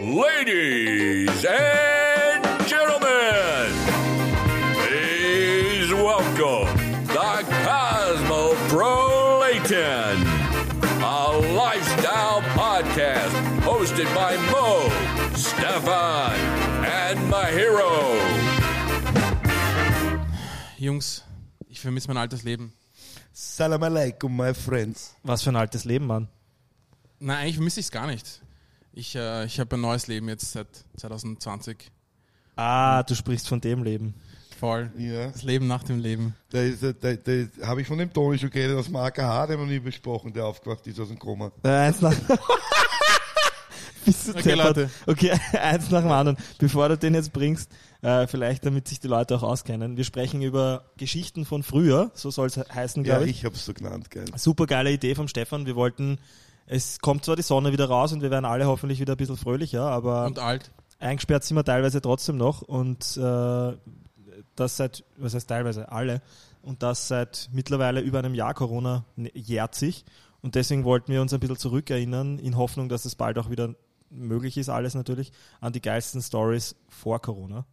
Ladies 0.00 1.44
and 1.44 2.40
gentlemen, 2.66 3.68
please 4.72 5.92
welcome 5.92 6.72
the 7.06 7.44
Cosmopolitan, 7.66 10.16
a 11.02 11.38
lifestyle 11.54 12.40
podcast 12.56 13.34
hosted 13.60 14.08
by 14.14 14.38
Mo, 14.50 14.88
Stefan, 15.36 16.32
and 16.82 17.18
Mahiro. 17.30 18.16
Jungs, 20.78 21.24
ich 21.68 21.78
vermisse 21.78 22.08
mein 22.08 22.16
altes 22.16 22.42
Leben. 22.42 22.72
Salam 23.34 23.82
alaikum, 23.82 24.34
my 24.34 24.54
friends. 24.54 25.14
Was 25.22 25.42
für 25.42 25.50
ein 25.50 25.56
altes 25.56 25.84
Leben, 25.84 26.06
Mann. 26.06 26.28
Nein, 27.18 27.36
eigentlich 27.36 27.56
vermisse 27.56 27.80
ich 27.80 27.86
es 27.86 27.92
gar 27.92 28.06
nicht. 28.06 28.40
Ich, 29.00 29.16
äh, 29.16 29.46
ich 29.46 29.58
habe 29.58 29.76
ein 29.76 29.80
neues 29.80 30.08
Leben 30.08 30.28
jetzt 30.28 30.52
seit 30.52 30.66
2020. 30.98 31.90
Ah, 32.56 33.02
du 33.02 33.14
sprichst 33.14 33.48
von 33.48 33.58
dem 33.58 33.82
Leben. 33.82 34.12
Voll. 34.58 34.90
Ja, 34.98 35.28
Das 35.28 35.42
Leben 35.42 35.66
nach 35.66 35.82
dem 35.84 36.00
Leben. 36.00 36.34
da, 36.50 36.60
ist, 36.60 36.82
da, 36.82 36.92
da, 36.92 37.14
da 37.14 37.66
habe 37.66 37.80
ich 37.80 37.86
von 37.86 37.96
dem 37.96 38.12
Toni 38.12 38.38
schon 38.38 38.50
geredet, 38.50 38.76
aus 38.76 38.84
dem 38.86 38.96
AKH, 38.96 39.46
den 39.46 39.58
wir 39.58 39.64
nie 39.66 39.78
besprochen, 39.80 40.34
der 40.34 40.44
aufgewacht 40.44 40.86
ist 40.86 41.00
aus 41.00 41.08
dem 41.08 41.18
Koma. 41.18 41.50
Äh, 41.64 41.68
eins 41.70 42.02
nach. 42.02 42.12
Bist 44.04 44.28
du 44.28 44.32
Okay? 44.38 44.52
Leute. 44.52 44.90
Okay, 45.06 45.30
eins 45.58 45.88
nach 45.90 46.02
dem 46.02 46.10
anderen. 46.12 46.36
Bevor 46.58 46.90
du 46.90 46.98
den 46.98 47.14
jetzt 47.14 47.32
bringst, 47.32 47.70
äh, 48.02 48.26
vielleicht 48.26 48.66
damit 48.66 48.86
sich 48.86 49.00
die 49.00 49.08
Leute 49.08 49.34
auch 49.34 49.42
auskennen. 49.42 49.96
Wir 49.96 50.04
sprechen 50.04 50.42
über 50.42 50.84
Geschichten 50.98 51.46
von 51.46 51.62
früher, 51.62 52.10
so 52.12 52.30
soll 52.30 52.48
es 52.48 52.58
heißen, 52.58 53.02
Ja, 53.06 53.14
glaube 53.16 53.30
ich. 53.30 53.38
ich 53.38 53.44
habe 53.46 53.54
es 53.54 53.64
so 53.64 53.72
genannt, 53.72 54.10
geil. 54.10 54.26
Super 54.36 54.66
geile 54.66 54.92
Idee 54.92 55.14
vom 55.14 55.26
Stefan. 55.26 55.64
Wir 55.64 55.74
wollten, 55.76 56.18
es 56.72 57.00
kommt 57.00 57.24
zwar 57.24 57.34
die 57.34 57.42
Sonne 57.42 57.72
wieder 57.72 57.86
raus 57.86 58.12
und 58.12 58.22
wir 58.22 58.30
werden 58.30 58.44
alle 58.44 58.66
hoffentlich 58.66 59.00
wieder 59.00 59.14
ein 59.14 59.16
bisschen 59.16 59.36
fröhlicher, 59.36 59.82
aber 59.82 60.26
Und 60.26 60.38
alt. 60.38 60.70
eingesperrt 61.00 61.42
sind 61.42 61.56
wir 61.56 61.64
teilweise 61.64 62.00
trotzdem 62.00 62.36
noch 62.36 62.62
und 62.62 63.16
äh, 63.16 63.72
das 64.54 64.76
seit, 64.76 65.04
was 65.16 65.34
heißt 65.34 65.48
teilweise, 65.48 65.90
alle 65.90 66.22
und 66.62 66.84
das 66.84 67.08
seit 67.08 67.48
mittlerweile 67.52 68.00
über 68.00 68.20
einem 68.20 68.34
Jahr 68.34 68.54
Corona 68.54 69.04
jährt 69.34 69.74
sich 69.74 70.04
und 70.42 70.54
deswegen 70.54 70.84
wollten 70.84 71.12
wir 71.12 71.20
uns 71.20 71.32
ein 71.32 71.40
bisschen 71.40 71.56
zurückerinnern 71.56 72.38
in 72.38 72.56
Hoffnung, 72.56 72.88
dass 72.88 73.04
es 73.04 73.16
bald 73.16 73.36
auch 73.38 73.50
wieder 73.50 73.74
möglich 74.08 74.56
ist, 74.56 74.68
alles 74.68 74.94
natürlich, 74.94 75.32
an 75.60 75.72
die 75.72 75.82
geilsten 75.82 76.22
Stories 76.22 76.76
vor 76.88 77.20
Corona, 77.20 77.66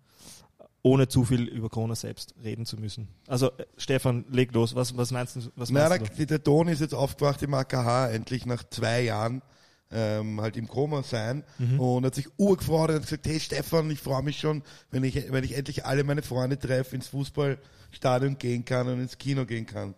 ohne 0.88 1.08
zu 1.08 1.24
viel 1.26 1.44
über 1.44 1.70
Corona 1.70 1.96
selbst 1.96 2.34
reden 2.44 2.66
zu 2.66 2.78
müssen. 2.78 3.08
Also 3.28 3.52
äh, 3.58 3.66
Stefan, 3.78 4.26
leg 4.32 4.54
los, 4.54 4.74
was, 4.76 4.96
was 4.98 5.12
meinst 5.12 5.36
du? 5.36 5.42
Was 5.56 5.70
meinst 5.70 5.92
der, 5.92 6.00
du? 6.18 6.26
der 6.26 6.44
Toni 6.44 6.72
ist 6.72 6.82
jetzt 6.82 6.94
aufgewacht 6.96 7.42
im 7.44 7.54
AKH, 7.54 8.10
endlich 8.10 8.46
nach 8.46 8.64
zwei 8.70 9.02
Jahren. 9.02 9.42
Ähm, 9.90 10.42
halt 10.42 10.58
im 10.58 10.68
Koma 10.68 11.02
sein 11.02 11.46
Mhm. 11.60 11.80
und 11.80 12.06
hat 12.06 12.14
sich 12.14 12.28
urgefreut 12.38 12.90
und 12.90 12.96
hat 12.96 13.04
gesagt, 13.04 13.26
hey 13.26 13.40
Stefan, 13.40 13.90
ich 13.90 14.02
freue 14.02 14.22
mich 14.22 14.38
schon, 14.38 14.62
wenn 14.92 15.06
ich, 15.06 15.32
wenn 15.32 15.46
ich 15.46 15.56
endlich 15.56 15.86
alle 15.86 16.04
meine 16.04 16.24
Freunde 16.24 16.60
treffe, 16.60 16.94
ins 16.94 17.08
Fußballstadion 17.08 18.38
gehen 18.38 18.66
kann 18.66 18.90
und 18.90 19.00
ins 19.00 19.18
Kino 19.18 19.46
gehen 19.46 19.66
kann. 19.66 19.96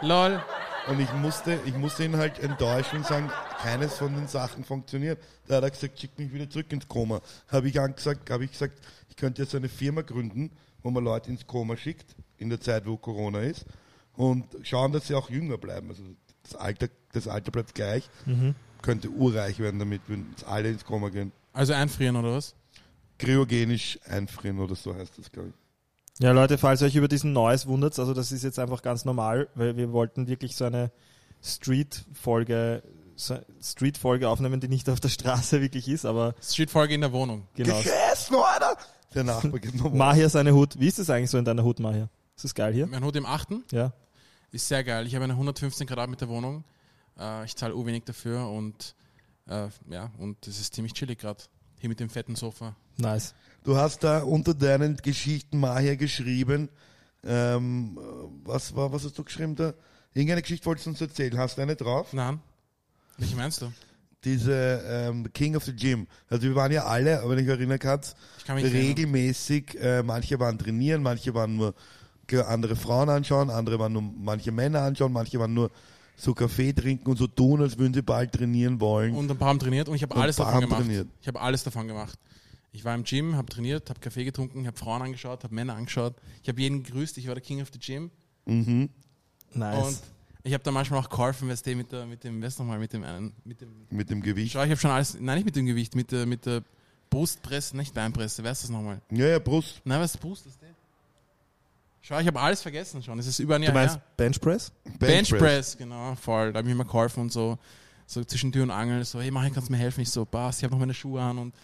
Lol. 0.00 0.42
Und 0.88 1.00
ich 1.00 1.12
musste, 1.12 1.58
ich 1.66 1.74
musste 1.74 2.04
ihn 2.04 2.16
halt 2.16 2.38
enttäuschen 2.38 2.98
und 3.00 3.06
sagen, 3.06 3.30
keines 3.62 3.94
von 3.94 4.14
den 4.14 4.28
Sachen 4.28 4.64
funktioniert. 4.64 5.18
Da 5.46 5.56
hat 5.56 5.64
er 5.64 5.70
gesagt, 5.70 6.00
schick 6.00 6.18
mich 6.18 6.32
wieder 6.32 6.48
zurück 6.48 6.72
ins 6.72 6.88
Koma. 6.88 7.20
Habe 7.48 7.68
ich 7.68 7.80
angesagt, 7.80 8.30
habe 8.30 8.44
ich 8.44 8.52
gesagt, 8.52 8.78
ich 9.08 9.16
könnte 9.16 9.42
jetzt 9.42 9.54
eine 9.54 9.68
Firma 9.68 10.02
gründen, 10.02 10.50
wo 10.82 10.90
man 10.90 11.04
Leute 11.04 11.30
ins 11.30 11.46
Koma 11.46 11.76
schickt, 11.76 12.14
in 12.38 12.48
der 12.50 12.60
Zeit, 12.60 12.86
wo 12.86 12.96
Corona 12.96 13.40
ist, 13.40 13.66
und 14.14 14.44
schauen, 14.62 14.92
dass 14.92 15.06
sie 15.08 15.14
auch 15.14 15.30
jünger 15.30 15.58
bleiben. 15.58 15.88
Also 15.90 16.02
das 16.42 16.54
Alter, 16.54 16.88
das 17.12 17.28
Alter 17.28 17.50
bleibt 17.50 17.74
gleich. 17.74 18.08
Könnte 18.82 19.10
urreich 19.10 19.58
werden 19.58 19.78
damit, 19.78 20.02
wenn 20.06 20.26
alle 20.46 20.70
ins 20.70 20.84
Koma 20.84 21.08
gehen. 21.08 21.32
Also 21.52 21.72
einfrieren 21.72 22.16
oder 22.16 22.34
was? 22.34 22.54
Kryogenisch 23.18 23.98
einfrieren 24.06 24.60
oder 24.60 24.76
so 24.76 24.94
heißt 24.94 25.18
das, 25.18 25.32
glaube 25.32 25.48
ich. 25.48 25.54
Ja, 26.20 26.32
Leute, 26.32 26.58
falls 26.58 26.80
ihr 26.80 26.86
euch 26.86 26.96
über 26.96 27.08
diesen 27.08 27.32
Neues 27.32 27.66
wundert, 27.66 27.98
also 27.98 28.14
das 28.14 28.32
ist 28.32 28.42
jetzt 28.44 28.58
einfach 28.58 28.82
ganz 28.82 29.04
normal, 29.04 29.48
weil 29.54 29.76
wir 29.76 29.92
wollten 29.92 30.26
wirklich 30.26 30.56
so 30.56 30.64
eine 30.64 30.90
Street-Folge 31.42 32.82
Street-Folge 33.60 34.28
aufnehmen, 34.28 34.60
die 34.60 34.68
nicht 34.68 34.88
auf 34.88 35.00
der 35.00 35.08
Straße 35.08 35.60
wirklich 35.60 35.88
ist, 35.88 36.04
aber 36.04 36.34
Street-Folge 36.42 36.94
in 36.94 37.00
der 37.00 37.12
Wohnung. 37.12 37.46
genau. 37.54 37.78
Gegessen, 37.78 38.36
Alter! 38.36 38.76
Der 39.14 39.24
Nachbar 39.24 39.58
geht 39.58 39.74
nochmal. 39.74 39.92
Mahir 39.92 40.28
seine 40.28 40.52
Hut. 40.52 40.78
Wie 40.78 40.86
ist 40.86 40.98
das 40.98 41.08
eigentlich 41.10 41.30
so 41.30 41.38
in 41.38 41.44
deiner 41.44 41.64
Hut, 41.64 41.80
Mahir? 41.80 42.08
Ist 42.36 42.44
das 42.44 42.54
geil 42.54 42.72
hier? 42.74 42.86
Mein 42.86 43.02
Hut 43.02 43.16
im 43.16 43.26
8. 43.26 43.48
Ja. 43.72 43.92
ist 44.52 44.68
sehr 44.68 44.84
geil. 44.84 45.06
Ich 45.06 45.14
habe 45.14 45.24
eine 45.24 45.32
115 45.32 45.86
Quadratmeter 45.86 46.28
Wohnung. 46.28 46.64
Äh, 47.18 47.44
ich 47.44 47.56
zahle 47.56 47.74
wenig 47.86 48.04
dafür 48.04 48.48
und 48.48 48.94
äh, 49.48 49.68
ja, 49.90 50.12
und 50.18 50.46
es 50.46 50.60
ist 50.60 50.74
ziemlich 50.74 50.92
chillig 50.92 51.18
gerade. 51.18 51.42
Hier 51.80 51.88
mit 51.88 52.00
dem 52.00 52.10
fetten 52.10 52.36
Sofa. 52.36 52.76
Nice. 52.96 53.34
Du 53.64 53.76
hast 53.76 54.04
da 54.04 54.22
unter 54.22 54.52
deinen 54.54 54.96
Geschichten 54.96 55.58
Mahir 55.58 55.96
geschrieben. 55.96 56.68
Ähm, 57.24 57.98
was 58.44 58.74
war, 58.76 58.92
was 58.92 59.04
hast 59.04 59.16
du 59.18 59.24
geschrieben 59.24 59.56
da? 59.56 59.74
Irgendeine 60.12 60.42
Geschichte 60.42 60.66
wolltest 60.66 60.86
du 60.86 60.90
uns 60.90 61.00
erzählen. 61.00 61.38
Hast 61.38 61.56
du 61.58 61.62
eine 61.62 61.76
drauf? 61.76 62.12
Nein. 62.12 62.40
Welche 63.18 63.36
meinst 63.36 63.60
du? 63.62 63.72
Diese 64.24 64.82
ähm, 64.86 65.32
King 65.32 65.54
of 65.56 65.64
the 65.64 65.72
Gym. 65.72 66.06
Also 66.28 66.44
wir 66.44 66.54
waren 66.54 66.72
ja 66.72 66.84
alle, 66.84 67.22
wenn 67.26 67.38
ich 67.38 67.46
erinnern 67.46 67.78
kannst, 67.78 68.16
Ich 68.38 68.44
kann 68.44 68.58
regelmäßig, 68.58 69.78
äh, 69.80 70.02
manche 70.02 70.40
waren 70.40 70.58
trainieren, 70.58 71.02
manche 71.02 71.34
waren 71.34 71.56
nur 71.56 71.74
andere 72.46 72.76
Frauen 72.76 73.08
anschauen, 73.08 73.48
andere 73.48 73.78
waren 73.78 73.92
nur 73.92 74.02
manche 74.02 74.52
Männer 74.52 74.82
anschauen, 74.82 75.12
manche 75.12 75.38
waren 75.38 75.54
nur 75.54 75.70
so 76.16 76.34
Kaffee 76.34 76.72
trinken 76.72 77.08
und 77.08 77.16
so 77.16 77.26
tun, 77.26 77.62
als 77.62 77.78
würden 77.78 77.94
sie 77.94 78.02
bald 78.02 78.32
trainieren 78.32 78.80
wollen. 78.80 79.14
Und 79.14 79.30
ein 79.30 79.38
paar 79.38 79.48
haben 79.48 79.58
trainiert 79.60 79.88
und 79.88 79.94
ich 79.94 80.02
habe 80.02 80.16
alles 80.16 80.38
ein 80.38 80.44
paar 80.44 80.46
davon 80.46 80.62
haben 80.62 80.68
gemacht. 80.68 80.82
trainiert. 80.82 81.08
Ich 81.20 81.28
habe 81.28 81.40
alles 81.40 81.62
davon 81.62 81.86
gemacht. 81.86 82.18
Ich 82.72 82.84
war 82.84 82.94
im 82.94 83.04
Gym, 83.04 83.36
habe 83.36 83.48
trainiert, 83.48 83.88
habe 83.88 84.00
Kaffee 84.00 84.24
getrunken, 84.24 84.66
habe 84.66 84.76
Frauen 84.76 85.00
angeschaut, 85.00 85.44
habe 85.44 85.54
Männer 85.54 85.74
angeschaut. 85.76 86.16
Ich 86.42 86.48
habe 86.48 86.60
jeden 86.60 86.82
gegrüßt. 86.82 87.16
Ich 87.18 87.28
war 87.28 87.34
der 87.34 87.42
King 87.42 87.62
of 87.62 87.68
the 87.72 87.78
Gym. 87.78 88.10
mhm. 88.46 88.90
Nice. 89.54 89.86
Und 89.86 89.98
ich 90.42 90.52
habe 90.54 90.62
da 90.64 90.70
manchmal 90.70 91.00
auch 91.00 91.08
geholfen, 91.10 91.48
weißt 91.48 91.66
du, 91.66 91.74
mit, 91.76 91.92
der, 91.92 92.06
mit 92.06 92.22
dem, 92.24 92.42
weißt 92.42 92.58
du 92.58 92.62
nochmal, 92.62 92.78
mit 92.78 92.92
dem 92.92 93.02
einen, 93.04 93.32
mit 93.44 93.60
dem, 93.60 93.68
Mit 93.90 94.10
dem 94.10 94.20
Gewicht. 94.22 94.52
schau, 94.52 94.62
ich 94.62 94.70
habe 94.70 94.80
schon 94.80 94.90
alles, 94.90 95.18
nein, 95.20 95.36
nicht 95.36 95.44
mit 95.44 95.56
dem 95.56 95.66
Gewicht, 95.66 95.94
mit 95.94 96.10
der, 96.12 96.26
mit 96.26 96.46
der 96.46 96.62
Brustpresse, 97.10 97.76
nicht 97.76 97.94
Beinpresse, 97.94 98.44
weißt 98.44 98.62
du 98.62 98.66
das 98.66 98.70
nochmal? 98.70 99.00
Ja, 99.10 99.26
ja, 99.26 99.38
Brust. 99.38 99.80
Nein, 99.84 100.00
was 100.00 100.14
ist 100.14 100.20
Brust, 100.20 100.46
ist 100.46 100.60
der? 100.60 100.68
Schau, 102.00 102.18
ich 102.20 102.26
habe 102.26 102.40
alles 102.40 102.62
vergessen 102.62 103.02
schon, 103.02 103.18
es 103.18 103.26
ist 103.26 103.38
über 103.38 103.56
ein 103.56 103.60
du 103.62 103.66
Jahr 103.66 103.74
meinst 103.74 103.96
her. 103.96 104.02
Benchpress? 104.16 104.72
Bench 104.98 105.30
Press, 105.30 105.76
genau, 105.76 106.14
voll. 106.14 106.52
Da 106.52 106.58
habe 106.58 106.68
ich 106.70 106.74
mir 106.74 106.84
geholfen 106.84 107.20
und 107.22 107.32
so, 107.32 107.58
so 108.06 108.24
zwischen 108.24 108.52
Tür 108.52 108.62
und 108.62 108.70
Angel, 108.70 109.04
so, 109.04 109.20
hey, 109.20 109.30
Mari, 109.30 109.50
kannst 109.50 109.68
du 109.68 109.72
mir 109.72 109.78
helfen? 109.78 110.00
Ich 110.00 110.10
so, 110.10 110.24
Bass, 110.24 110.58
ich 110.58 110.64
habe 110.64 110.72
noch 110.72 110.78
meine 110.80 110.94
Schuhe 110.94 111.20
an 111.20 111.36
und, 111.38 111.54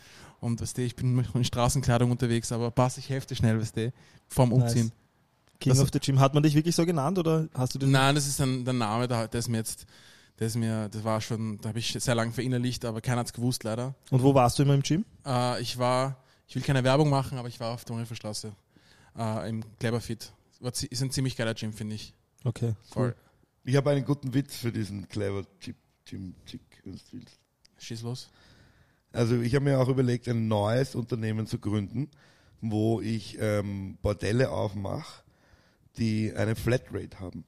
und 0.41 0.61
weißt 0.61 0.77
du, 0.77 0.83
ich 0.83 0.95
bin 0.97 1.25
in 1.35 1.45
Straßenkleidung 1.45 2.11
unterwegs, 2.11 2.53
aber 2.53 2.71
Bass, 2.71 2.99
ich 2.99 3.09
helfe 3.09 3.29
dir 3.29 3.37
schnell, 3.37 3.59
weißt 3.61 3.77
du, 3.77 3.93
vorm 4.29 4.53
Umziehen. 4.53 4.93
King 5.65 5.73
Das- 5.73 5.81
of 5.83 5.91
the 5.93 5.99
Gym. 5.99 6.21
Hat 6.21 6.35
man 6.35 6.43
dich 6.43 6.55
wirklich 6.55 6.77
so 6.77 6.85
genannt 6.87 7.19
oder 7.19 7.49
hast 7.55 7.75
du 7.75 7.79
den? 7.79 7.91
Nein, 7.91 8.15
das 8.15 8.27
ist 8.27 8.41
ein, 8.41 8.65
der 8.65 8.75
Name, 8.75 9.09
der, 9.09 9.29
der 9.29 9.39
ist 9.41 9.49
mir 9.49 9.57
jetzt, 9.59 9.87
der 10.39 10.47
ist 10.49 10.57
mir, 10.57 10.89
das 10.91 11.03
war 11.05 11.21
schon, 11.21 11.59
da 11.59 11.71
habe 11.71 11.79
ich 11.79 11.93
sehr 11.99 12.15
lange 12.15 12.33
verinnerlicht, 12.33 12.85
aber 12.85 13.01
keiner 13.01 13.21
hat 13.21 13.27
es 13.29 13.33
gewusst, 13.33 13.65
leider. 13.65 13.95
Und 14.11 14.23
wo 14.23 14.35
warst 14.35 14.59
du 14.59 14.63
immer 14.63 14.75
im 14.75 14.83
Gym? 14.83 15.05
Äh, 15.27 15.61
ich 15.63 15.79
war, 15.79 16.17
ich 16.47 16.55
will 16.55 16.63
keine 16.63 16.85
Werbung 16.85 17.09
machen, 17.11 17.39
aber 17.39 17.49
ich 17.49 17.59
war 17.61 17.73
auf 17.75 17.85
der 17.85 17.97
Unifferstraße, 17.97 18.53
äh, 19.19 19.49
im 19.49 19.65
Cleverfit. 19.79 20.33
Ist 20.61 21.03
ein 21.03 21.11
ziemlich 21.11 21.37
geiler 21.37 21.55
Gym, 21.55 21.73
finde 21.73 21.95
ich. 21.97 22.15
Okay. 22.45 22.75
Voll. 22.91 23.15
Ich 23.65 23.77
habe 23.77 23.91
einen 23.91 24.05
guten 24.05 24.35
Witz 24.35 24.55
für 24.57 24.71
diesen 24.73 25.09
clever 25.09 25.45
Chip, 25.61 25.77
Jim 26.07 26.35
Chick, 26.47 26.61
wenn 26.85 26.93
du 26.93 26.99
willst. 27.13 27.39
Schieß 27.79 28.03
los. 28.03 28.31
Also 29.13 29.41
ich 29.41 29.55
habe 29.55 29.65
mir 29.65 29.79
auch 29.81 29.89
überlegt, 29.89 30.29
ein 30.29 30.49
neues 30.49 30.95
Unternehmen 30.95 31.47
zu 31.47 31.59
gründen, 31.59 32.11
wo 32.61 33.01
ich 33.01 33.39
ähm, 33.41 33.97
Bordelle 34.03 34.51
aufmache, 34.51 35.23
die 35.99 36.33
eine 36.37 36.57
Flatrate 36.57 37.21
haben. 37.21 37.45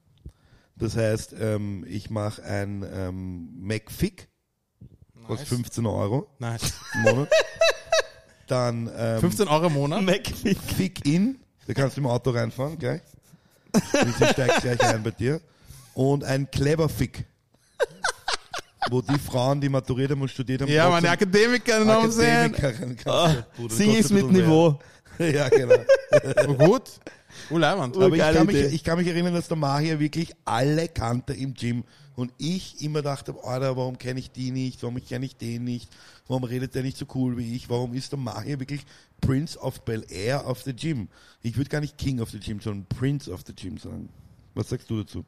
Das 0.75 0.95
heißt, 0.95 1.35
ähm, 1.39 1.85
ich 1.87 2.09
mache 2.09 2.43
ein 2.43 2.85
ähm, 2.93 3.49
McFick, 3.59 4.27
kostet 5.25 5.47
15 5.47 5.85
Euro 5.85 6.29
Nice. 6.39 6.73
im 6.93 7.01
Monat. 7.01 7.29
Dann 8.47 8.89
ähm, 8.95 9.19
15 9.19 9.47
Euro 9.47 9.67
im 9.67 9.73
Monat? 9.73 10.01
McFick. 10.03 10.57
Fick 10.59 11.05
in, 11.05 11.39
da 11.67 11.73
kannst 11.73 11.97
du 11.97 12.01
im 12.01 12.07
Auto 12.07 12.29
reinfahren, 12.29 12.77
gleich. 12.77 13.01
Und 13.73 14.15
sie 14.17 14.25
steigt 14.27 14.61
gleich 14.61 14.81
ein 14.81 15.03
bei 15.03 15.11
dir. 15.11 15.41
Und 15.93 16.23
ein 16.23 16.49
Clever 16.49 16.87
Fick. 16.89 17.25
Wo 18.89 19.01
die 19.01 19.19
Frauen, 19.19 19.59
die 19.59 19.67
maturiert 19.67 20.11
haben 20.11 20.21
und 20.21 20.29
studiert 20.29 20.61
haben, 20.61 20.71
Ja, 20.71 20.89
meine 20.89 21.07
trotzdem 21.07 21.27
Akademiker 21.29 21.83
noch 21.83 22.09
sehen. 22.09 22.55
Akademikerin 22.55 22.97
Ah, 23.05 23.45
kostet 23.57 23.87
ein 24.11 24.13
mit 24.15 24.31
Niveau. 24.31 24.69
mehr. 24.71 24.79
Ja, 25.33 25.49
genau. 25.49 25.75
Oh, 26.47 26.53
gut. 26.65 26.83
Leibwand. 27.49 27.95
Aber 27.95 28.15
ich 28.15 28.21
kann, 28.21 28.45
mich, 28.45 28.55
ich 28.55 28.83
kann 28.83 28.97
mich 28.97 29.07
erinnern, 29.07 29.33
dass 29.33 29.47
der 29.47 29.57
Mahir 29.57 29.99
wirklich 29.99 30.33
alle 30.45 30.87
kannte 30.87 31.33
im 31.33 31.53
Gym. 31.53 31.83
Und 32.15 32.33
ich 32.39 32.81
immer 32.81 33.01
dachte, 33.03 33.35
Alter, 33.43 33.77
warum 33.77 33.97
kenne 33.97 34.19
ich 34.19 34.31
die 34.31 34.49
nicht? 34.51 34.81
Warum 34.81 35.03
kenne 35.03 35.25
ich 35.25 35.35
den 35.35 35.63
nicht? 35.63 35.89
Warum 36.27 36.43
redet 36.43 36.73
der 36.73 36.81
nicht 36.81 36.97
so 36.97 37.05
cool 37.13 37.37
wie 37.37 37.55
ich? 37.55 37.69
Warum 37.69 37.93
ist 37.93 38.11
der 38.11 38.17
Mahir 38.19 38.59
wirklich 38.59 38.81
Prince 39.21 39.57
of 39.59 39.81
Bel 39.85 40.03
Air 40.09 40.47
of 40.47 40.63
the 40.63 40.73
Gym? 40.73 41.09
Ich 41.43 41.57
würde 41.57 41.69
gar 41.69 41.79
nicht 41.79 41.97
King 41.97 42.19
of 42.19 42.31
the 42.31 42.39
Gym, 42.39 42.59
sondern 42.59 42.85
Prince 42.87 43.31
of 43.31 43.41
the 43.45 43.53
Gym 43.53 43.77
sagen. 43.77 44.09
Was 44.55 44.69
sagst 44.69 44.89
du 44.89 45.03
dazu? 45.03 45.23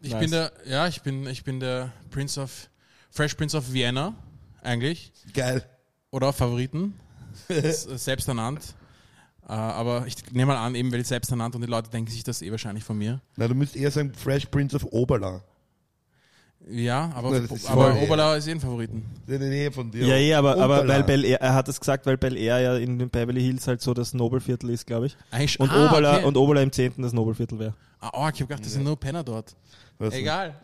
Ich 0.00 0.12
Nice. 0.12 0.20
bin 0.20 0.30
der, 0.30 0.52
ja, 0.66 0.86
ich 0.86 1.02
bin, 1.02 1.26
ich 1.26 1.42
bin 1.42 1.58
der 1.58 1.92
Prince 2.10 2.40
of 2.40 2.70
Fresh 3.10 3.34
Prince 3.34 3.56
of 3.56 3.72
Vienna, 3.72 4.14
eigentlich. 4.62 5.12
Geil. 5.34 5.64
Oder 6.12 6.32
Favoriten. 6.32 6.94
Selbst 7.48 8.28
ernannt. 8.28 8.74
Äh, 9.50 9.54
aber 9.54 10.06
ich 10.06 10.14
nehme 10.30 10.52
mal 10.52 10.64
an, 10.64 10.76
eben 10.76 10.92
weil 10.92 11.04
selbst 11.04 11.28
ernannt 11.32 11.56
und 11.56 11.62
die 11.62 11.66
Leute 11.66 11.90
denken 11.90 12.08
sich 12.08 12.22
das 12.22 12.40
eh 12.40 12.52
wahrscheinlich 12.52 12.84
von 12.84 12.96
mir. 12.96 13.20
Na, 13.36 13.48
du 13.48 13.54
müsst 13.56 13.74
eher 13.74 13.90
sagen 13.90 14.12
Fresh 14.14 14.46
Prince 14.46 14.76
of 14.76 14.86
Oberla. 14.92 15.42
Ja, 16.68 17.10
aber, 17.16 17.40
das 17.40 17.50
ist 17.50 17.68
aber 17.68 17.92
voll- 17.94 18.02
Oberla 18.04 18.36
ist 18.36 18.46
eh 18.46 18.52
ein 18.52 18.60
Favoriten. 18.60 19.04
In 19.26 19.40
der 19.40 19.48
Nähe 19.48 19.72
von 19.72 19.90
dir. 19.90 20.06
Ja, 20.06 20.14
eh, 20.14 20.34
aber, 20.34 20.56
aber 20.56 20.86
weil 20.86 21.02
Bel 21.02 21.24
Air, 21.24 21.40
er 21.40 21.54
hat 21.54 21.68
es 21.68 21.80
gesagt, 21.80 22.06
weil 22.06 22.16
Bel 22.16 22.36
Air 22.36 22.60
ja 22.60 22.76
in 22.76 22.98
den 23.00 23.10
Beverly 23.10 23.40
Hills 23.40 23.66
halt 23.66 23.80
so 23.80 23.92
das 23.92 24.14
Nobelviertel 24.14 24.70
ist, 24.70 24.86
glaube 24.86 25.06
ich. 25.06 25.16
Eigentlich, 25.32 25.58
Und, 25.58 25.70
ah, 25.72 25.88
Oberla, 25.88 26.16
okay. 26.18 26.24
und 26.26 26.36
Oberla 26.36 26.62
im 26.62 26.70
10. 26.70 26.94
das 26.98 27.12
Nobelviertel 27.12 27.58
wäre. 27.58 27.74
Ah, 28.00 28.10
oh, 28.12 28.28
ich 28.32 28.40
habe 28.40 28.46
gedacht, 28.46 28.64
das 28.64 28.72
sind 28.72 28.84
nur 28.84 28.98
Penner 28.98 29.22
dort. 29.24 29.54
Weißt. 29.98 30.16
Egal. 30.16 30.54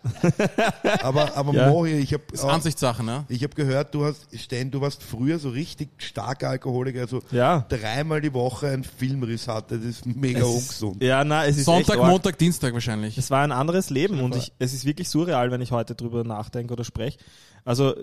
Aber, 1.02 1.36
aber 1.36 1.52
Ja. 1.52 1.68
Mohi, 1.68 1.98
ich 1.98 2.14
habe 2.14 2.22
ist 2.32 2.42
Ansichtssache, 2.42 3.04
ne? 3.04 3.26
ich 3.28 3.44
hab 3.44 3.54
gehört, 3.54 3.94
du 3.94 4.06
hast, 4.06 4.26
Sten, 4.34 4.70
du 4.70 4.80
warst 4.80 5.02
früher 5.02 5.38
so 5.38 5.50
richtig 5.50 5.90
starker 5.98 6.48
Alkoholiker, 6.48 7.00
also 7.00 7.20
Ja. 7.30 7.66
dreimal 7.68 8.22
die 8.22 8.32
Woche 8.32 8.68
einen 8.68 8.82
Filmriss 8.84 9.46
hatte, 9.46 9.76
das 9.76 9.86
ist 9.86 10.06
mega 10.06 10.38
Es 10.40 10.46
ist- 10.48 10.54
ungesund. 10.82 11.02
Ja, 11.02 11.22
nein, 11.22 11.50
es 11.50 11.58
ist 11.58 11.66
Sonntag. 11.66 11.98
Montag, 11.98 12.38
Dienstag 12.38 12.72
wahrscheinlich. 12.72 13.18
Es 13.18 13.30
war 13.30 13.42
ein 13.42 13.52
anderes 13.52 13.90
Leben 13.90 14.20
und 14.20 14.34
ich, 14.36 14.52
es 14.58 14.72
ist 14.72 14.86
wirklich 14.86 15.10
surreal, 15.10 15.50
wenn 15.50 15.60
ich 15.60 15.70
heute 15.70 15.94
drüber 15.94 16.24
nachdenke 16.24 16.72
oder 16.72 16.84
spreche. 16.84 17.18
Also 17.64 17.94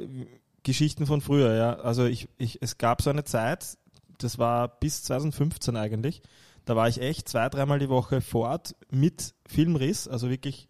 Geschichten 0.61 1.07
von 1.07 1.21
früher, 1.21 1.55
ja. 1.55 1.73
Also 1.79 2.05
ich, 2.05 2.29
ich, 2.37 2.59
es 2.61 2.77
gab 2.77 3.01
so 3.01 3.09
eine 3.09 3.23
Zeit, 3.23 3.77
das 4.19 4.37
war 4.37 4.67
bis 4.67 5.01
2015 5.03 5.75
eigentlich, 5.77 6.21
da 6.65 6.75
war 6.75 6.87
ich 6.87 7.01
echt 7.01 7.27
zwei, 7.29 7.49
dreimal 7.49 7.79
die 7.79 7.89
Woche 7.89 8.21
fort 8.21 8.75
mit 8.89 9.33
Filmriss, 9.45 10.07
also 10.07 10.29
wirklich 10.29 10.67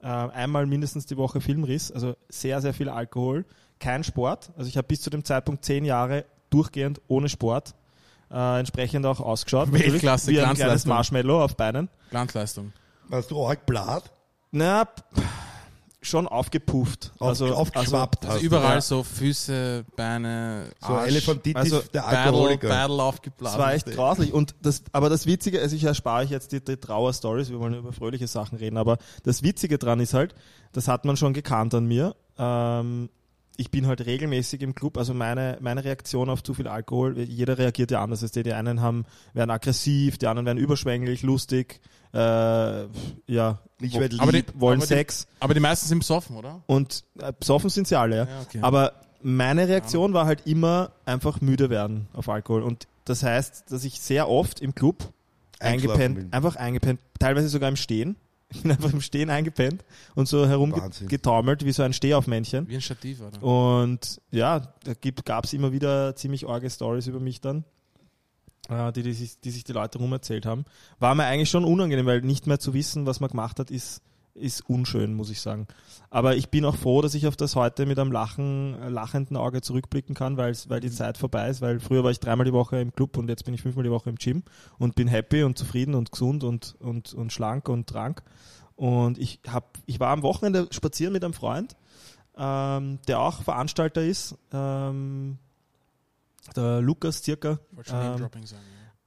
äh, 0.00 0.06
einmal 0.06 0.66
mindestens 0.66 1.06
die 1.06 1.16
Woche 1.16 1.40
Filmriss, 1.40 1.90
also 1.92 2.16
sehr, 2.28 2.60
sehr 2.60 2.74
viel 2.74 2.88
Alkohol, 2.88 3.44
kein 3.80 4.04
Sport. 4.04 4.50
Also 4.56 4.68
ich 4.68 4.76
habe 4.76 4.86
bis 4.88 5.00
zu 5.02 5.10
dem 5.10 5.24
Zeitpunkt 5.24 5.64
zehn 5.64 5.84
Jahre 5.84 6.24
durchgehend 6.50 7.00
ohne 7.08 7.28
Sport. 7.28 7.74
Äh, 8.30 8.58
entsprechend 8.58 9.06
auch 9.06 9.20
ausgeschaut. 9.20 9.72
Weltklasse, 9.72 10.30
wie 10.30 10.38
ein 10.40 10.44
kleines 10.44 10.58
Glanzleistung. 10.58 10.90
Marshmallow 10.92 11.42
auf 11.44 11.56
Beinen. 11.56 11.88
Glanzleistung. 12.10 12.72
Hast 13.10 13.30
du 13.30 13.46
arg 13.46 13.64
Blatt? 13.64 14.12
Na, 14.50 14.84
p- 14.84 15.02
schon 16.08 16.26
aufgepufft. 16.26 17.12
Auf, 17.18 17.28
also, 17.28 17.54
aufgeschwappt 17.54 18.24
Also 18.24 18.36
hast 18.36 18.42
überall 18.42 18.74
ja. 18.76 18.80
so 18.80 19.02
Füße, 19.02 19.84
Beine, 19.96 20.70
So 20.80 20.94
Arsch, 20.94 21.08
Elefantitis, 21.08 21.60
Also 21.60 21.80
der 21.92 22.00
Battle, 22.02 22.18
Alkoholiker. 22.18 22.68
Battle 22.68 22.82
Also, 22.82 23.02
aufgeblasen. 23.02 23.58
das 23.58 23.66
war 23.66 23.74
echt 23.74 23.86
grauslich. 23.86 24.32
Und 24.32 24.54
das, 24.62 24.82
aber 24.92 25.08
das 25.08 25.26
Witzige, 25.26 25.60
also 25.60 25.76
ich 25.76 25.84
erspare 25.84 26.24
euch 26.24 26.30
jetzt 26.30 26.52
die, 26.52 26.64
die 26.64 26.76
Trauer-Stories, 26.76 27.50
wir 27.50 27.60
wollen 27.60 27.74
über 27.74 27.92
fröhliche 27.92 28.26
Sachen 28.26 28.58
reden, 28.58 28.76
aber 28.76 28.98
das 29.22 29.42
Witzige 29.42 29.78
dran 29.78 30.00
ist 30.00 30.14
halt, 30.14 30.34
das 30.72 30.88
hat 30.88 31.04
man 31.04 31.16
schon 31.16 31.32
gekannt 31.34 31.74
an 31.74 31.86
mir. 31.86 32.16
Ähm, 32.38 33.08
ich 33.60 33.72
bin 33.72 33.88
halt 33.88 34.06
regelmäßig 34.06 34.62
im 34.62 34.76
Club, 34.76 34.96
also 34.96 35.14
meine, 35.14 35.58
meine 35.60 35.82
Reaktion 35.82 36.30
auf 36.30 36.44
zu 36.44 36.54
viel 36.54 36.68
Alkohol, 36.68 37.18
jeder 37.18 37.58
reagiert 37.58 37.90
ja 37.90 38.00
anders. 38.02 38.20
Die 38.20 38.52
einen 38.52 38.80
haben, 38.80 39.04
werden 39.34 39.50
aggressiv, 39.50 40.16
die 40.16 40.28
anderen 40.28 40.46
werden 40.46 40.58
überschwänglich, 40.58 41.22
lustig, 41.22 41.80
äh, 42.12 42.18
ja, 43.26 43.58
Ich 43.80 43.94
wo- 43.94 44.00
werd 44.00 44.12
lieb. 44.12 44.22
aber 44.22 44.32
die, 44.32 44.44
wollen 44.54 44.78
aber 44.80 44.86
Sex. 44.86 45.26
Die, 45.26 45.42
aber 45.42 45.54
die 45.54 45.60
meisten 45.60 45.86
sind 45.88 45.98
besoffen, 46.00 46.36
oder? 46.36 46.62
Und 46.66 47.04
äh, 47.20 47.32
besoffen 47.38 47.70
sind 47.70 47.86
sie 47.88 47.96
alle, 47.96 48.16
ja. 48.16 48.24
Ja, 48.24 48.40
okay. 48.42 48.58
Aber 48.62 48.92
meine 49.22 49.66
Reaktion 49.68 50.12
war 50.12 50.26
halt 50.26 50.46
immer 50.46 50.92
einfach 51.04 51.40
müde 51.40 51.70
werden 51.70 52.08
auf 52.12 52.28
Alkohol. 52.28 52.62
Und 52.62 52.86
das 53.04 53.22
heißt, 53.22 53.70
dass 53.70 53.84
ich 53.84 54.00
sehr 54.00 54.28
oft 54.28 54.60
im 54.60 54.74
Club 54.74 55.12
eingepennt, 55.60 56.14
bin. 56.16 56.32
einfach 56.32 56.56
eingepennt, 56.56 57.00
teilweise 57.18 57.48
sogar 57.48 57.68
im 57.68 57.76
Stehen. 57.76 58.16
Ich 58.50 58.62
bin 58.62 58.70
einfach 58.70 58.94
im 58.94 59.02
Stehen 59.02 59.28
eingepennt 59.28 59.84
und 60.14 60.26
so 60.26 60.46
herumgetaumelt 60.46 61.66
wie 61.66 61.72
so 61.72 61.82
ein 61.82 61.92
Stehaufmännchen. 61.92 62.66
Wie 62.66 62.76
ein 62.76 62.80
Stativ, 62.80 63.20
oder? 63.20 63.42
Und 63.42 64.22
ja, 64.30 64.72
da 64.84 64.92
gab 65.24 65.44
es 65.44 65.52
immer 65.52 65.70
wieder 65.72 66.16
ziemlich 66.16 66.48
arge 66.48 66.70
Stories 66.70 67.06
über 67.08 67.20
mich 67.20 67.42
dann, 67.42 67.64
die, 68.68 69.02
die, 69.02 69.12
sich, 69.12 69.40
die 69.40 69.50
sich 69.50 69.64
die 69.64 69.72
Leute 69.72 69.98
rum 69.98 70.12
erzählt 70.12 70.46
haben. 70.46 70.64
War 70.98 71.14
mir 71.14 71.24
eigentlich 71.24 71.50
schon 71.50 71.64
unangenehm, 71.64 72.06
weil 72.06 72.20
nicht 72.20 72.46
mehr 72.46 72.58
zu 72.58 72.74
wissen, 72.74 73.06
was 73.06 73.20
man 73.20 73.30
gemacht 73.30 73.58
hat, 73.58 73.70
ist, 73.70 74.02
ist 74.34 74.68
unschön, 74.68 75.14
muss 75.14 75.30
ich 75.30 75.40
sagen. 75.40 75.66
Aber 76.10 76.36
ich 76.36 76.48
bin 76.48 76.64
auch 76.64 76.76
froh, 76.76 77.02
dass 77.02 77.14
ich 77.14 77.26
auf 77.26 77.36
das 77.36 77.56
heute 77.56 77.86
mit 77.86 77.98
einem 77.98 78.12
Lachen, 78.12 78.78
lachenden 78.90 79.36
Auge 79.36 79.62
zurückblicken 79.62 80.14
kann, 80.14 80.36
weil 80.36 80.52
die 80.80 80.90
Zeit 80.90 81.18
vorbei 81.18 81.48
ist. 81.48 81.60
Weil 81.60 81.80
früher 81.80 82.04
war 82.04 82.10
ich 82.10 82.20
dreimal 82.20 82.44
die 82.44 82.52
Woche 82.52 82.80
im 82.80 82.92
Club 82.92 83.16
und 83.16 83.28
jetzt 83.28 83.44
bin 83.44 83.54
ich 83.54 83.62
fünfmal 83.62 83.84
die 83.84 83.90
Woche 83.90 84.10
im 84.10 84.16
Gym 84.16 84.42
und 84.78 84.94
bin 84.94 85.08
happy 85.08 85.42
und 85.42 85.58
zufrieden 85.58 85.94
und 85.94 86.12
gesund 86.12 86.44
und, 86.44 86.76
und, 86.78 87.14
und 87.14 87.32
schlank 87.32 87.68
und 87.68 87.88
trank. 87.88 88.22
Und 88.76 89.18
ich, 89.18 89.40
hab, 89.48 89.76
ich 89.86 89.98
war 89.98 90.10
am 90.10 90.22
Wochenende 90.22 90.68
spazieren 90.70 91.12
mit 91.12 91.24
einem 91.24 91.32
Freund, 91.32 91.76
ähm, 92.36 93.00
der 93.08 93.18
auch 93.20 93.42
Veranstalter 93.42 94.02
ist, 94.02 94.36
ähm, 94.52 95.38
der 96.54 96.80
Lukas 96.80 97.22
circa, 97.22 97.58
Ich 97.70 97.76
wollte 97.76 97.90
schon 97.90 98.00
ähm, 98.00 98.46
sagen. 98.46 98.62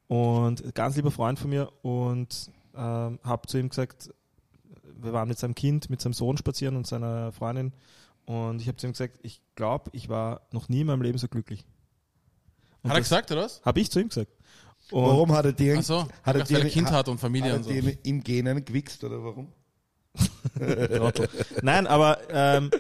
Ja. 0.10 0.16
und 0.16 0.76
ganz 0.76 0.96
lieber 0.96 1.12
Freund 1.12 1.40
von 1.40 1.50
mir 1.50 1.72
und 1.84 2.52
ähm, 2.76 3.20
habe 3.24 3.48
zu 3.48 3.58
ihm 3.58 3.70
gesagt, 3.70 4.14
wir 5.00 5.14
waren 5.14 5.28
mit 5.28 5.40
seinem 5.40 5.56
Kind, 5.56 5.90
mit 5.90 6.02
seinem 6.02 6.14
Sohn 6.14 6.38
spazieren 6.38 6.76
und 6.76 6.88
seiner 6.88 7.32
Freundin 7.32 7.74
und 8.26 8.62
ich 8.62 8.68
habe 8.68 8.78
zu 8.78 8.88
ihm 8.88 8.94
gesagt, 8.94 9.20
ich 9.24 9.42
glaube, 9.56 9.90
ich 9.94 10.10
war 10.10 10.42
noch 10.52 10.70
nie 10.70 10.82
in 10.82 10.88
meinem 10.88 11.02
Leben 11.02 11.18
so 11.18 11.28
glücklich. 11.28 11.66
Hat 12.84 12.94
er 12.94 13.00
gesagt, 13.00 13.32
oder 13.32 13.44
was? 13.44 13.62
Habe 13.64 13.80
ich 13.80 13.92
zu 13.92 14.00
ihm 14.00 14.10
gesagt. 14.10 14.32
Und 14.90 15.04
Warum 15.04 15.32
hat 15.32 15.46
er 15.46 15.54
dir, 15.54 15.78
Ach 15.80 15.84
so, 15.84 16.08
hat 16.24 16.36
er 16.36 16.44
dir, 16.44 16.66
Kind 16.66 16.92
hat, 16.92 17.08
und 17.08 17.20
Familie 17.20 17.52
hat 17.52 17.58
und 17.60 17.64
so. 17.66 17.72
im 18.04 18.24
Genen 18.24 18.66
gewichst 18.66 19.04
oder 19.04 19.24
warum? 19.24 19.54
Nein, 21.62 21.88
aber 21.88 22.20
ähm, 22.30 22.72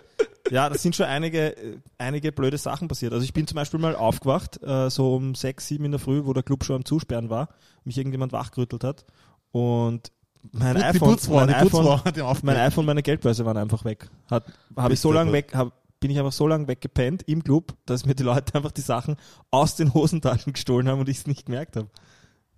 ja, 0.51 0.69
das 0.69 0.83
sind 0.83 0.95
schon 0.95 1.05
einige, 1.05 1.55
äh, 1.57 1.77
einige 1.97 2.31
blöde 2.31 2.57
Sachen 2.57 2.87
passiert. 2.87 3.13
Also 3.13 3.23
ich 3.23 3.33
bin 3.33 3.47
zum 3.47 3.55
Beispiel 3.55 3.79
mal 3.79 3.95
aufgewacht, 3.95 4.61
äh, 4.61 4.89
so 4.89 5.15
um 5.15 5.33
sechs, 5.33 5.67
sieben 5.67 5.85
in 5.85 5.91
der 5.91 5.99
Früh, 5.99 6.25
wo 6.25 6.33
der 6.33 6.43
Club 6.43 6.63
schon 6.63 6.75
am 6.77 6.85
Zusperren 6.85 7.29
war, 7.29 7.49
mich 7.85 7.97
irgendjemand 7.97 8.33
wachgerüttelt 8.33 8.83
hat 8.83 9.05
und 9.51 10.11
mein 10.51 10.75
Die 10.75 10.83
iPhone, 10.83 11.09
Putzfrau, 11.11 11.35
mein 11.35 11.47
die 11.49 11.53
iPhone, 11.53 11.99
mein 12.43 12.57
iPhone, 12.57 12.85
meine 12.85 13.03
Geldbörse 13.03 13.45
waren 13.45 13.57
einfach 13.57 13.85
weg. 13.85 14.09
Hat, 14.29 14.45
habe 14.75 14.93
ich 14.93 14.99
so 14.99 15.11
lange 15.11 15.31
weg, 15.31 15.53
hab, 15.53 15.71
bin 15.99 16.09
ich 16.09 16.17
einfach 16.17 16.31
so 16.31 16.47
lange 16.47 16.67
weggepennt 16.67 17.23
im 17.27 17.43
Club, 17.43 17.75
dass 17.85 18.05
mir 18.05 18.15
die 18.15 18.23
Leute 18.23 18.55
einfach 18.55 18.71
die 18.71 18.81
Sachen 18.81 19.17
aus 19.51 19.75
den 19.75 19.93
Hosentaschen 19.93 20.53
gestohlen 20.53 20.89
haben 20.89 20.99
und 20.99 21.09
ich 21.09 21.17
es 21.19 21.27
nicht 21.27 21.45
gemerkt 21.45 21.75
habe. 21.75 21.87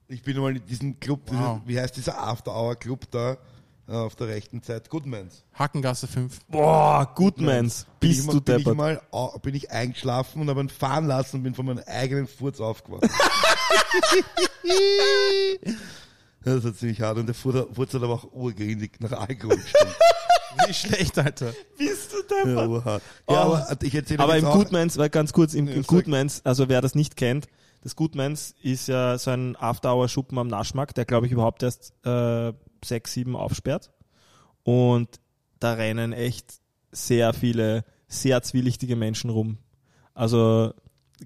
Ich 0.08 0.24
bin 0.24 0.38
mal 0.40 0.56
in 0.56 0.66
diesem 0.66 1.00
Club, 1.00 1.22
Wow. 1.32 1.60
dieses, 1.66 1.68
wie 1.68 1.80
heißt 1.82 1.98
dieser 1.98 2.22
After-Hour-Club 2.22 3.12
da 3.12 3.38
auf 3.88 4.16
der 4.16 4.28
rechten 4.28 4.62
Seite? 4.62 4.90
Goodmans. 4.90 5.44
Hackengasse 5.54 6.08
5. 6.08 6.40
Boah, 6.48 7.12
Goodmans, 7.16 7.86
Bin 8.00 8.10
bist 8.12 8.28
du 8.32 8.40
bin 8.42 8.58
ich 8.58 8.64
deppert. 8.64 8.78
mal 8.78 9.02
bin 9.42 9.56
ich 9.56 9.72
eingeschlafen 9.72 10.42
und 10.42 10.50
habe 10.50 10.62
ihn 10.62 10.70
fahren 10.70 11.06
lassen 11.08 11.38
und 11.38 11.44
bin 11.44 11.54
von 11.54 11.66
meinem 11.66 11.84
eigenen 11.86 12.28
Furz 12.28 12.60
aufgewacht. 12.62 13.04
das 16.44 16.64
war 16.64 16.74
ziemlich 16.74 17.02
hart 17.02 17.18
und 17.18 17.26
der 17.28 17.36
Furz 17.36 17.68
Furz 17.74 17.94
hat 17.94 18.04
aber 18.04 18.14
auch 18.14 18.32
urgrindig 18.34 19.00
nach 19.00 19.12
Alkohol 19.14 19.58
gestimmt. 19.58 19.96
Wie 20.68 20.74
schlecht, 20.74 21.18
Alter. 21.18 21.52
Bist 21.78 22.14
du 22.14 22.18
ja, 22.36 22.46
deppert. 22.46 22.68
urhart. 22.70 23.02
ja, 23.30 23.48
Oh. 23.48 23.56
aber 23.56 23.78
ich 23.82 23.96
erzähle 23.96 24.20
Aber 24.20 24.36
jetzt 24.36 24.44
im 24.44 24.50
auch, 24.50 24.56
Goodmans, 24.56 24.98
weil 24.98 25.10
ganz 25.10 25.34
kurz, 25.34 25.56
im, 25.56 25.68
Ja, 25.68 25.74
im. 25.74 25.84
Goodmans, 25.84 26.42
also 26.46 26.70
wer 26.70 26.80
das 26.82 26.94
nicht 26.94 27.16
kennt, 27.18 27.48
das 27.82 27.96
Goodmans 27.96 28.54
ist 28.62 28.88
ja 28.88 29.18
so 29.18 29.32
ein 29.32 29.56
After-Hour-Schuppen 29.56 30.38
am 30.38 30.48
Naschmarkt, 30.48 30.96
der 30.98 31.06
glaube 31.06 31.26
ich 31.26 31.32
überhaupt 31.32 31.64
erst 31.64 31.94
äh, 32.06 32.54
sechs, 32.84 33.14
sieben 33.14 33.36
aufsperrt. 33.36 33.92
Und 34.64 35.20
da 35.60 35.74
rennen 35.74 36.14
echt 36.14 36.54
sehr 36.92 37.34
viele, 37.34 37.86
sehr 38.08 38.42
zwielichtige 38.44 38.96
Menschen 38.96 39.30
rum. 39.30 39.58
Also 40.14 40.74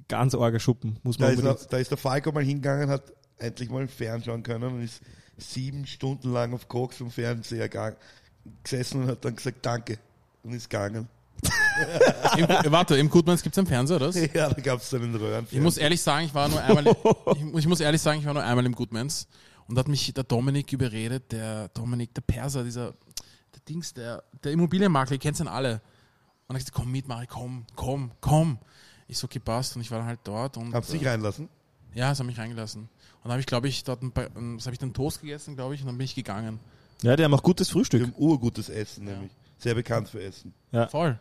ganz 0.07 0.35
arge 0.35 0.59
Schuppen, 0.59 0.99
muss 1.03 1.17
da 1.17 1.25
man 1.25 1.33
ist, 1.33 1.41
der, 1.41 1.51
unbedingt. 1.51 1.73
da 1.73 1.77
ist 1.77 1.91
der 1.91 1.97
Falco 1.97 2.31
mal 2.31 2.43
hingegangen, 2.43 2.89
hat 2.89 3.13
endlich 3.37 3.69
mal 3.69 3.87
fernschauen 3.87 4.43
können 4.43 4.75
und 4.75 4.83
ist 4.83 5.01
sieben 5.37 5.85
Stunden 5.85 6.31
lang 6.31 6.53
auf 6.53 6.67
Koks 6.67 6.97
vom 6.97 7.11
Fernseher 7.11 7.69
gesessen 8.63 9.03
und 9.03 9.09
hat 9.09 9.25
dann 9.25 9.35
gesagt 9.35 9.65
Danke 9.65 9.99
und 10.43 10.53
ist 10.53 10.69
gegangen. 10.69 11.07
Im, 12.37 12.71
warte, 12.71 12.97
im 12.97 13.09
Goodmans 13.09 13.43
gibt 13.43 13.53
es 13.53 13.59
einen 13.59 13.67
Fernseher, 13.67 13.97
oder? 13.97 14.09
Ja, 14.33 14.49
da 14.49 14.61
gab 14.61 14.79
es 14.79 14.89
so 14.89 14.97
einen 14.97 15.13
Röhren. 15.13 15.45
Ich 15.51 15.59
muss 15.59 15.77
ehrlich 15.77 16.01
sagen, 16.01 16.25
ich 16.25 16.33
war 16.33 16.49
nur 16.49 16.61
einmal, 16.61 16.87
ich, 17.35 17.59
ich 17.59 17.67
muss 17.67 17.79
ehrlich 17.79 18.01
sagen, 18.01 18.19
ich 18.19 18.25
war 18.25 18.33
nur 18.33 18.43
einmal 18.43 18.65
im 18.65 18.73
Goodmans 18.73 19.27
und 19.67 19.75
da 19.75 19.79
hat 19.79 19.87
mich 19.87 20.13
der 20.13 20.23
Dominik 20.23 20.71
überredet, 20.71 21.31
der 21.31 21.67
Dominik, 21.69 22.13
der 22.13 22.21
Perser, 22.21 22.63
dieser, 22.63 22.93
der 23.53 23.61
Dings, 23.67 23.93
der, 23.93 24.23
der 24.43 24.53
Immobilienmakler, 24.53 25.13
ihr 25.13 25.19
kennt 25.19 25.39
ihn 25.39 25.47
alle. 25.47 25.81
Und 26.47 26.55
er 26.55 26.59
hat 26.59 26.59
gesagt, 26.59 26.73
komm 26.73 26.91
mit, 26.91 27.07
Mari, 27.07 27.27
komm, 27.27 27.65
komm, 27.75 28.11
komm. 28.21 28.59
Ich 29.07 29.17
so, 29.17 29.27
gepasst 29.27 29.75
und 29.75 29.81
ich 29.81 29.91
war 29.91 29.99
dann 29.99 30.07
halt 30.07 30.19
dort 30.23 30.57
und. 30.57 30.73
Hab's 30.73 30.89
dich 30.89 31.03
äh, 31.03 31.09
reinlassen? 31.09 31.49
Ja, 31.93 32.11
es 32.11 32.19
hat 32.19 32.25
mich 32.25 32.37
reingelassen. 32.37 32.83
Und 32.83 32.89
dann 33.23 33.31
habe 33.31 33.39
ich, 33.41 33.45
glaube 33.45 33.67
ich, 33.67 33.83
dort 33.83 34.01
ein 34.03 34.11
paar, 34.11 34.27
ähm, 34.35 34.57
was 34.57 34.65
habe 34.65 34.73
ich 34.73 34.79
dann 34.79 34.93
Toast 34.93 35.21
gegessen, 35.21 35.55
glaube 35.55 35.75
ich, 35.75 35.81
und 35.81 35.87
dann 35.87 35.97
bin 35.97 36.05
ich 36.05 36.15
gegangen. 36.15 36.59
Ja, 37.01 37.15
die 37.15 37.23
haben 37.23 37.33
auch 37.33 37.43
gutes 37.43 37.69
Frühstück. 37.69 38.01
haben 38.01 38.13
urgutes 38.17 38.69
Essen, 38.69 39.05
nämlich. 39.05 39.31
Sehr 39.59 39.75
bekannt 39.75 40.09
für 40.09 40.21
Essen. 40.21 40.53
Voll. 40.89 41.19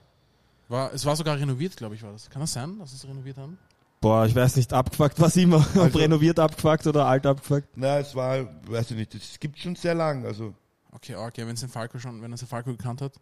War, 0.68 0.92
es 0.92 1.04
war 1.04 1.16
sogar 1.16 1.38
renoviert, 1.38 1.76
glaube 1.76 1.94
ich, 1.94 2.02
war 2.02 2.12
das. 2.12 2.28
Kann 2.28 2.40
das 2.40 2.52
sein, 2.52 2.78
dass 2.78 2.90
sie 2.90 2.96
es 2.96 3.06
renoviert 3.06 3.36
haben? 3.36 3.56
Boah, 4.00 4.26
ich 4.26 4.34
weiß 4.34 4.56
nicht, 4.56 4.72
abgefuckt 4.72 5.18
was 5.20 5.36
immer. 5.36 5.58
Ob 5.74 5.76
Also- 5.82 5.98
renoviert 5.98 6.38
abgefuckt 6.38 6.86
oder 6.86 7.06
alt 7.06 7.26
abgefuckt. 7.26 7.68
Na, 7.76 7.98
es 7.98 8.14
war, 8.14 8.46
weiß 8.68 8.90
ich 8.92 8.96
nicht, 8.96 9.14
es 9.14 9.40
gibt 9.40 9.58
schon 9.58 9.74
sehr 9.76 9.94
lang. 9.94 10.24
Also, 10.24 10.54
Okay, 10.92 11.14
okay, 11.14 11.46
wenn 11.46 11.54
es 11.54 11.60
den 11.60 11.68
Falco 11.68 11.98
schon, 11.98 12.22
wenn 12.22 12.32
er 12.32 12.38
den 12.38 12.48
Falco 12.48 12.70
gekannt 12.70 13.02
hat. 13.02 13.14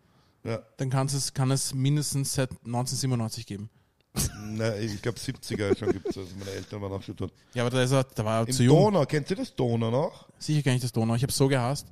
Ja. 0.45 0.61
dann 0.77 0.91
kann's 0.91 1.15
es, 1.15 1.33
kann 1.33 1.51
es 1.51 1.73
mindestens 1.75 2.35
seit 2.35 2.51
1997 2.67 3.47
geben. 3.47 3.71
Na, 4.45 4.77
ich 4.77 5.01
glaube 5.03 5.19
70er 5.19 5.77
schon 5.77 5.91
gibt 5.91 6.07
es. 6.07 6.19
Also 6.19 6.31
meine 6.39 6.51
Eltern 6.53 6.83
waren 6.83 6.93
auch 6.93 7.03
schon 7.03 7.17
dort. 7.17 7.33
Ja, 7.55 7.63
aber 7.65 7.71
da, 7.71 7.83
ist 7.83 7.91
er, 7.93 8.05
da 8.05 8.25
war 8.25 8.41
er 8.43 8.47
Im 8.47 8.53
zu 8.53 8.63
jung. 8.63 8.77
Donau, 8.93 9.07
kennst 9.07 9.31
du 9.31 9.35
das 9.37 9.57
Donau 9.57 9.91
noch? 9.91 10.29
Sicher 10.39 10.63
gar 10.63 10.73
nicht 10.73 10.85
das 10.85 10.93
Donau. 10.93 11.15
Ich 11.15 11.23
habe 11.23 11.33
so 11.33 11.49
gehasst. 11.49 11.87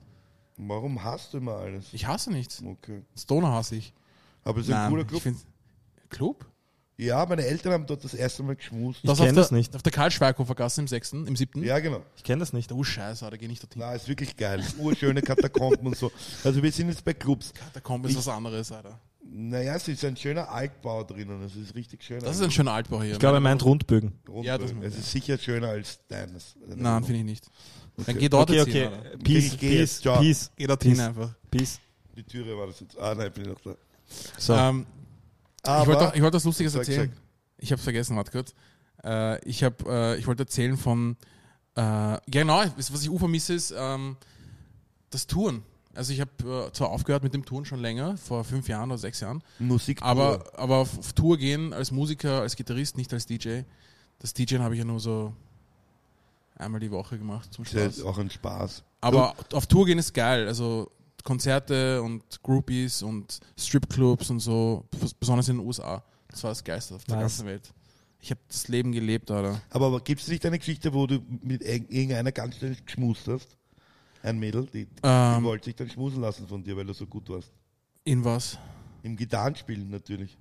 Warum 0.58 1.02
hast 1.02 1.32
du 1.32 1.38
immer 1.38 1.56
alles? 1.56 1.86
Ich 1.92 2.06
hasse 2.06 2.30
nichts. 2.30 2.62
Okay. 2.62 3.02
Das 3.14 3.26
Donau 3.26 3.48
hasse 3.48 3.74
ich. 3.76 3.92
Aber 4.44 4.60
es 4.60 4.68
ist 4.68 4.74
ein 4.74 4.90
cooler 4.90 5.02
ich 5.02 5.08
Club. 5.08 5.34
Club? 6.10 6.46
Ja, 7.04 7.26
meine 7.26 7.44
Eltern 7.44 7.72
haben 7.72 7.86
dort 7.86 8.04
das 8.04 8.14
erste 8.14 8.42
Mal 8.42 8.56
geschmust. 8.56 9.00
Ich 9.02 9.08
Das 9.08 9.18
kenn 9.18 9.28
auf 9.30 9.34
das 9.34 9.48
der, 9.48 9.58
nicht. 9.58 9.74
Auf 9.74 9.82
der 9.82 9.92
Karl-Schweighofer-Gasse 9.92 10.80
im 10.80 10.88
6., 10.88 11.12
im 11.12 11.36
7. 11.36 11.62
Ja, 11.64 11.78
genau. 11.80 12.02
Ich 12.16 12.22
kenne 12.24 12.40
das 12.40 12.52
nicht. 12.52 12.70
Oh, 12.72 12.82
Scheiße, 12.84 13.28
da 13.28 13.36
gehe 13.36 13.48
ich 13.48 13.60
dorthin. 13.60 13.80
Na, 13.84 13.92
ist 13.94 14.08
wirklich 14.08 14.36
geil. 14.36 14.62
Urschöne 14.78 15.22
Katakomben 15.22 15.86
und 15.86 15.96
so. 15.96 16.10
Also 16.44 16.62
wir 16.62 16.70
sind 16.72 16.88
jetzt 16.88 17.04
bei 17.04 17.12
Clubs. 17.14 17.52
Da 17.72 17.80
kommt 17.80 18.06
es 18.06 18.16
was 18.16 18.28
anderes, 18.28 18.70
Alter. 18.72 18.98
Naja, 19.34 19.76
es 19.76 19.88
ist 19.88 20.04
ein 20.04 20.16
schöner 20.16 20.50
Altbau 20.50 21.04
drinnen. 21.04 21.42
Es 21.42 21.56
ist 21.56 21.74
richtig 21.74 22.02
schön. 22.04 22.20
Das 22.20 22.36
ist 22.36 22.42
ein 22.42 22.50
schöner 22.50 22.72
Altbau 22.72 23.02
hier. 23.02 23.12
Ich 23.12 23.18
glaube, 23.18 23.36
er 23.38 23.40
meint 23.40 23.64
Rundbögen. 23.64 24.12
Rundbögen. 24.28 24.42
Ja, 24.44 24.58
das- 24.58 24.72
es 24.82 24.98
ist 24.98 25.10
sicher 25.10 25.38
schöner 25.38 25.68
als 25.68 26.00
deines. 26.08 26.54
Nein, 26.66 27.04
finde 27.04 27.20
ich 27.20 27.24
nicht. 27.26 27.44
Dann 27.96 28.04
Okay. 28.08 28.18
geh 28.18 28.28
dort 28.28 28.50
Okay, 28.50 28.58
jetzt 28.58 28.68
okay. 28.68 28.82
hin, 28.84 28.92
Alter. 28.92 29.18
Peace, 29.18 29.44
Ich 29.44 29.58
geh 29.58 29.68
peace, 29.68 29.78
jetzt, 29.78 30.02
ciao. 30.02 30.20
peace, 30.20 30.50
Geh 30.56 30.66
dorthin 30.66 30.92
Peace. 30.92 31.00
einfach. 31.00 31.34
peace. 31.50 31.80
Die 32.16 32.22
Türe 32.24 32.58
war 32.58 32.66
das 32.66 32.80
jetzt. 32.80 32.98
Ah, 32.98 33.14
nein, 33.14 33.30
bin 33.32 33.44
ich 33.44 33.48
noch 33.50 33.60
da. 33.60 33.74
So. 34.38 34.54
Ähm, 34.54 34.86
Aber, 35.62 36.14
ich 36.14 36.22
wollte 36.22 36.36
was 36.36 36.44
Lustiges 36.44 36.74
erzählen. 36.74 37.10
sag. 37.10 37.22
Ich 37.58 37.70
habe 37.70 37.78
es 37.78 37.84
vergessen, 37.84 38.16
warte 38.16 38.32
kurz. 38.32 38.54
Äh, 39.04 39.42
ich, 39.48 39.62
hab, 39.62 39.86
äh, 39.86 40.16
ich 40.16 40.26
wollte 40.26 40.42
erzählen 40.42 40.76
von, 40.76 41.16
äh, 41.74 42.18
genau, 42.26 42.64
was 42.76 43.02
ich 43.04 43.18
vermisse 43.18 43.54
ist 43.54 43.74
ähm, 43.76 44.16
das 45.10 45.26
Touren. 45.26 45.62
Also 45.94 46.12
ich 46.12 46.20
habe 46.20 46.68
äh, 46.68 46.72
zwar 46.72 46.90
aufgehört 46.90 47.22
mit 47.22 47.34
dem 47.34 47.44
Touren 47.44 47.64
schon 47.64 47.80
länger, 47.80 48.16
vor 48.16 48.44
fünf 48.44 48.68
Jahren 48.68 48.90
oder 48.90 48.98
sechs 48.98 49.20
Jahren, 49.20 49.42
Musik. 49.58 50.02
aber, 50.02 50.44
aber 50.56 50.76
auf, 50.78 51.12
Tour 51.12 51.36
gehen 51.36 51.72
als 51.72 51.90
Musiker, 51.90 52.40
als 52.40 52.56
Gitarrist, 52.56 52.96
nicht 52.96 53.12
als 53.12 53.26
DJ. 53.26 53.62
Das 54.18 54.32
DJ 54.32 54.58
habe 54.58 54.74
ich 54.74 54.78
ja 54.78 54.84
nur 54.84 55.00
so 55.00 55.34
einmal 56.56 56.80
die 56.80 56.90
Woche 56.90 57.18
gemacht 57.18 57.52
zum 57.52 57.64
ist 57.64 57.74
ja 57.74 57.90
Spaß. 57.90 58.02
auch 58.04 58.18
ein 58.18 58.30
Spaß. 58.30 58.84
Aber 59.00 59.34
auf 59.52 59.66
Tour 59.66 59.84
gehen 59.86 59.98
ist 59.98 60.14
geil. 60.14 60.46
Also 60.46 60.90
Konzerte 61.22 62.02
und 62.02 62.42
Groupies 62.42 63.02
und 63.02 63.40
Stripclubs 63.58 64.30
und 64.30 64.40
so, 64.40 64.84
bes- 64.92 65.14
besonders 65.18 65.48
in 65.48 65.56
den 65.58 65.66
USA. 65.66 66.02
Das 66.28 66.42
war 66.44 66.50
das 66.50 66.64
Geilste 66.64 66.94
auf 66.94 67.04
der 67.04 67.16
Nice. 67.16 67.22
ganzen 67.24 67.46
Welt. 67.46 67.72
Ich 68.20 68.30
habe 68.30 68.40
das 68.48 68.68
Leben 68.68 68.92
gelebt, 68.92 69.30
oder? 69.30 69.60
Aber, 69.70 69.86
aber 69.86 70.00
gibt 70.00 70.20
es 70.22 70.28
nicht 70.28 70.44
eine 70.46 70.58
Geschichte, 70.58 70.92
wo 70.94 71.06
du 71.06 71.20
mit 71.42 71.62
irg- 71.62 71.88
irgendeiner 71.90 72.30
ganz 72.32 72.56
schnell 72.56 72.76
geschmust 72.84 73.26
hast? 73.28 73.56
Ein 74.22 74.38
Mädel, 74.38 74.66
die, 74.66 74.86
die 74.86 74.90
Ähm. 75.02 75.42
wollte 75.42 75.64
sich 75.66 75.74
dann 75.76 75.90
schmusen 75.90 76.20
lassen 76.20 76.46
von 76.46 76.62
dir, 76.62 76.76
weil 76.76 76.84
du 76.86 76.92
so 76.94 77.06
gut 77.06 77.28
warst. 77.28 77.50
In 78.04 78.24
was? 78.24 78.56
Im 79.02 79.16
Gitarrenspielen 79.16 79.90
natürlich. 79.90 80.38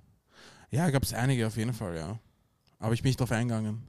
Ja, 0.70 0.88
gab 0.90 1.02
es 1.02 1.12
einige 1.12 1.46
auf 1.46 1.56
jeden 1.56 1.74
Fall, 1.74 1.96
ja. 1.96 2.18
Aber 2.78 2.94
ich 2.94 3.02
bin 3.02 3.08
nicht 3.10 3.18
drauf 3.20 3.32
eingegangen. 3.32 3.82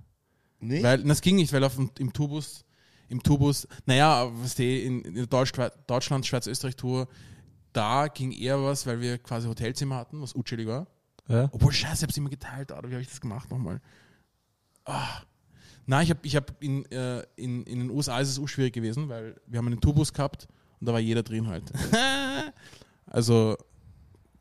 Nee? 0.60 0.82
Weil, 0.82 1.04
das 1.04 1.22
ging 1.22 1.36
nicht, 1.36 1.54
weil 1.54 1.64
auf 1.64 1.76
dem, 1.76 1.92
im 2.00 2.12
Tubus, 2.12 2.66
im 3.10 3.22
Tubus, 3.22 3.68
naja, 3.86 4.30
was 4.42 4.56
die 4.56 4.84
in, 4.86 5.02
in 5.02 5.28
Deutschland, 5.30 6.26
Schweiz, 6.26 6.48
Österreich 6.48 6.76
Tour, 6.76 7.08
da 7.74 8.08
ging 8.08 8.32
eher 8.32 8.64
was, 8.64 8.86
weil 8.86 9.02
wir 9.02 9.18
quasi 9.18 9.48
Hotelzimmer 9.48 9.96
hatten, 9.96 10.22
was 10.22 10.36
utschelig 10.36 10.68
war. 10.68 10.88
Ja. 11.28 11.50
Obwohl, 11.52 11.72
scheiße, 11.72 11.98
ich 11.98 12.04
hab's 12.04 12.18
immer 12.18 12.30
geteilt, 12.30 12.72
oder 12.72 12.90
wie 12.90 12.94
habe 12.94 13.02
ich 13.02 13.10
das 13.10 13.22
gemacht 13.22 13.50
nochmal? 13.50 13.82
Ah. 14.86 15.22
Nein, 15.86 16.04
ich 16.04 16.10
habe 16.12 16.20
ich 16.24 16.36
hab 16.36 16.64
in, 16.64 16.86
äh, 16.92 17.24
in, 17.36 17.64
in 17.64 17.80
den 17.80 17.90
USA 17.90 18.20
ist 18.20 18.30
es 18.30 18.40
auch 18.40 18.48
schwierig 18.48 18.74
gewesen, 18.74 19.10
weil 19.10 19.36
wir 19.48 19.58
haben 19.58 19.68
einen 19.68 19.82
Tubus 19.82 20.14
gehabt 20.14 20.48
und 20.80 20.88
da 20.88 20.94
war 20.94 21.00
jeder 21.00 21.24
drin 21.24 21.48
halt. 21.48 21.72
also, 23.06 23.58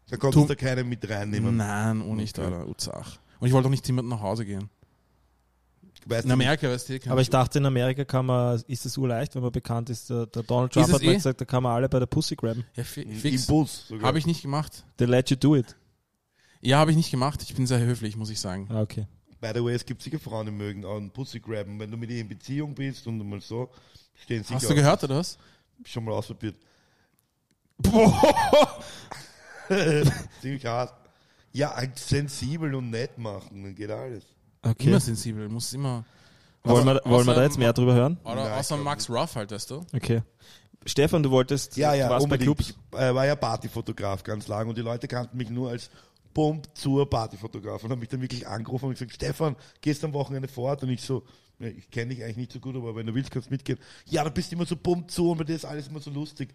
da 0.09 0.17
konntest 0.17 0.51
du 0.51 0.57
keinen 0.57 0.89
mit 0.89 1.09
reinnehmen. 1.09 1.57
nein, 1.57 2.03
oh 2.03 2.15
nicht, 2.15 2.39
Okay. 2.39 2.47
Alter, 2.47 2.69
Utzach. 2.69 3.19
Und 3.41 3.49
ich 3.49 3.55
wollte 3.55 3.67
auch 3.67 3.71
nicht 3.71 3.87
jemanden 3.87 4.11
nach 4.11 4.21
Hause 4.21 4.45
gehen. 4.45 4.71
Weißt 6.05 6.25
In 6.25 6.33
Amerika, 6.33 6.69
weißt 6.69 6.89
du, 6.89 6.99
kann 6.99 7.13
Aber 7.13 7.21
ich 7.21 7.31
dachte, 7.31 7.59
in 7.59 7.67
Amerika 7.67 8.05
kann 8.05 8.27
man, 8.27 8.61
ist 8.67 8.85
es 8.87 8.99
urleicht, 8.99 9.35
wenn 9.35 9.43
man 9.43 9.53
bekannt 9.53 9.89
ist. 9.89 10.11
Der, 10.11 10.27
der 10.27 10.43
Donald 10.43 10.73
Trump 10.73 10.93
hat 10.93 11.03
mal 11.03 11.11
eh? 11.11 11.15
gesagt, 11.15 11.41
da 11.41 11.45
kann 11.45 11.63
man 11.63 11.73
alle 11.73 11.89
bei 11.89 11.99
der 11.99 12.07
Pussy 12.07 12.35
grabben. 12.35 12.65
ja, 12.75 12.83
fix. 12.85 13.47
Bus 13.47 13.87
sogar. 13.89 14.09
Habe 14.09 14.19
ich 14.19 14.27
nicht 14.27 14.43
gemacht. 14.43 14.85
They 14.97 15.07
let 15.07 15.31
you 15.31 15.37
do 15.37 15.55
it. 15.57 15.77
Ja, 16.61 16.79
habe 16.79 16.91
ich 16.91 16.97
nicht 16.97 17.11
gemacht. 17.11 17.43
Ich 17.43 17.55
bin 17.55 17.67
sehr 17.67 17.81
höflich, 17.81 18.17
muss 18.17 18.31
ich 18.31 18.41
sagen. 18.41 18.69
Ah, 18.71 18.83
okay. 18.83 19.07
By 19.41 19.51
the 19.55 19.65
way, 19.65 19.75
es 19.75 19.85
gibt 19.85 20.03
sicher 20.03 20.21
Frauen, 20.21 20.47
die 20.47 20.53
mögen 20.53 20.85
auch 20.85 20.97
einen 20.97 21.11
Pussy 21.11 21.41
grabben. 21.41 21.79
Wenn 21.81 21.91
du 21.91 21.97
mit 21.97 22.11
ihr 22.11 22.21
in 22.21 22.29
Beziehung 22.29 22.75
bist 22.75 23.07
und 23.07 23.19
mal 23.29 23.41
so, 23.41 23.71
stehen 24.15 24.45
sicher 24.45 24.57
Hast 24.57 24.71
du 24.71 24.75
gehört, 24.75 25.03
oder 25.05 25.17
was? 25.17 25.37
Schon 25.85 26.05
mal 26.05 26.13
ausprobiert. 26.13 26.57
Ziemlich 30.41 30.65
hart. 30.65 30.95
Ja, 31.53 31.75
halt 31.75 31.99
sensibel 31.99 32.75
und 32.75 32.91
nett 32.91 33.19
machen, 33.19 33.65
dann 33.65 33.75
geht 33.75 33.91
alles. 33.91 34.25
Okay. 34.63 34.89
Immer 34.89 35.01
sensibel, 35.01 35.49
muss 35.49 35.73
immer. 35.73 36.05
Wollen, 36.65 36.87
wir, 36.87 36.95
Außer- 37.05 37.11
wollen 37.11 37.27
wir 37.27 37.35
da 37.35 37.43
jetzt 37.43 37.59
mehr 37.59 37.73
drüber 37.73 37.95
hören? 37.95 38.19
Oder 38.25 38.45
Nein, 38.45 38.53
außer 38.53 38.77
Max 38.77 39.11
Ruff 39.11 39.35
halt, 39.35 39.51
weißt 39.51 39.71
du? 39.71 39.85
Okay. 39.95 40.23
Stefan, 40.87 41.23
du 41.23 41.31
wolltest, 41.31 41.77
Ja, 41.77 41.95
ja, 41.95 42.07
du 42.07 42.11
warst 42.15 42.29
bei 42.29 42.35
unbedingt. 42.37 42.57
Clubs. 42.57 42.75
Ich 42.93 42.99
äh, 42.99 43.15
war 43.15 43.27
ja 43.27 43.35
Partyfotograf 43.37 44.23
ganz 44.23 44.49
lang 44.49 44.69
und 44.69 44.77
die 44.79 44.83
Leute 44.83 45.09
kannten 45.09 45.37
mich 45.37 45.51
nur 45.51 45.71
als 45.71 45.91
Pump 46.35 46.67
zur 46.75 47.09
Partyfotograf 47.09 47.83
und 47.85 47.91
haben 47.91 47.99
mich 47.99 48.09
dann 48.09 48.21
wirklich 48.21 48.47
angerufen 48.47 48.87
und 48.87 48.93
gesagt, 48.93 49.13
Stefan, 49.13 49.55
gehst 49.81 50.05
am 50.05 50.13
Wochenende 50.13 50.49
fort? 50.49 50.83
Und 50.83 50.89
ich 50.91 51.03
so, 51.03 51.25
ja, 51.59 51.69
ich 51.69 51.91
kenne 51.91 52.15
dich 52.15 52.25
eigentlich 52.25 52.37
nicht 52.37 52.53
so 52.53 52.61
gut, 52.61 52.75
aber 52.77 52.97
wenn 52.97 53.07
du 53.07 53.15
willst, 53.15 53.31
kannst 53.31 53.49
du 53.51 53.53
mitgehen. 53.55 53.79
Ja, 54.07 54.25
du 54.25 54.31
bist 54.31 54.53
immer 54.53 54.65
so 54.67 54.77
pumpt 54.77 55.11
zu 55.11 55.31
und 55.31 55.39
bei 55.39 55.45
dir 55.45 55.55
ist 55.57 55.65
alles 55.65 55.89
immer 55.89 56.01
so 56.01 56.11
lustig. 56.11 56.51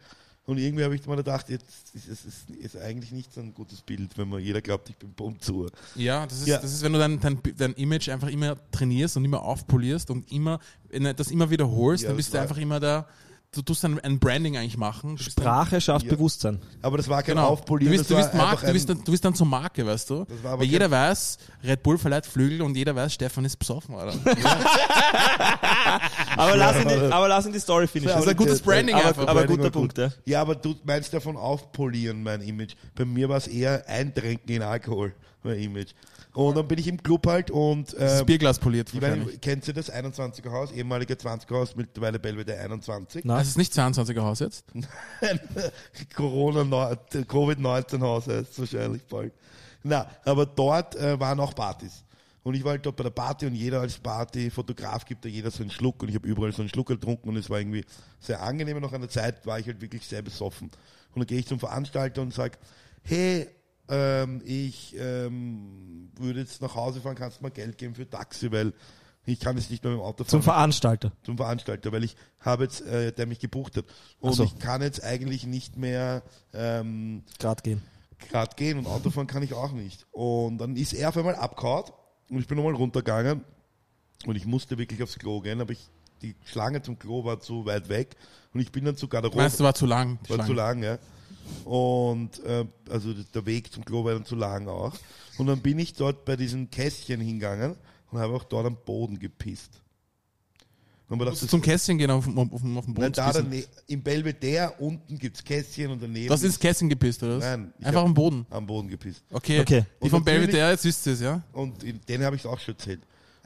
Und 0.48 0.60
irgendwie 0.60 0.86
habe 0.86 0.96
ich 0.96 1.06
mir 1.06 1.18
gedacht, 1.18 1.50
jetzt 1.50 1.94
ist 1.94 2.08
es 2.08 2.24
ist, 2.24 2.50
ist 2.50 2.78
eigentlich 2.78 3.12
nicht 3.12 3.34
so 3.34 3.42
ein 3.42 3.54
gutes 3.54 3.82
Bild, 3.82 4.18
wenn 4.18 4.30
man 4.30 4.42
jeder 4.42 4.62
glaubt, 4.62 4.90
ich 4.90 4.96
bin 4.96 5.14
zu. 5.42 5.68
Ja, 5.96 6.26
das 6.26 6.40
ist, 6.40 6.48
Ja. 6.48 6.58
das 6.60 6.72
ist 6.72 6.82
wenn 6.84 6.94
du 6.94 7.00
dein, 7.00 7.20
dein, 7.20 7.40
dein 7.58 7.74
Image 7.74 8.08
einfach 8.08 8.30
immer 8.30 8.56
trainierst 8.72 9.18
und 9.18 9.26
immer 9.26 9.42
aufpolierst 9.42 10.10
und 10.10 10.32
immer, 10.32 10.60
wenn 10.90 11.04
du 11.04 11.14
das 11.14 11.32
immer 11.32 11.50
wiederholst, 11.50 12.04
Ja, 12.04 12.10
dann 12.10 12.16
bist 12.18 12.34
du 12.34 12.40
einfach 12.40 12.58
immer 12.58 12.80
da, 12.80 13.06
du 13.52 13.62
tust 13.62 13.84
dann 13.84 14.00
ein 14.00 14.20
Branding 14.20 14.58
eigentlich 14.58 14.78
machen. 14.78 15.18
Sprache 15.18 15.82
schafft 15.82 16.06
Ja. 16.06 16.14
Bewusstsein. 16.14 16.60
Aber 16.82 16.98
das 16.98 17.08
war 17.08 17.24
kein 17.24 17.36
genau. 17.36 17.48
Aufpolieren, 17.48 17.94
du 17.94 17.98
bist, 17.98 18.12
du, 18.12 18.16
bist 18.16 18.34
war 18.34 18.46
Mark, 18.46 18.62
du, 18.62 18.74
bist 18.74 18.90
ein, 18.90 18.98
dann, 18.98 19.06
du 19.06 19.12
bist 19.12 19.26
dann 19.26 19.34
zur 19.34 19.48
Marke, 19.48 19.86
weißt 19.86 20.10
du? 20.10 20.26
Das 20.26 20.44
war 20.44 20.52
aber 20.54 20.62
Weil 20.62 20.68
jeder 20.68 20.92
weiß, 20.92 21.38
Red 21.64 21.84
Bull 21.84 21.98
verleiht 21.98 22.26
Flügel 22.26 22.62
und 22.62 22.76
jeder 22.76 22.96
weiß, 22.96 23.14
Stefan 23.14 23.46
ist 23.46 23.58
besoffen, 23.58 23.96
oder? 23.96 24.14
Aber 26.38 26.56
lass 26.56 26.82
ihn 26.82 26.88
die, 26.88 27.14
aber 27.14 27.28
lass 27.28 27.46
ihn 27.46 27.54
die 27.54 27.60
Story 27.60 27.88
finishen. 27.88 28.14
Das 28.14 28.24
ist 28.24 28.30
ein 28.30 28.38
gutes 28.38 28.62
Branding 28.62 28.96
aber, 28.96 29.08
einfach. 29.08 29.24
aber 29.24 29.34
Branding 29.42 29.58
guter 29.58 29.64
war 29.64 29.72
Punkt, 29.72 29.96
gut. 29.96 30.04
ja. 30.04 30.12
Ja, 30.26 30.42
aber 30.42 30.56
du 30.56 30.76
meinst 30.84 31.14
davon 31.14 31.36
aufpolieren, 31.36 32.24
mein 32.24 32.42
Image. 32.42 32.76
Bei 32.96 33.06
mir 33.06 33.30
war 33.30 33.38
es 33.38 33.48
eher 33.48 33.88
Eintränken 33.88 34.56
in 34.56 34.62
Alkohol, 34.62 35.14
mein 35.44 35.60
Image. 35.60 35.94
Und 36.38 36.56
dann 36.56 36.68
bin 36.68 36.78
ich 36.78 36.88
im 36.88 37.02
Club 37.02 37.26
halt 37.26 37.50
und 37.50 37.94
Das 38.00 38.22
äh, 38.22 38.24
Bierglas 38.24 38.60
poliert 38.60 38.94
ich 38.94 39.02
meine, 39.02 39.26
kennt 39.42 39.68
ihr 39.68 39.74
das 39.74 39.92
21er 39.92 40.52
Haus, 40.52 40.72
ehemalige 40.72 41.16
20er 41.16 41.56
Haus, 41.56 41.76
mittlerweile 41.76 42.20
Belvedere 42.20 42.60
21. 42.60 43.26
Na, 43.26 43.40
Das 43.40 43.48
ist 43.48 43.58
nicht 43.58 43.74
22er 43.74 44.22
Haus 44.22 44.38
jetzt. 44.40 44.64
Corona, 46.16 46.64
neu- 46.64 46.96
Covid-19 47.12 48.02
Haus 48.02 48.28
heißt 48.28 48.52
es 48.52 48.60
wahrscheinlich 48.60 49.04
bald. 49.06 49.34
Na, 49.82 50.08
aber 50.26 50.46
dort 50.46 50.96
äh, 50.96 51.20
waren 51.20 51.40
auch 51.40 51.56
Partys. 51.56 52.04
Und 52.44 52.54
ich 52.54 52.64
war 52.64 52.72
halt 52.74 52.86
dort 52.86 52.96
bei 52.96 53.04
der 53.04 53.10
Party 53.10 53.46
und 53.48 53.56
jeder 53.56 53.82
als 53.82 53.98
Partyfotograf 53.98 55.06
gibt 55.06 55.26
da 55.26 55.30
jeder 55.30 55.50
so 55.50 55.64
einen 55.64 55.72
Schluck 55.72 56.04
und 56.04 56.10
ich 56.10 56.16
habe 56.16 56.28
überall 56.28 56.54
so 56.54 56.62
einen 56.62 56.70
Schluck 56.70 56.88
getrunken 56.88 57.30
und 57.30 57.36
es 57.38 57.50
war 57.50 57.60
irgendwie 57.60 57.84
sehr 58.20 58.42
angenehm. 58.42 58.78
Und 58.78 58.84
nach 58.84 58.94
einer 58.94 59.10
Zeit 59.10 59.46
war 59.48 59.60
ich 59.60 59.66
halt 59.66 59.82
wirklich 59.82 60.06
sehr 60.06 60.22
besoffen. 60.22 60.68
Und 61.14 61.20
dann 61.20 61.26
gehe 61.26 61.40
ich 61.40 61.48
zum 61.48 61.60
Veranstalter 61.60 62.22
und 62.22 62.32
sage, 62.34 62.60
hey, 63.02 63.48
ähm, 63.90 64.42
ich 64.46 64.96
ähm, 64.98 66.10
würde 66.18 66.42
jetzt 66.42 66.62
nach 66.62 66.76
Hause 66.76 67.02
fahren, 67.02 67.16
kannst 67.16 67.40
du 67.40 67.46
mir 67.46 67.52
Geld 67.52 67.78
geben 67.78 67.96
für 67.96 68.10
Taxi, 68.10 68.52
weil 68.52 68.74
ich 69.26 69.40
kann 69.40 69.58
jetzt 69.58 69.70
nicht 69.70 69.84
mehr 69.84 69.92
mit 69.92 70.00
dem 70.00 70.06
Auto 70.06 70.24
fahren 70.24 70.30
zum 70.30 70.44
Veranstalter. 70.44 71.12
zum 71.24 71.38
Veranstalter, 71.38 71.92
weil 71.92 72.04
ich 72.04 72.16
habe 72.40 72.64
jetzt, 72.64 72.82
äh, 72.82 73.12
der 73.12 73.26
mich 73.28 73.40
gebucht 73.40 73.76
hat. 73.76 73.86
Und 74.20 74.34
so. 74.34 74.44
ich 74.44 74.58
kann 74.58 74.82
jetzt 74.82 75.04
eigentlich 75.04 75.46
nicht 75.46 75.78
mehr 75.78 76.24
ähm, 76.54 77.24
Grad 77.40 77.64
gehen. 77.64 77.82
gerade 78.30 78.56
gehen 78.56 78.78
und 78.78 78.88
Autofahren 78.88 79.28
kann 79.28 79.44
ich 79.44 79.54
auch 79.54 79.72
nicht. 79.72 80.06
Und 80.12 80.60
dann 80.60 80.76
ist 80.76 80.94
er 80.94 81.10
auf 81.10 81.18
einmal 81.18 81.36
abgehauen 81.36 81.92
und 82.30 82.40
ich 82.40 82.48
bin 82.48 82.58
nochmal 82.58 82.76
runtergegangen 82.76 83.44
und 84.26 84.36
ich 84.36 84.46
musste 84.46 84.78
wirklich 84.78 85.04
aufs 85.04 85.20
Klo 85.20 85.42
gehen, 85.42 85.60
aber 85.62 85.74
ich, 85.74 85.88
die 86.22 86.36
Schlange 86.46 86.82
zum 86.82 86.98
Klo 86.98 87.26
war 87.26 87.40
zu 87.40 87.66
weit 87.66 87.90
weg 87.90 88.16
und 88.54 88.62
ich 88.62 88.72
bin 88.72 88.86
dann 88.86 88.96
zu 88.96 89.08
Garderobe. 89.08 89.38
Meinst 89.42 89.60
du, 89.60 89.64
war 89.66 89.76
zu 89.76 89.86
lang? 89.86 90.20
War 90.28 90.40
zu 90.40 90.54
Schlange? 90.54 90.54
lang, 90.54 90.84
ja. 90.84 90.98
Und 91.66 92.44
äh, 92.46 92.66
also 92.90 93.14
der 93.14 93.46
Weg 93.46 93.72
zum 93.72 93.84
Klo 93.86 94.04
war 94.04 94.14
dann 94.14 94.26
zu 94.26 94.36
lang 94.36 94.68
auch. 94.68 94.94
Und 95.38 95.48
dann 95.48 95.62
bin 95.62 95.78
ich 95.80 95.94
dort 95.94 96.26
bei 96.26 96.36
diesen 96.36 96.70
Kästchen 96.70 97.22
hingegangen 97.22 97.76
und 98.12 98.20
habe 98.20 98.34
auch 98.34 98.44
dort 98.44 98.66
am 98.66 98.78
Boden 98.86 99.20
gepisst. 99.20 99.82
Und 101.10 101.20
musst 101.20 101.50
zum 101.50 101.62
Kästchen 101.62 101.98
gehen 101.98 102.12
auf, 102.12 102.26
dem- 102.26 102.38
auf, 102.38 102.62
dem- 102.62 102.78
auf 102.78 102.84
dem 102.84 102.94
Boden. 102.94 103.04
Nein, 103.04 103.12
da 103.14 103.28
pissen. 103.32 103.50
dane- 103.50 103.66
im 103.88 104.04
Belvedere 104.04 104.74
unten 104.80 105.18
gibt's 105.18 105.42
Kästchen 105.42 105.90
und 105.92 106.02
daneben 106.04 106.30
ins 106.34 106.44
ist 106.44 106.60
Kästchen 106.60 106.90
gepisst, 106.90 107.24
oder 107.24 107.38
was? 107.38 107.44
Nein, 107.46 107.74
Einfach 107.82 108.04
am 108.04 108.14
Boden. 108.14 108.46
am 108.50 108.68
Boden 108.68 108.90
gepisst. 108.90 109.24
Okay. 109.32 109.62
Okay. 109.62 109.86
Die 110.02 110.04
Und 110.04 110.10
von 110.10 110.20
natürlich- 110.20 110.42
Belvedere, 110.48 110.72
jetzt 110.72 110.84
wisst 110.84 111.06
ihr 111.08 111.14
es, 111.14 111.22
ja? 111.22 111.42
Und 111.54 111.82
in- 111.84 112.02
den 112.10 112.24
habe 112.26 112.36
ich 112.36 112.46
auch 112.46 112.60
schon 112.60 112.74
erzählt. 112.76 113.00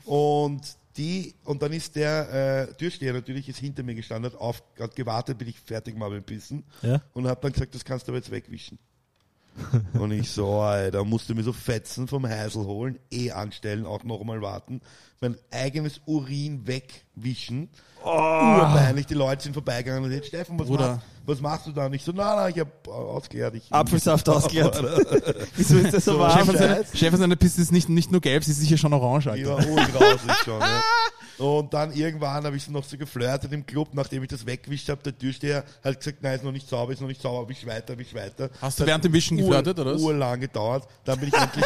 Und 0.05 0.61
die, 0.97 1.35
und 1.45 1.61
dann 1.61 1.71
ist 1.73 1.95
der 1.95 2.67
äh, 2.69 2.73
Türsteher 2.75 3.13
natürlich 3.13 3.47
ist 3.49 3.59
hinter 3.59 3.83
mir 3.83 3.95
gestanden, 3.95 4.31
hat, 4.31 4.39
auf, 4.39 4.63
hat 4.79 4.95
gewartet, 4.95 5.37
bis 5.37 5.49
ich 5.49 5.59
fertig 5.59 5.99
war 5.99 6.09
beim 6.09 6.23
Pissen 6.23 6.63
Ja. 6.81 7.01
und 7.13 7.27
hat 7.27 7.43
dann 7.43 7.51
gesagt, 7.53 7.73
das 7.75 7.85
kannst 7.85 8.07
du 8.07 8.11
aber 8.11 8.17
jetzt 8.17 8.31
wegwischen. 8.31 8.77
Und 9.93 10.11
ich 10.11 10.29
so, 10.31 10.59
Alter, 10.59 11.03
musste 11.03 11.35
mir 11.35 11.43
so 11.43 11.53
Fetzen 11.53 12.07
vom 12.07 12.27
Heisel 12.27 12.65
holen, 12.65 12.99
eh 13.11 13.31
anstellen, 13.31 13.85
auch 13.85 14.03
noch 14.03 14.23
mal 14.23 14.41
warten, 14.41 14.81
mein 15.19 15.37
eigenes 15.51 16.01
Urin 16.05 16.65
wegwischen. 16.65 17.69
Oh. 18.03 18.09
Urpeinlich, 18.09 19.05
die 19.05 19.13
Leute 19.13 19.43
sind 19.43 19.53
vorbeigegangen 19.53 20.03
und 20.03 20.11
jetzt, 20.11 20.27
Steffen, 20.27 20.57
was, 20.57 20.67
machst, 20.67 21.01
was 21.25 21.41
machst 21.41 21.67
du 21.67 21.71
da? 21.71 21.85
Und 21.85 21.93
ich 21.93 22.03
so, 22.03 22.11
na, 22.15 22.35
na, 22.35 22.49
ich 22.49 22.59
hab 22.59 22.87
ausgeleert. 22.87 23.55
Ich, 23.55 23.71
Apfelsaft 23.71 24.27
ausgeleert. 24.29 24.81
Wieso 25.55 25.77
ist 25.77 25.93
das 25.93 26.05
so 26.05 26.17
warm? 26.17 26.45
Chef, 26.45 26.97
Scheiß. 26.97 27.19
seine, 27.19 27.35
Piste 27.37 27.61
ist 27.61 27.71
nicht, 27.71 27.89
nicht 27.89 28.11
nur 28.11 28.21
gelb, 28.21 28.43
sie 28.43 28.51
ist 28.51 28.59
sicher 28.59 28.77
schon 28.77 28.93
orange, 28.93 29.27
Ich 29.35 29.47
Alter. 29.47 29.57
war 29.57 29.67
urgrausig 29.67 30.31
schon. 30.43 30.59
Ne? 30.59 30.81
Und 31.41 31.73
dann 31.73 31.91
irgendwann 31.91 32.43
habe 32.45 32.55
ich 32.55 32.69
noch 32.69 32.83
so 32.83 32.97
geflirtet 32.97 33.51
im 33.51 33.65
Club, 33.65 33.89
nachdem 33.93 34.21
ich 34.21 34.29
das 34.29 34.45
weggewischt 34.45 34.89
habe. 34.89 35.01
Der 35.01 35.17
Türsteher 35.17 35.63
hat 35.83 35.97
gesagt, 35.97 36.19
nein, 36.21 36.35
ist 36.35 36.43
noch 36.43 36.51
nicht 36.51 36.69
sauber, 36.69 36.93
ist 36.93 37.01
noch 37.01 37.07
nicht 37.07 37.19
sauber, 37.21 37.49
wisch 37.49 37.65
weiter, 37.65 37.97
wisch 37.97 38.13
weiter. 38.13 38.51
Hast 38.61 38.79
du 38.79 38.85
während 38.85 39.03
dem 39.03 39.11
Wischen 39.13 39.37
geflirtet, 39.37 39.79
oder 39.79 39.95
was? 39.95 40.01
Urlang 40.01 40.39
gedauert. 40.39 40.87
Dann 41.03 41.19
bin 41.19 41.29
ich 41.29 41.33
endlich, 41.41 41.65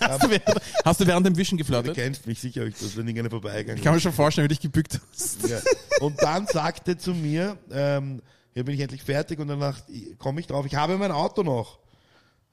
Hast 0.00 0.22
du, 0.22 0.30
während, 0.30 0.60
hast 0.84 1.00
du 1.00 1.06
während 1.06 1.26
dem 1.26 1.36
Wischen 1.36 1.56
du 1.56 1.64
geflirtet? 1.64 1.94
kennst 1.94 2.26
mich 2.26 2.38
sicher, 2.38 2.64
ich 2.66 2.74
das, 2.74 2.96
wenn 2.96 3.08
irgendeiner 3.08 3.30
vorbeigegangen 3.30 3.78
Ich 3.78 3.82
kann 3.84 3.94
mir 3.94 4.00
schon 4.00 4.12
vorstellen, 4.12 4.44
wie 4.44 4.48
du 4.48 4.54
dich 4.54 4.62
gebückt 4.62 5.00
hast. 5.10 5.48
Ja. 5.48 5.58
Und 6.00 6.22
dann 6.22 6.46
sagte 6.46 6.98
zu 6.98 7.14
mir, 7.14 7.56
ähm, 7.72 8.20
hier 8.52 8.64
bin 8.64 8.74
ich 8.74 8.80
endlich 8.80 9.02
fertig 9.02 9.38
und 9.38 9.48
danach 9.48 9.80
komme 10.18 10.40
ich 10.40 10.46
drauf, 10.46 10.66
ich 10.66 10.74
habe 10.74 10.98
mein 10.98 11.12
Auto 11.12 11.42
noch. 11.42 11.78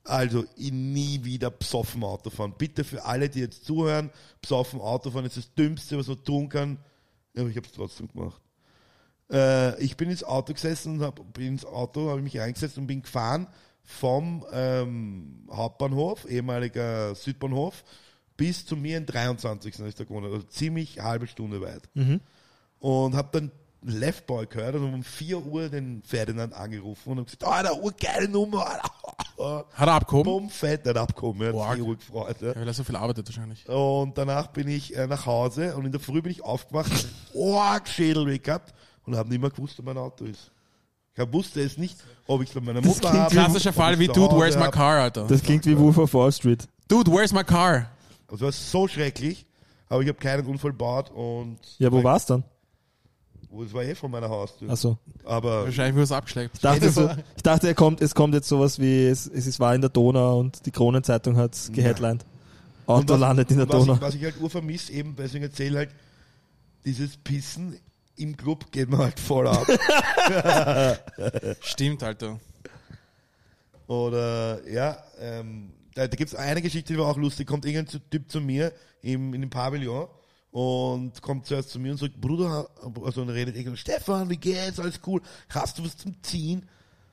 Also 0.05 0.45
ich 0.55 0.71
nie 0.71 1.23
wieder 1.23 1.49
besoffen 1.49 2.03
Auto 2.03 2.29
fahren. 2.29 2.53
Bitte 2.57 2.83
für 2.83 3.03
alle, 3.03 3.27
die 3.27 3.39
jetzt 3.39 3.65
zuhören, 3.65 4.11
besoffen 4.41 4.79
Auto 4.79 5.11
fahren 5.11 5.25
ist 5.25 5.37
das 5.37 5.53
Dümmste, 5.53 5.97
was 5.97 6.07
man 6.07 6.23
tun 6.23 6.47
kann. 6.47 6.77
Aber 7.35 7.49
ich 7.49 7.57
habe 7.57 7.65
es 7.65 7.73
trotzdem 7.73 8.07
gemacht. 8.07 8.41
Äh, 9.31 9.81
ich 9.83 9.97
bin 9.97 10.09
ins 10.09 10.23
Auto 10.23 10.53
gesessen 10.53 10.97
und 10.97 11.01
hab, 11.01 11.33
bin 11.33 11.47
ins 11.47 11.65
Auto, 11.65 12.09
habe 12.09 12.21
mich 12.21 12.37
reingesetzt 12.37 12.77
und 12.77 12.87
bin 12.87 13.01
gefahren 13.01 13.47
vom 13.83 14.45
ähm, 14.51 15.47
Hauptbahnhof, 15.51 16.25
ehemaliger 16.29 17.13
Südbahnhof, 17.15 17.83
bis 18.37 18.65
zu 18.65 18.75
mir 18.75 18.97
in 18.97 19.05
23. 19.05 19.79
ist 19.79 19.99
der 19.99 20.05
gewohnt, 20.05 20.25
also 20.25 20.41
ziemlich 20.43 20.99
halbe 21.01 21.27
Stunde 21.27 21.61
weit 21.61 21.89
und 22.79 23.15
habe 23.15 23.29
dann 23.31 23.51
Left 23.87 24.25
Boy 24.25 24.47
gehört 24.47 24.75
und 24.75 24.93
um 24.93 25.03
4 25.03 25.45
Uhr 25.45 25.69
den 25.69 26.01
Ferdinand 26.03 26.53
angerufen 26.53 27.11
und 27.11 27.17
habe 27.19 27.25
gesagt, 27.25 27.43
oh, 27.45 27.61
der 27.63 27.83
urgeile 27.83 28.27
Nummer, 28.27 28.65
Alter. 28.67 29.65
Hat 29.73 29.87
er 29.87 29.93
abgehoben? 29.93 30.31
Bumm, 30.31 30.49
fett 30.49 30.85
nicht 30.85 30.97
abgekommen, 30.97 31.41
er 31.41 31.53
hat 31.67 31.73
sich 31.73 31.81
urgut 31.81 31.99
gefreut. 31.99 32.37
Ja. 32.41 32.47
Ja, 32.49 32.55
weil 32.55 32.67
er 32.67 32.73
so 32.73 32.83
viel 32.83 32.95
arbeitet 32.95 33.27
wahrscheinlich. 33.27 33.67
Und 33.67 34.17
danach 34.17 34.47
bin 34.47 34.67
ich 34.67 34.95
äh, 34.95 35.07
nach 35.07 35.25
Hause 35.25 35.75
und 35.75 35.85
in 35.85 35.91
der 35.91 35.99
Früh 35.99 36.21
bin 36.21 36.31
ich 36.31 36.43
aufgewacht, 36.43 36.91
arg 37.35 37.87
Schädelweh 37.87 38.39
gehabt 38.39 38.73
und 39.05 39.15
habe 39.15 39.29
nicht 39.29 39.41
mehr 39.41 39.49
gewusst, 39.49 39.77
wo 39.77 39.83
mein 39.83 39.97
Auto 39.97 40.25
ist. 40.25 40.51
Ich 41.17 41.33
wusste 41.33 41.61
es 41.61 41.77
nicht, 41.77 41.97
ob 42.27 42.41
ich 42.41 42.49
es 42.49 42.55
bei 42.55 42.61
meiner 42.61 42.81
Mutter 42.81 43.09
klingt 43.09 43.15
habe. 43.23 43.31
Klassischer 43.31 43.73
Fall 43.73 43.99
wie 43.99 44.07
Dude, 44.07 44.35
where's 44.35 44.55
my 44.55 44.63
hab. 44.63 44.73
car, 44.73 45.01
Alter. 45.01 45.27
Das 45.27 45.41
klingt 45.43 45.65
wie 45.65 45.77
Wolf 45.77 45.97
of 45.97 46.13
Wall 46.13 46.31
Street. 46.31 46.67
Dude, 46.87 47.11
where's 47.11 47.31
my 47.33 47.43
car? 47.43 47.89
Also 48.27 48.47
es 48.47 48.73
war 48.73 48.81
so 48.81 48.87
schrecklich, 48.87 49.45
aber 49.89 50.01
ich 50.01 50.07
habe 50.07 50.17
keinen 50.17 50.45
Unfall 50.47 50.71
gebaut 50.71 51.11
und 51.11 51.59
Ja, 51.77 51.91
wo 51.91 52.03
war's 52.03 52.25
dann? 52.25 52.43
Es 53.63 53.73
war 53.73 53.83
eh 53.83 53.95
von 53.95 54.11
meiner 54.11 54.29
Haustür. 54.29 54.69
Achso. 54.69 54.97
Aber 55.23 55.65
Wahrscheinlich 55.65 55.95
wurde 55.95 56.03
es 56.03 56.11
abgeschleppt. 56.11 56.55
Ich 56.55 56.61
dachte, 56.61 56.89
so, 56.91 57.09
ich 57.35 57.43
dachte, 57.43 57.67
er 57.67 57.75
kommt, 57.75 58.01
es 58.01 58.13
kommt 58.15 58.33
jetzt 58.33 58.47
sowas 58.47 58.79
wie, 58.79 59.05
es, 59.07 59.27
es 59.27 59.47
ist- 59.47 59.59
war 59.59 59.73
in 59.75 59.81
der 59.81 59.89
Donau 59.89 60.39
und 60.39 60.65
die 60.65 60.71
Kronenzeitung 60.71 61.37
hat 61.37 61.53
es 61.53 61.71
geheadlined. 61.71 62.25
Und 62.85 62.93
Auto 62.95 63.13
was- 63.13 63.19
landet 63.19 63.51
in 63.51 63.57
der 63.57 63.67
was 63.69 63.75
Donau. 63.79 63.93
Ich, 63.95 64.01
was 64.01 64.15
ich 64.15 64.23
halt 64.23 64.39
urvermisse, 64.41 64.91
eben, 64.93 65.15
deswegen 65.15 65.43
erzähle 65.45 65.77
halt, 65.79 65.89
dieses 66.85 67.17
Pissen 67.17 67.79
im 68.17 68.37
Club 68.37 68.71
geht 68.71 68.89
mir 68.89 68.97
halt 68.99 69.19
voll 69.19 69.47
ab. 69.47 69.65
Stimmt, 71.61 72.03
Alter. 72.03 72.39
Oder, 73.87 74.67
ja, 74.69 74.97
ähm, 75.19 75.71
da, 75.93 76.07
da 76.07 76.15
gibt 76.15 76.29
es 76.31 76.35
eine 76.35 76.61
Geschichte, 76.61 76.93
die 76.93 76.99
war 76.99 77.07
auch 77.07 77.17
lustig. 77.17 77.47
Kommt 77.47 77.65
irgendein 77.65 78.01
Typ 78.09 78.29
zu 78.31 78.41
mir 78.41 78.71
im, 79.01 79.33
in 79.33 79.41
dem 79.41 79.49
Pavillon 79.49 80.07
und 80.55 81.21
kommt 81.21 81.45
zuerst 81.45 81.69
zu 81.71 81.79
mir 81.79 81.91
und 81.91 81.97
sagt, 81.97 82.19
Bruder, 82.21 82.65
also 83.03 83.21
und 83.23 83.29
redet 83.29 83.57
irgendwie, 83.57 83.75
Stefan, 83.77 84.29
wie 84.29 84.37
geht's, 84.37 84.79
alles 84.79 85.01
cool, 85.05 85.21
hast 85.49 85.77
du 85.77 85.83
was 85.83 85.97
zum 85.97 86.15
Ziehen? 86.23 86.63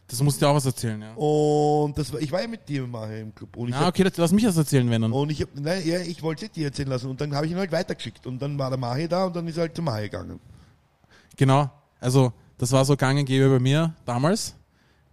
Das 0.07 0.23
musst 0.23 0.41
du 0.41 0.47
dir 0.47 0.51
auch 0.51 0.55
was 0.55 0.67
erzählen, 0.67 1.01
ja. 1.03 1.13
Und 1.15 1.99
das 1.99 2.13
war, 2.13 2.21
ich 2.21 2.31
war 2.31 2.41
ja 2.41 2.47
mit 2.47 2.69
dir 2.69 2.87
mal 2.87 3.11
im 3.19 3.35
Club 3.35 3.57
und 3.57 3.71
ich 3.71 3.75
hab, 3.75 3.89
okay, 3.89 4.05
das- 4.05 4.17
lass 4.17 4.31
mich 4.31 4.45
das 4.45 4.57
erzählen, 4.57 4.89
wenn 4.89 5.03
dann. 5.03 5.11
und 5.11 5.31
ich 5.31 5.43
hab, 5.43 5.49
nein, 5.57 5.83
ja, 5.85 5.99
ich 5.99 6.23
wollte 6.23 6.49
dir 6.51 6.67
erzählen 6.67 6.89
lassen 6.89 7.11
und 7.11 7.21
dann 7.21 7.35
habe 7.35 7.47
ich 7.47 7.53
ihn 7.53 7.59
halt 7.59 7.73
weitergeschickt 7.73 8.27
und 8.29 8.41
dann 8.41 8.57
war 8.59 8.71
der 8.71 8.79
Mahi 8.79 9.09
da 9.09 9.25
und 9.25 9.35
dann 9.35 9.49
ist 9.49 9.57
er 9.57 9.63
halt 9.63 9.75
zu 9.75 9.83
Mahi 9.83 10.03
gegangen. 10.05 10.39
Genau. 11.37 11.69
Also, 11.99 12.33
das 12.59 12.71
war 12.71 12.85
so 12.85 12.97
gang 12.97 13.19
und 13.19 13.25
gäbe 13.25 13.49
bei 13.51 13.59
mir 13.59 13.93
damals, 14.05 14.55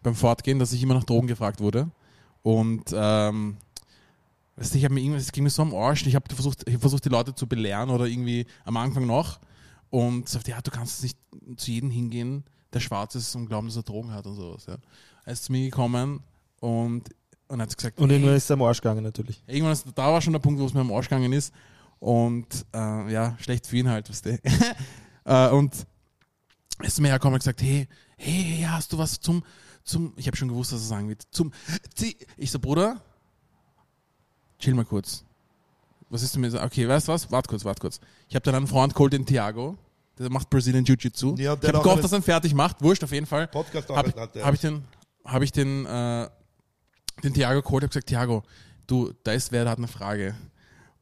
beim 0.04 0.14
Fortgehen, 0.14 0.60
dass 0.60 0.72
ich 0.72 0.84
immer 0.84 0.94
nach 0.94 1.04
Drogen 1.04 1.26
gefragt 1.28 1.62
wurde. 1.62 1.90
Und, 2.44 2.84
ähm, 2.94 3.58
weißt 4.60 4.74
du, 4.74 4.78
ich 4.78 4.84
habe 4.84 4.94
mir 4.94 5.02
irgendwas, 5.02 5.24
es 5.24 5.32
ging 5.32 5.44
mir 5.44 5.50
so 5.50 5.62
am 5.62 5.74
Arsch. 5.74 6.06
Ich 6.06 6.16
habe 6.16 6.34
versucht, 6.34 6.68
ich 6.68 6.76
hab 6.76 6.82
versucht, 6.82 7.06
die 7.06 7.10
Leute 7.10 7.34
zu 7.34 7.48
belehren 7.48 7.90
oder 7.90 8.06
irgendwie 8.06 8.46
am 8.66 8.78
Anfang 8.78 9.06
noch. 9.08 9.40
Und 9.90 10.30
sagte, 10.30 10.52
ja, 10.52 10.62
du 10.62 10.70
kannst 10.70 11.02
nicht 11.02 11.18
zu 11.56 11.72
jedem 11.72 11.90
hingehen, 11.90 12.44
der 12.74 12.80
schwarz 12.80 13.16
ist 13.16 13.34
und 13.36 13.48
glauben, 13.48 13.68
dass 13.68 13.78
er 13.78 13.84
Drogen 13.84 14.12
hat 14.12 14.28
und 14.28 14.36
sowas. 14.36 14.66
Ja. 14.68 14.78
Er 15.26 15.34
ist 15.34 15.46
zu 15.46 15.52
mir 15.52 15.64
gekommen 15.64 16.22
und, 16.60 17.10
und 17.48 17.62
hat 17.62 17.76
gesagt, 17.76 18.00
Und 18.00 18.10
"Hey, 18.10 18.18
irgendwann 18.18 18.36
ist 18.36 18.50
er 18.50 18.54
am 18.56 18.62
Arsch 18.62 18.82
gegangen 18.82 19.04
natürlich. 19.04 19.42
Irgendwann 19.48 19.74
ist, 19.74 19.88
da 19.96 20.12
war 20.12 20.22
schon 20.22 20.34
der 20.34 20.40
Punkt, 20.40 20.60
wo 20.60 20.66
es 20.66 20.74
mir 20.74 20.82
am 20.82 20.92
Arsch 20.92 21.10
gegangen 21.10 21.34
ist. 21.34 21.54
Und 22.00 22.66
äh, 22.74 23.12
ja, 23.12 23.36
schlecht 23.40 23.66
für 23.66 23.78
ihn 23.78 23.90
halt, 23.90 24.10
weißt 24.10 24.26
du. 24.26 24.40
äh, 25.26 25.50
und 25.50 25.74
er 26.80 26.86
ist 26.86 26.96
zu 26.96 27.02
mir 27.02 27.08
hergekommen 27.10 27.36
und 27.36 27.40
gesagt, 27.40 27.62
hey, 27.62 27.88
hey, 28.18 28.66
hast 28.68 28.94
du 28.94 28.98
was 28.98 29.20
zum, 29.20 29.44
zum, 29.84 30.14
ich 30.18 30.28
habe 30.28 30.38
schon 30.38 30.50
gewusst, 30.50 30.72
was 30.72 30.82
er 30.82 30.88
sagen 30.88 31.10
wird, 31.10 31.24
zum, 31.32 31.52
ich 32.38 32.52
so, 32.52 32.60
Bruder, 32.60 33.02
chill 34.60 34.74
mal 34.74 34.86
kurz. 34.86 35.24
Was 36.10 36.24
ist 36.24 36.36
du 36.36 36.40
mir 36.40 36.50
so, 36.50 36.62
okay, 36.62 36.88
weißt 36.88 37.08
du 37.08 37.12
was, 37.12 37.32
wart 37.32 37.48
kurz, 37.48 37.64
wart 37.66 37.80
kurz. 37.80 38.00
Ich 38.28 38.36
habe 38.36 38.44
dann 38.44 38.56
einen 38.56 38.68
Freund 38.68 38.94
geholt, 38.94 39.14
den 39.14 39.26
Thiago, 39.26 39.78
der 40.18 40.30
macht 40.30 40.50
Brazilian 40.50 40.84
Jiu-Jitsu. 40.84 41.36
Ja, 41.38 41.54
ich 41.54 41.60
der 41.60 41.74
habe 41.74 41.84
gehofft, 41.84 42.04
dass 42.04 42.12
er 42.12 42.20
ihn 42.20 42.24
fertig 42.24 42.54
macht, 42.54 42.82
wurscht, 42.82 43.04
auf 43.04 43.12
jeden 43.12 43.26
Fall 43.26 43.48
Podcast 43.48 43.90
habe 43.90 44.10
hat 44.20 44.36
er. 44.36 44.46
hab 44.46 44.54
ich 44.54 44.60
den, 44.60 44.84
hab 45.24 45.42
ich 45.42 45.52
den, 45.52 45.86
äh, 45.86 46.28
den 47.24 47.34
Thiago 47.34 47.62
geholt, 47.62 47.84
habe 47.84 47.90
gesagt, 47.90 48.08
Thiago, 48.08 48.44
du, 48.88 49.14
da 49.24 49.32
ist 49.32 49.52
wer, 49.52 49.64
der 49.64 49.72
hat 49.72 49.78
eine 49.78 49.88
Frage. 49.88 50.36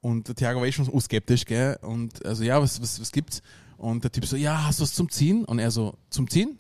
Und 0.02 0.28
der 0.28 0.36
Thiago 0.36 0.60
war 0.60 0.68
eh 0.68 0.72
schon 0.72 0.86
so 0.86 1.00
skeptisch, 1.00 1.46
gell? 1.46 1.78
Und 1.82 2.24
also, 2.26 2.44
ja, 2.44 2.62
was, 2.62 2.82
was, 2.82 3.00
was 3.00 3.12
gibt's? 3.12 3.42
Und 3.78 4.04
der 4.04 4.12
Typ 4.12 4.26
so, 4.26 4.36
ja, 4.36 4.66
hast 4.66 4.80
du 4.80 4.84
was 4.84 4.94
zum 4.94 5.10
Ziehen? 5.10 5.46
Und 5.46 5.60
er 5.60 5.72
so, 5.72 5.96
zum 6.10 6.30
Ziehen? 6.30 6.60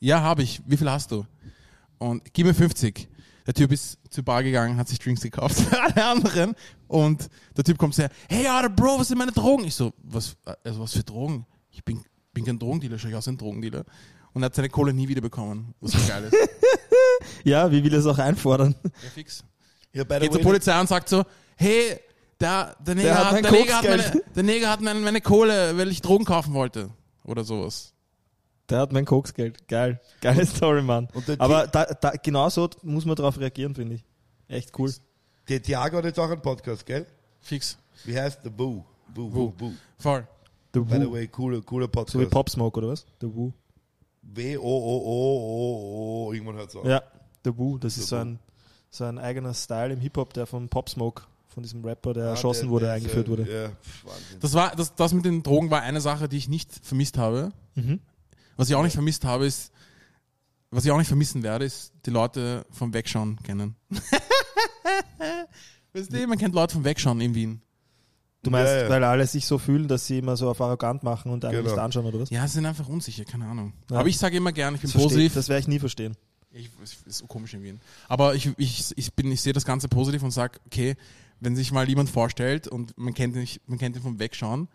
Ja, 0.00 0.20
habe 0.20 0.42
ich. 0.42 0.60
Wie 0.66 0.76
viel 0.76 0.90
hast 0.90 1.10
du? 1.10 1.24
Und 1.98 2.32
gib 2.32 2.46
mir 2.46 2.54
50. 2.54 3.08
Der 3.48 3.54
Typ 3.54 3.72
ist 3.72 3.98
zur 4.10 4.24
Bar 4.24 4.42
gegangen, 4.42 4.76
hat 4.76 4.88
sich 4.88 4.98
Drinks 4.98 5.22
gekauft 5.22 5.58
für 5.58 5.82
alle 5.82 6.04
anderen. 6.04 6.54
Und 6.86 7.30
der 7.56 7.64
Typ 7.64 7.78
kommt 7.78 7.94
so 7.94 8.02
her, 8.02 8.10
hey, 8.28 8.46
Alter, 8.46 8.68
Bro, 8.68 9.00
was 9.00 9.08
sind 9.08 9.16
meine 9.16 9.32
Drogen? 9.32 9.64
Ich 9.64 9.74
so, 9.74 9.94
was, 10.02 10.36
also 10.62 10.80
was 10.80 10.92
für 10.92 11.02
Drogen? 11.02 11.46
Ich 11.70 11.82
bin, 11.82 12.04
bin 12.34 12.44
kein 12.44 12.58
Drogendealer, 12.58 12.98
schau 12.98 13.08
ich 13.08 13.14
aus 13.14 13.26
ein 13.26 13.38
Drogendealer. 13.38 13.84
Und 14.34 14.42
er 14.42 14.46
hat 14.46 14.54
seine 14.54 14.68
Kohle 14.68 14.92
nie 14.92 15.08
wieder 15.08 15.22
bekommen, 15.22 15.74
was 15.80 15.92
so 15.92 15.98
geil 16.06 16.24
ist. 16.24 16.36
Ja, 17.44 17.70
wie 17.70 17.82
will 17.82 17.92
er 17.92 18.00
es 18.00 18.06
auch 18.06 18.18
einfordern? 18.18 18.74
Ja, 18.82 19.10
fix. 19.14 19.42
ja, 19.92 20.04
Geht 20.04 20.32
zur 20.32 20.42
Polizei 20.42 20.78
und 20.78 20.88
sagt 20.88 21.08
so, 21.08 21.24
hey, 21.56 21.98
der, 22.38 22.76
der, 22.80 22.94
Neger, 22.94 23.14
hat 23.14 23.24
hat, 23.24 23.32
mein 23.32 23.42
der, 23.44 23.52
Neger 23.52 23.76
hat 23.76 23.84
meine, 23.84 24.22
der 24.36 24.42
Neger 24.42 24.70
hat 24.70 24.80
meine, 24.82 25.00
meine 25.00 25.20
Kohle, 25.22 25.76
weil 25.78 25.88
ich 25.88 26.02
Drogen 26.02 26.26
kaufen 26.26 26.52
wollte. 26.52 26.90
Oder 27.24 27.44
sowas. 27.44 27.94
Der 28.70 28.80
hat 28.80 28.92
mein 28.92 29.04
Koksgeld. 29.06 29.66
Geil. 29.68 30.00
Geile 30.20 30.44
Story, 30.46 30.82
Mann. 30.82 31.08
Aber 31.38 31.66
da, 31.66 31.84
da, 31.86 32.10
genau 32.22 32.48
so 32.50 32.68
muss 32.82 33.04
man 33.06 33.16
darauf 33.16 33.38
reagieren, 33.40 33.74
finde 33.74 33.94
ich. 33.96 34.04
Echt 34.48 34.78
cool. 34.78 34.92
Der 35.48 35.62
Thiago 35.62 35.96
hat 35.98 36.04
jetzt 36.04 36.18
auch 36.18 36.30
einen 36.30 36.42
Podcast, 36.42 36.84
gell? 36.84 37.06
Fix. 37.40 37.78
Wie 38.04 38.18
heißt 38.18 38.44
der 38.44 38.50
Boo? 38.50 38.84
Boo, 39.14 39.28
Boo, 39.30 39.50
Boo. 39.50 39.72
Voll. 39.98 40.26
The 40.74 40.80
By 40.80 40.94
the 41.00 41.06
Woo. 41.06 41.12
way, 41.12 41.26
cooler, 41.28 41.62
cooler 41.62 41.86
So 41.86 41.90
wie 41.90 42.24
Podcast. 42.24 42.30
Pop 42.30 42.50
Smoke, 42.50 42.78
oder 42.78 42.88
was? 42.88 43.06
The 43.22 43.34
Woo. 43.34 43.52
W-O-O-O-O-O, 44.98 46.32
irgendwann 46.32 46.56
hört 46.56 46.68
es 46.70 46.76
auf. 46.76 46.84
Ja, 46.84 47.02
The 47.44 47.56
Woo. 47.56 47.78
Das 47.78 47.96
ist 47.96 48.04
The 48.04 48.08
so 48.10 48.16
Woo. 48.16 48.20
ein, 48.20 48.38
so 48.90 49.04
ein 49.04 49.18
eigener 49.18 49.54
Style 49.54 49.92
im 49.94 50.00
Hip-Hop, 50.00 50.32
der 50.34 50.46
von 50.46 50.68
Pop 50.68 50.88
Smoke, 50.88 51.22
von 51.48 51.62
diesem 51.62 51.84
Rapper, 51.84 52.12
der 52.14 52.24
Ja, 52.24 52.30
erschossen 52.30 52.64
der- 52.66 52.70
wurde, 52.70 52.84
der 52.86 52.96
ist, 52.96 53.02
eingeführt 53.02 53.26
äh, 53.26 53.30
wurde. 53.30 53.42
Ja, 53.50 53.70
Wahnsinn. 54.04 54.40
Das, 54.40 54.54
war, 54.54 54.74
das, 54.76 54.94
das 54.94 55.12
mit 55.14 55.24
den 55.24 55.42
Drogen 55.42 55.70
war 55.70 55.80
eine 55.82 56.00
Sache, 56.00 56.28
die 56.28 56.36
ich 56.36 56.48
nicht 56.48 56.70
vermisst 56.82 57.16
habe. 57.18 57.52
Mhm. 57.74 58.00
Was 58.58 58.68
ich 58.68 58.74
auch 58.74 58.82
nicht 58.82 58.92
vermisst 58.92 59.24
habe, 59.24 59.46
ist, 59.46 59.72
was 60.70 60.84
ich 60.84 60.90
auch 60.90 60.98
nicht 60.98 61.06
vermissen 61.08 61.42
werde, 61.42 61.64
ist 61.64 61.92
die 62.04 62.10
Leute 62.10 62.66
vom 62.70 62.92
Wegschauen 62.92 63.38
kennen. 63.42 63.74
weißt 65.92 66.12
du, 66.12 66.26
man 66.26 66.38
kennt 66.38 66.54
Leute 66.54 66.74
vom 66.74 66.84
Wegschauen 66.84 67.20
in 67.20 67.34
Wien. 67.34 67.62
Du 68.42 68.50
meinst, 68.50 68.72
Ja, 68.72 68.82
ja. 68.82 68.88
weil 68.88 69.02
alle 69.04 69.26
sich 69.26 69.46
so 69.46 69.58
fühlen, 69.58 69.88
dass 69.88 70.06
sie 70.06 70.18
immer 70.18 70.36
so 70.36 70.48
auf 70.48 70.60
arrogant 70.60 71.02
machen 71.02 71.32
und 71.32 71.44
einen 71.44 71.56
Genau. 71.56 71.70
nicht 71.70 71.78
anschauen, 71.78 72.06
oder 72.06 72.20
was? 72.20 72.30
Ja, 72.30 72.46
sie 72.46 72.54
sind 72.54 72.66
einfach 72.66 72.88
unsicher, 72.88 73.24
keine 73.24 73.46
Ahnung. 73.46 73.72
Ja. 73.90 73.98
Aber 73.98 74.08
ich 74.08 74.18
sage 74.18 74.36
immer 74.36 74.52
gern, 74.52 74.74
ich 74.76 74.80
bin 74.80 74.90
Das 74.92 75.02
positiv. 75.02 75.34
Das 75.34 75.48
werde 75.48 75.60
ich 75.60 75.68
nie 75.68 75.78
verstehen. 75.78 76.16
Ich, 76.50 76.70
ist 76.82 77.18
so 77.18 77.26
komisch 77.26 77.54
in 77.54 77.62
Wien. 77.62 77.80
Aber 78.08 78.34
ich, 78.34 78.50
ich, 78.56 78.92
ich, 78.96 79.12
bin, 79.14 79.30
ich 79.32 79.42
sehe 79.42 79.52
das 79.52 79.64
Ganze 79.64 79.88
positiv 79.88 80.22
und 80.22 80.30
sage, 80.30 80.60
okay, 80.66 80.96
wenn 81.40 81.56
sich 81.56 81.72
mal 81.72 81.88
jemand 81.88 82.10
vorstellt 82.10 82.68
und 82.68 82.96
man 82.96 83.12
kennt 83.14 83.34
ihn, 83.34 83.40
nicht- 83.40 83.68
man 83.68 83.78
kennt 83.78 83.96
ihn 83.96 84.02
vom 84.02 84.18
Wegschauen, 84.18 84.68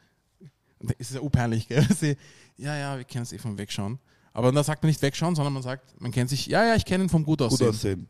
ist 0.97 1.09
es 1.09 1.15
ja 1.15 1.21
unpeinlich, 1.21 1.67
gell? 1.67 1.85
Sie, 1.97 2.17
ja, 2.57 2.75
ja, 2.75 2.97
wir 2.97 3.03
kennen 3.03 3.23
es 3.23 3.33
eh 3.33 3.37
vom 3.37 3.57
Wegschauen. 3.57 3.99
Aber 4.33 4.51
da 4.51 4.63
sagt 4.63 4.83
man 4.83 4.87
nicht 4.87 5.01
Wegschauen, 5.01 5.35
sondern 5.35 5.53
man 5.53 5.63
sagt, 5.63 5.99
man 6.01 6.11
kennt 6.11 6.29
sich, 6.29 6.47
ja, 6.47 6.65
ja, 6.65 6.75
ich 6.75 6.85
kenne 6.85 7.03
ihn 7.03 7.09
vom 7.09 7.23
Gut 7.23 7.39
Gut 7.39 7.61
aussehen. 7.61 8.07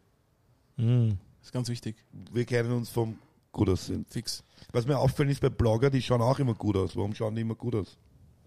Mhm. 0.78 1.18
Das 1.40 1.50
ist 1.50 1.52
ganz 1.52 1.70
wichtig. 1.70 1.98
Wir 2.32 2.46
kennen 2.46 2.72
uns 2.72 2.90
vom 2.90 3.18
gut 3.52 3.70
aussehen. 3.70 4.06
Fix. 4.10 4.44
Was 4.72 4.88
mir 4.88 4.98
auffällt 4.98 5.30
ist 5.30 5.42
bei 5.42 5.50
Blogger, 5.50 5.90
die 5.90 6.02
schauen 6.02 6.22
auch 6.22 6.40
immer 6.40 6.54
gut 6.54 6.78
aus. 6.78 6.96
Warum 6.96 7.14
schauen 7.14 7.36
die 7.36 7.42
immer 7.42 7.56
gut 7.56 7.76
aus? 7.76 7.98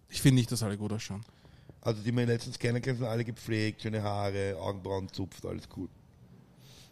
Ich 0.09 0.21
finde 0.21 0.37
nicht, 0.37 0.51
dass 0.51 0.63
alle 0.63 0.77
gut 0.77 0.93
ausschauen. 0.93 1.25
Also 1.83 2.03
die 2.03 2.15
wir 2.15 2.27
letztens 2.27 2.59
kennengelernt 2.59 3.01
sind 3.01 3.09
alle 3.09 3.25
gepflegt, 3.25 3.83
schöne 3.83 4.03
Haare, 4.03 4.57
Augenbrauen 4.59 5.09
zupft, 5.13 5.47
alles 5.47 5.69
cool. 5.77 5.89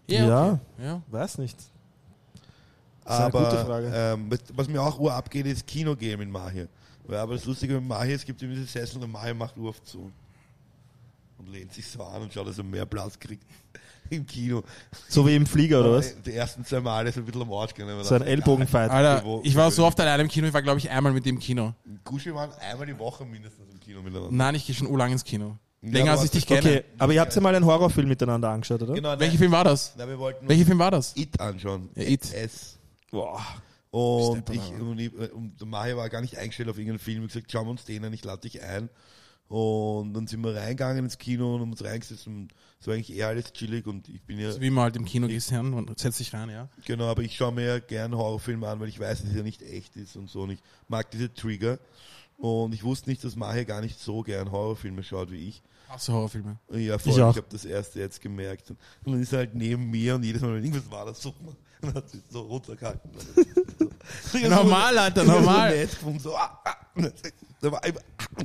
Ja. 0.06 0.52
okay. 0.52 0.84
ja. 0.84 1.02
Weiß 1.08 1.38
nicht. 1.38 1.58
ist 1.58 1.70
eine 3.04 3.24
Aber 3.24 3.44
gute 3.44 3.64
Frage. 3.64 3.92
Ähm, 3.92 4.30
was, 4.54 4.68
mir 4.68 4.80
auch 4.80 4.98
ur 4.98 5.12
abgeht, 5.12 5.46
ist 5.46 5.66
Kinogame 5.66 6.22
in 6.22 6.30
Mahir. 6.30 6.68
Weil, 7.06 7.18
aber 7.18 7.34
das 7.34 7.44
Lustige 7.44 7.74
mit 7.74 7.84
Mahir, 7.84 8.16
es 8.16 8.24
gibt 8.24 8.42
immer 8.42 8.54
diese 8.54 8.66
Sessel 8.66 9.02
und 9.02 9.10
Mahir 9.10 9.34
macht 9.34 9.56
ur 9.58 9.68
oft 9.70 9.86
zu. 9.86 10.10
Und 11.38 11.48
lehnt 11.52 11.72
sich 11.72 11.86
so 11.86 12.02
an 12.02 12.22
und 12.22 12.32
schaut, 12.32 12.46
dass 12.46 12.58
er 12.58 12.64
mehr 12.64 12.86
Platz 12.86 13.18
kriegt 13.18 13.44
im 14.10 14.24
Kino. 14.26 14.62
So 15.08 15.26
wie 15.26 15.34
im 15.34 15.44
Flieger, 15.46 15.80
oder 15.80 15.92
was? 15.96 16.14
Die 16.22 16.32
ersten 16.32 16.64
zwei 16.64 16.80
Male 16.80 17.08
ist 17.10 17.18
ein 17.18 17.24
bisschen 17.24 17.42
am 17.42 17.52
Arsch 17.52 17.74
gegangen. 17.74 18.02
So 18.04 18.14
ein 18.14 18.22
Ellbogenfight. 18.22 18.90
Alter, 18.90 19.24
Wo- 19.24 19.40
ich 19.44 19.54
war 19.54 19.70
so 19.70 19.84
oft 19.84 19.98
alleine 20.00 20.22
im 20.22 20.28
Kino, 20.28 20.46
ich 20.46 20.54
war 20.54 20.62
glaube 20.62 20.78
ich 20.78 20.88
einmal 20.88 21.12
mit 21.12 21.26
dem 21.26 21.38
Kino. 21.38 21.74
Kuschi 22.04 22.32
waren 22.34 22.50
einmal 22.60 22.86
die 22.86 22.98
Woche 22.98 23.24
mindestens 23.26 23.70
im 23.70 23.80
Kino 23.80 24.00
miteinander. 24.00 24.30
Nein, 24.30 24.54
ich 24.54 24.64
gehe 24.66 24.74
schon 24.74 24.86
urlang 24.86 25.12
ins 25.12 25.24
Kino. 25.24 25.58
Ja, 25.82 25.90
Länger 25.90 26.12
als 26.12 26.20
aber 26.20 26.24
ich 26.26 26.30
dich 26.30 26.46
kenne. 26.46 26.60
Okay, 26.60 26.84
aber 26.96 27.12
ihr 27.12 27.20
habt 27.20 27.34
ja 27.34 27.40
mal 27.42 27.54
einen 27.54 27.66
Horrorfilm 27.66 28.08
miteinander 28.08 28.48
angeschaut, 28.48 28.80
oder? 28.80 28.94
Genau, 28.94 29.18
Welcher 29.18 29.36
Film 29.36 29.52
war 29.52 29.64
das? 29.64 29.94
nein, 29.96 30.08
wir 30.08 30.18
wollten 30.18 30.48
Welcher 30.48 30.64
Film 30.64 30.78
war 30.78 30.90
das? 30.90 31.14
It 31.16 31.38
anschauen. 31.38 31.90
Ja, 31.94 32.04
It. 32.04 32.32
S. 32.32 32.78
Boah. 33.10 33.44
Und, 33.94 34.50
ich, 34.50 34.72
und, 34.72 34.98
ich, 34.98 35.12
und 35.32 35.60
der 35.60 35.68
Mario 35.68 35.98
war 35.98 36.08
gar 36.08 36.20
nicht 36.20 36.36
eingestellt 36.36 36.68
auf 36.68 36.78
irgendeinen 36.78 36.98
Film. 36.98 37.22
Ich 37.22 37.28
gesagt, 37.28 37.52
schauen 37.52 37.66
wir 37.66 37.70
uns 37.70 37.84
den 37.84 38.04
an, 38.04 38.12
ich 38.12 38.24
lade 38.24 38.40
dich 38.40 38.60
ein. 38.60 38.90
Und 39.46 40.14
dann 40.14 40.26
sind 40.26 40.40
wir 40.40 40.52
reingegangen 40.52 41.04
ins 41.04 41.16
Kino 41.16 41.54
und 41.54 41.60
haben 41.60 41.70
uns 41.70 41.84
reingesetzt. 41.84 42.26
Und 42.26 42.48
es 42.80 42.88
war 42.88 42.94
eigentlich 42.94 43.16
eher 43.16 43.28
alles 43.28 43.52
chillig 43.52 43.86
und 43.86 44.08
ich 44.08 44.20
bin 44.22 44.40
ja, 44.40 44.50
So 44.50 44.60
wie 44.60 44.70
man 44.70 44.84
halt 44.84 44.96
im 44.96 45.04
Kino 45.04 45.28
gehst, 45.28 45.52
Herrn, 45.52 45.74
und 45.74 45.96
setzt 45.96 46.18
dich 46.18 46.34
rein, 46.34 46.50
ja. 46.50 46.68
genau, 46.84 47.04
aber 47.04 47.22
ich 47.22 47.36
schaue 47.36 47.52
mir 47.52 47.66
ja 47.66 47.78
gern 47.78 48.16
Horrorfilme 48.16 48.66
an, 48.66 48.80
weil 48.80 48.88
ich 48.88 48.98
weiß, 48.98 49.20
dass 49.20 49.30
es 49.30 49.36
ja 49.36 49.44
nicht 49.44 49.62
echt 49.62 49.94
ist 49.94 50.16
und 50.16 50.28
so. 50.28 50.42
Und 50.42 50.50
ich 50.50 50.60
mag 50.88 51.08
diese 51.12 51.32
Trigger. 51.32 51.78
Und 52.36 52.74
ich 52.74 52.82
wusste 52.82 53.08
nicht, 53.10 53.22
dass 53.22 53.36
Mario 53.36 53.64
gar 53.64 53.80
nicht 53.80 54.00
so 54.00 54.22
gern 54.22 54.50
Horrorfilme 54.50 55.04
schaut 55.04 55.30
wie 55.30 55.48
ich. 55.50 55.62
Hast 55.88 56.08
du 56.08 56.14
Horrorfilme? 56.14 56.58
Ja, 56.72 56.98
voll. 56.98 57.12
Ich 57.12 57.18
Ich, 57.18 57.22
habe 57.22 57.44
das 57.48 57.64
erste 57.64 58.00
jetzt 58.00 58.20
gemerkt. 58.20 58.70
Und 58.70 58.78
dann 59.04 59.22
ist 59.22 59.32
er 59.32 59.40
halt 59.40 59.54
neben 59.54 59.88
mir 59.88 60.16
und 60.16 60.24
jedes 60.24 60.42
Mal, 60.42 60.56
wenn 60.56 60.64
irgendwas 60.64 60.90
war, 60.90 61.06
das 61.06 61.22
sucht 61.22 61.40
man. 61.44 61.54
Und 61.82 61.94
hat 61.94 62.08
sich 62.10 62.20
so 62.30 62.40
runtergehalten. 62.42 63.10
So, 64.30 64.38
Normal, 64.38 64.98
Alter, 64.98 65.24
normal. 65.24 65.88
Ah, 66.36 66.60
ah. 66.64 66.74
Ah. 66.94 67.84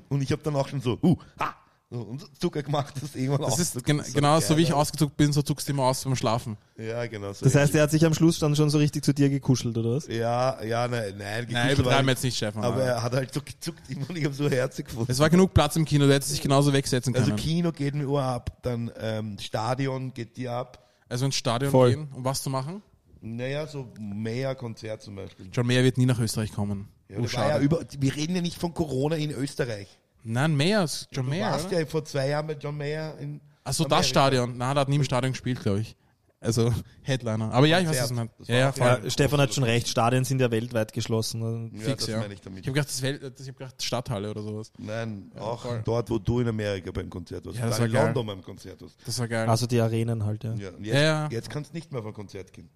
Und 0.07 0.21
ich 0.21 0.31
habe 0.31 0.41
dann 0.41 0.55
auch 0.55 0.67
schon 0.69 0.79
so, 0.81 0.97
uh, 1.03 1.17
ah. 1.37 1.51
So, 1.91 2.01
und 2.01 2.23
Zucker 2.39 2.61
gemacht, 2.61 2.93
das 3.01 3.15
irgendwann 3.15 3.41
Das 3.41 3.53
auch 3.53 3.59
ist 3.59 3.73
so- 3.73 3.81
gen 3.81 4.01
so 4.03 4.13
genau 4.13 4.39
so, 4.39 4.55
wie 4.57 4.61
ich 4.61 4.71
ausgezuckt 4.73 5.17
bin, 5.17 5.33
so 5.33 5.41
zuckst 5.41 5.67
du 5.67 5.73
immer 5.73 5.83
aus 5.85 6.03
beim 6.03 6.15
Schlafen. 6.15 6.55
Ja, 6.77 7.05
genau. 7.07 7.33
So 7.33 7.43
Das 7.45 7.55
heißt, 7.55 7.73
er 7.73 7.81
hat 7.83 7.91
sich 7.91 8.05
am 8.05 8.13
Schluss 8.13 8.37
dann 8.37 8.55
schon 8.55 8.69
so 8.69 8.77
richtig 8.77 9.03
zu 9.03 9.11
dir 9.11 9.27
gekuschelt, 9.29 9.75
oder 9.75 9.95
was? 9.95 10.05
ja, 10.07 10.63
ja, 10.63 10.87
nein, 10.87 11.15
nein. 11.17 11.47
Nein, 11.49 11.73
übertreiben 11.73 12.05
wir 12.05 12.11
jetzt 12.11 12.23
nicht, 12.23 12.37
Stefan. 12.37 12.63
Aber 12.63 12.83
er 12.83 13.01
hat 13.01 13.13
halt 13.13 13.33
so 13.33 13.41
gezuckt 13.41 13.81
immer 13.89 14.07
und 14.07 14.15
ich 14.17 14.23
habe 14.25 14.35
so 14.35 14.47
herzig 14.49 14.85
gefunden. 14.85 15.11
es 15.11 15.17
war 15.17 15.31
genug 15.31 15.53
Platz 15.55 15.75
im 15.77 15.83
Kino, 15.85 16.05
du 16.05 16.13
hättest 16.13 16.31
dich 16.31 16.41
genauso 16.41 16.71
wegsetzen 16.73 17.11
können. 17.11 17.23
Also 17.23 17.33
Also, 17.33 17.43
Kino 17.43 17.71
geht 17.71 17.95
mir 17.95 18.07
Uhr 18.07 18.21
ab, 18.21 18.59
dann 18.61 18.91
ähm, 18.99 19.37
Stadion 19.39 20.13
geht 20.13 20.37
dir 20.37 20.53
ab. 20.53 20.87
also 21.09 21.25
ins 21.25 21.35
Stadion 21.35 21.71
Voll. 21.71 21.89
gehen, 21.95 22.07
um 22.13 22.23
was 22.23 22.43
zu 22.43 22.51
machen. 22.51 22.83
Naja, 23.21 23.67
so 23.67 23.87
mehr 23.99 24.55
Konzert 24.55 25.01
zum 25.01 25.15
Beispiel. 25.15 25.49
John 25.51 25.67
Mayer 25.67 25.83
wird 25.83 25.97
nie 25.97 26.05
nach 26.05 26.19
Österreich 26.19 26.51
kommen. 26.51 26.87
Ja, 27.09 27.17
oh, 27.19 27.23
war 27.23 27.49
ja 27.49 27.59
über, 27.59 27.81
wir 27.99 28.15
reden 28.15 28.35
ja 28.35 28.41
nicht 28.41 28.57
von 28.57 28.73
Corona 28.73 29.15
in 29.15 29.31
Österreich. 29.31 29.87
Nein, 30.23 30.55
Mayer, 30.55 30.83
ist 30.83 31.07
John 31.11 31.25
Du 31.25 31.31
Mayer. 31.31 31.51
warst 31.51 31.67
Oder? 31.67 31.79
ja 31.79 31.85
vor 31.85 32.05
zwei 32.05 32.29
Jahren 32.29 32.47
bei 32.47 32.53
John 32.53 32.77
Mayer 32.77 33.17
in 33.19 33.41
Achso, 33.63 33.85
das 33.85 34.07
Stadion. 34.07 34.57
Nein, 34.57 34.75
der 34.75 34.81
hat 34.81 34.89
nie 34.89 34.95
im 34.95 35.03
Stadion 35.03 35.31
gespielt, 35.33 35.61
glaube 35.61 35.81
ich. 35.81 35.95
Also 36.41 36.73
Headliner. 37.01 37.51
Aber 37.51 37.67
ja, 37.67 37.81
ich 37.81 37.87
weiß, 37.89 38.01
was 38.03 38.09
du. 38.09 38.29
Das 38.39 38.47
Ja, 38.47 38.55
ja, 38.55 38.73
Ja, 39.03 39.09
Stefan 39.09 39.41
hat 39.41 39.53
schon 39.53 39.65
recht, 39.65 39.89
Stadien 39.89 40.23
sind 40.23 40.39
ja 40.39 40.49
weltweit 40.49 40.93
geschlossen. 40.93 41.71
Ja, 41.75 41.81
Fix, 41.81 42.05
das 42.05 42.13
ja. 42.13 42.19
meine 42.19 42.33
ich 42.33 42.39
damit. 42.39 42.61
Ich 42.61 42.67
habe 42.67 42.75
gedacht, 42.75 42.87
das 42.89 43.01
Welt, 43.01 43.21
das, 43.21 43.41
ich 43.41 43.49
hab 43.49 43.57
gedacht, 43.57 43.83
Stadthalle 43.83 44.31
oder 44.31 44.41
sowas. 44.41 44.71
Nein, 44.77 45.31
auch 45.37 45.61
voll. 45.63 45.81
dort, 45.83 46.09
wo 46.09 46.17
du 46.17 46.39
in 46.39 46.47
Amerika 46.47 46.91
beim 46.91 47.09
Konzert 47.09 47.45
warst. 47.45 47.59
Ja, 47.59 47.67
das 47.67 47.79
war 47.79 47.87
in 47.87 47.91
geil. 47.91 48.05
London 48.05 48.25
beim 48.27 48.41
Konzert 48.41 48.81
warst. 48.81 48.95
Das 49.05 49.19
war 49.19 49.27
geil. 49.27 49.49
Also 49.49 49.67
die 49.67 49.81
Arenen 49.81 50.23
halt, 50.23 50.45
ja. 50.45 50.53
Ja, 50.53 50.69
jetzt, 50.69 50.79
Ja, 50.79 50.99
ja. 51.01 51.27
jetzt 51.29 51.49
kannst 51.49 51.71
du 51.71 51.75
nicht 51.75 51.91
mehr 51.91 51.99
auf 51.99 52.07
ein 52.07 52.13
Konzert 52.13 52.53
gehen. 52.53 52.69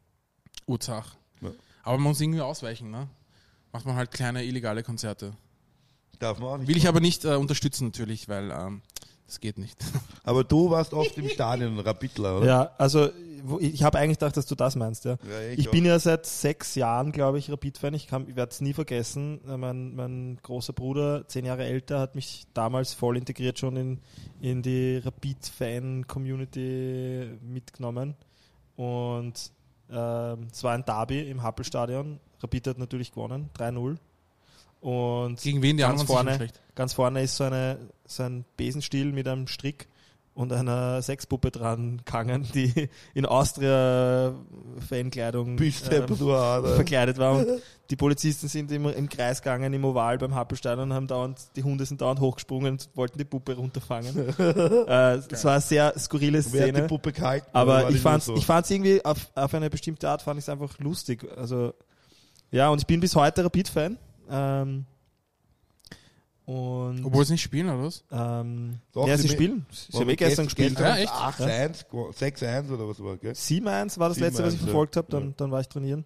Urzach. 0.66 1.16
Ja. 1.42 1.52
Aber 1.84 1.98
man 1.98 2.04
muss 2.10 2.22
irgendwie 2.22 2.42
ausweichen, 2.42 2.90
ne? 2.92 3.08
Macht 3.72 3.86
man 3.86 3.96
halt 3.96 4.12
kleine 4.12 4.44
illegale 4.44 4.84
Konzerte. 4.84 5.34
Darf 6.20 6.40
man 6.40 6.48
auch 6.50 6.58
nicht. 6.58 6.68
Will 6.68 6.78
ich 6.78 6.88
aber 6.88 7.00
nicht 7.00 7.26
äh, 7.26 7.36
unterstützen 7.36 7.86
natürlich, 7.88 8.30
weil 8.30 8.52
ähm, 8.52 8.82
das 9.26 9.40
geht 9.40 9.58
nicht. 9.58 9.78
Aber 10.24 10.44
du 10.44 10.70
warst 10.70 10.94
oft 10.94 11.18
im 11.18 11.28
Stadion, 11.28 11.80
Rapidler, 11.80 12.38
oder? 12.38 12.46
Ja, 12.46 12.72
also 12.78 13.10
ich 13.60 13.84
habe 13.84 13.98
eigentlich 14.00 14.20
gedacht, 14.20 14.38
dass 14.38 14.46
du 14.46 14.56
das 14.56 14.76
meinst, 14.78 15.04
ja. 15.06 15.18
Ja, 15.30 15.50
Ich 15.58 15.70
bin 15.72 15.84
ja 15.86 15.98
seit 16.00 16.26
sechs 16.26 16.76
Jahren, 16.76 17.12
glaube 17.12 17.40
ich, 17.40 17.52
Rapid-Fan. 17.52 17.94
Ich, 17.94 18.08
kann- 18.08 18.30
ich 18.30 18.36
werde 18.38 18.52
es 18.52 18.62
nie 18.62 18.72
vergessen. 18.74 19.42
Äh, 19.50 19.58
Mein, 19.58 19.96
mein 19.96 20.38
großer 20.44 20.72
Bruder, 20.72 21.28
zehn 21.28 21.44
Jahre 21.46 21.66
älter, 21.66 22.00
hat 22.00 22.16
mich 22.16 22.46
damals 22.54 22.94
voll 22.94 23.18
integriert 23.18 23.58
schon 23.60 23.76
in, 23.76 24.00
in 24.40 24.62
die 24.62 24.98
Rapid-Fan-Community 26.04 27.38
mitgenommen. 27.42 28.16
Und 28.76 29.52
ähm, 29.94 30.48
es 30.52 30.64
war 30.64 30.74
ein 30.74 30.86
Derby 30.86 31.30
im 31.30 31.44
Happelstadion. 31.44 32.20
Rapid 32.42 32.68
hat 32.68 32.78
natürlich 32.78 33.12
gewonnen, 33.12 33.50
3-0. 33.58 33.98
Und 34.82 35.40
Gegen 35.42 35.62
wen 35.62 35.78
die 35.78 35.84
Ganz 35.84 36.02
anderen 36.02 36.26
vorne. 36.26 36.48
ganz 36.76 36.94
vorne 36.94 37.22
ist 37.22 37.38
so, 37.38 37.46
eine, 37.46 37.78
so 38.06 38.24
ein 38.24 38.44
Besenstiel 38.58 39.14
mit 39.14 39.28
einem 39.28 39.48
Strick 39.48 39.88
und 40.36 40.52
einer 40.52 41.02
Sexpuppe 41.02 41.52
dran 41.52 42.02
gehangen, 42.06 42.46
die 42.54 42.90
in 43.14 43.26
Austria-Fankleidung 43.26 45.58
ähm, 45.60 46.08
verkleidet 46.76 47.18
war. 47.20 47.38
Und 47.38 47.48
die 47.90 47.96
Polizisten 47.96 48.48
sind 48.48 48.72
immer 48.72 48.96
im 48.96 49.10
Kreis 49.10 49.42
gegangen, 49.42 49.74
im 49.74 49.84
Oval 49.86 50.18
beim 50.18 50.34
Happelstadion 50.34 50.90
und 50.90 50.96
haben 50.96 51.06
dauernd, 51.08 51.40
die 51.56 51.62
Hunde 51.64 51.86
sind 51.86 52.02
dauernd 52.02 52.20
hochgesprungen 52.20 52.74
und 52.74 52.90
wollten 52.96 53.20
die 53.20 53.26
Puppe 53.26 53.56
runterfangen. 53.56 54.18
äh, 54.40 55.20
es 55.30 55.46
war 55.46 55.54
eine 55.54 55.62
sehr 55.62 55.94
skurrile 56.00 56.40
hat 56.40 56.46
die 56.46 56.50
Szene. 56.50 56.88
Puppe 56.88 57.12
gehalten? 57.12 57.46
Aber 57.54 57.90
ich 57.90 57.96
nur 57.96 58.02
fand's, 58.02 58.26
so? 58.26 58.36
ich 58.36 58.46
fand's 58.46 58.72
irgendwie 58.72 59.06
auf, 59.06 59.30
auf 59.36 59.54
eine 59.54 59.70
bestimmte 59.70 60.10
Art 60.10 60.24
fand 60.24 60.40
ich 60.40 60.46
es 60.46 60.50
einfach 60.50 60.80
lustig. 60.80 61.28
Also 61.38 61.76
ja, 62.50 62.70
und 62.70 62.80
ich 62.80 62.88
bin 62.88 63.00
bis 63.00 63.16
heute 63.16 63.44
Rapid-Fan. 63.44 64.00
Ähm, 64.30 64.86
und 66.46 67.06
Obwohl 67.06 67.24
sie 67.26 67.34
nicht 67.34 67.44
spielen, 67.44 67.70
oder 67.70 67.84
was? 67.84 68.04
ähm, 68.12 68.80
Doch, 68.92 69.08
ja, 69.08 69.16
sie 69.16 69.24
sie 69.24 69.30
spielen. 69.30 69.66
Sie 69.72 69.98
haben 69.98 70.10
eh 70.10 70.16
gestern 70.16 70.46
gespielt. 70.46 70.78
Ja, 70.78 70.98
echt? 70.98 71.10
8-1, 71.10 71.86
6-1 71.92 72.72
oder 72.72 72.88
was 72.88 73.02
war, 73.02 73.18
gell? 73.18 73.32
7-1 73.32 73.98
war 73.98 74.10
das 74.10 74.20
letzte, 74.20 74.44
was 74.44 74.54
ich 74.54 74.60
7-1, 74.60 74.64
ja. 74.64 74.66
verfolgt 74.66 74.98
habe, 74.98 75.08
dann, 75.10 75.34
dann 75.38 75.52
war 75.52 75.62
ich 75.62 75.70
trainieren. 75.70 76.04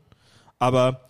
Aber 0.59 1.07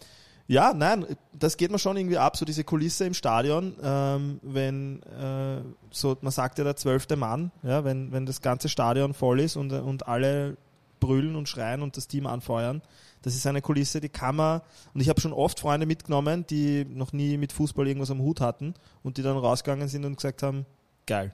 ja, 0.47 0.73
nein, 0.73 1.05
das 1.33 1.57
geht 1.57 1.71
mir 1.71 1.79
schon 1.79 1.97
irgendwie 1.97 2.17
ab, 2.17 2.37
so 2.37 2.45
diese 2.45 2.63
Kulisse 2.63 3.05
im 3.05 3.13
Stadion, 3.13 3.75
ähm, 3.83 4.39
wenn 4.43 5.03
äh, 5.03 5.61
so, 5.91 6.17
man 6.21 6.31
sagt 6.31 6.57
ja 6.57 6.63
der 6.63 6.77
zwölfte 6.77 7.17
Mann, 7.17 7.51
ja, 7.63 7.83
wenn, 7.83 8.13
wenn 8.13 8.25
das 8.25 8.41
ganze 8.41 8.69
Stadion 8.69 9.13
voll 9.13 9.41
ist 9.41 9.57
und, 9.57 9.73
und 9.73 10.07
alle 10.07 10.55
brüllen 11.01 11.35
und 11.35 11.49
schreien 11.49 11.81
und 11.81 11.97
das 11.97 12.07
Team 12.07 12.27
anfeuern. 12.27 12.81
Das 13.21 13.35
ist 13.35 13.45
eine 13.47 13.61
Kulisse, 13.61 13.99
die 13.99 14.09
kann 14.09 14.35
man, 14.35 14.61
und 14.93 15.01
ich 15.01 15.09
habe 15.09 15.19
schon 15.19 15.33
oft 15.33 15.59
Freunde 15.59 15.85
mitgenommen, 15.85 16.45
die 16.47 16.85
noch 16.85 17.13
nie 17.13 17.37
mit 17.37 17.51
Fußball 17.51 17.87
irgendwas 17.87 18.11
am 18.11 18.19
Hut 18.21 18.41
hatten 18.41 18.73
und 19.03 19.17
die 19.17 19.21
dann 19.23 19.37
rausgegangen 19.37 19.87
sind 19.87 20.05
und 20.05 20.15
gesagt 20.17 20.43
haben, 20.43 20.65
geil. 21.05 21.33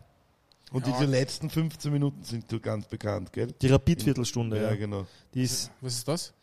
Und 0.72 0.88
Ja. 0.88 0.94
diese 0.94 1.06
letzten 1.12 1.50
15 1.50 1.92
Minuten 1.92 2.24
sind 2.24 2.50
so 2.50 2.60
ganz 2.60 2.88
bekannt, 2.88 3.32
gell? 3.32 3.54
Die 3.62 3.68
Rapid-Viertelstunde, 3.68 4.58
Ja, 4.58 4.70
ja. 4.70 4.76
genau. 4.76 5.06
Die 5.34 5.44
ist, 5.44 5.70
Was 5.82 5.94
ist 5.96 6.08
das? 6.08 6.34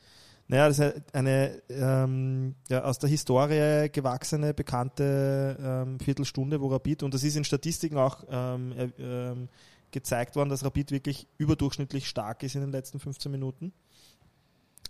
Naja, 0.46 0.66
das 0.68 0.78
ist 0.80 1.14
eine 1.14 1.62
ähm, 1.68 2.56
ja, 2.68 2.82
aus 2.82 2.98
der 2.98 3.08
Historie 3.08 3.88
gewachsene, 3.88 4.52
bekannte 4.52 5.56
ähm, 5.62 6.00
Viertelstunde, 6.00 6.60
wo 6.60 6.66
Rapid, 6.68 7.04
und 7.04 7.14
das 7.14 7.22
ist 7.22 7.36
in 7.36 7.44
Statistiken 7.44 7.96
auch 7.96 8.24
ähm, 8.28 8.72
äh, 8.72 8.88
ähm, 8.98 9.48
gezeigt 9.92 10.34
worden, 10.36 10.48
dass 10.48 10.64
Rapid 10.64 10.90
wirklich 10.90 11.26
überdurchschnittlich 11.38 12.08
stark 12.08 12.42
ist 12.42 12.56
in 12.56 12.62
den 12.62 12.72
letzten 12.72 12.98
15 12.98 13.30
Minuten. 13.30 13.72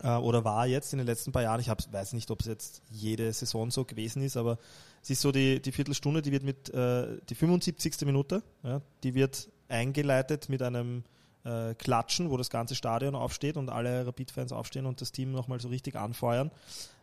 Äh, 0.02 0.16
oder 0.16 0.44
war 0.44 0.66
jetzt 0.66 0.92
in 0.92 0.98
den 0.98 1.06
letzten 1.06 1.32
paar 1.32 1.42
Jahren. 1.42 1.60
Ich 1.60 1.68
hab, 1.68 1.92
weiß 1.92 2.12
nicht, 2.12 2.30
ob 2.30 2.40
es 2.40 2.46
jetzt 2.46 2.82
jede 2.90 3.32
Saison 3.32 3.70
so 3.70 3.84
gewesen 3.84 4.22
ist, 4.22 4.36
aber 4.36 4.58
es 5.02 5.10
ist 5.10 5.20
so 5.20 5.32
die, 5.32 5.60
die 5.60 5.72
Viertelstunde, 5.72 6.22
die 6.22 6.32
wird 6.32 6.42
mit 6.42 6.70
äh, 6.70 7.18
die 7.28 7.34
75. 7.34 8.02
Minute, 8.02 8.42
ja, 8.62 8.80
die 9.02 9.14
wird 9.14 9.48
eingeleitet 9.68 10.48
mit 10.48 10.62
einem 10.62 11.04
äh, 11.44 11.74
Klatschen, 11.74 12.30
wo 12.30 12.36
das 12.36 12.50
ganze 12.50 12.74
Stadion 12.74 13.14
aufsteht 13.14 13.56
und 13.56 13.70
alle 13.70 14.06
Rapid-Fans 14.06 14.52
aufstehen 14.52 14.86
und 14.86 15.00
das 15.00 15.12
Team 15.12 15.32
nochmal 15.32 15.60
so 15.60 15.68
richtig 15.68 15.96
anfeuern. 15.96 16.50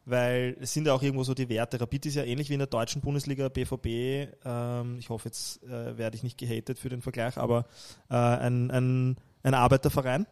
Weil 0.05 0.55
es 0.61 0.73
sind 0.73 0.87
ja 0.87 0.93
auch 0.93 1.01
irgendwo 1.01 1.23
so 1.23 1.33
die 1.33 1.49
Werte. 1.49 1.81
Rapid 1.81 2.05
ist 2.05 2.15
ja 2.15 2.23
ähnlich 2.23 2.49
wie 2.49 2.53
in 2.53 2.59
der 2.59 2.67
deutschen 2.67 3.01
Bundesliga, 3.01 3.49
BVB. 3.49 4.31
Ähm, 4.45 4.97
ich 4.99 5.09
hoffe, 5.09 5.27
jetzt 5.27 5.63
äh, 5.63 5.97
werde 5.97 6.15
ich 6.15 6.23
nicht 6.23 6.37
gehatet 6.37 6.79
für 6.79 6.87
den 6.87 7.01
Vergleich, 7.01 7.37
aber 7.37 7.65
äh, 8.09 8.15
ein, 8.15 8.71
ein, 8.71 9.17
ein 9.43 9.53
Arbeiterverein 9.53 10.25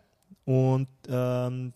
und 0.45 0.87
ähm, 1.09 1.73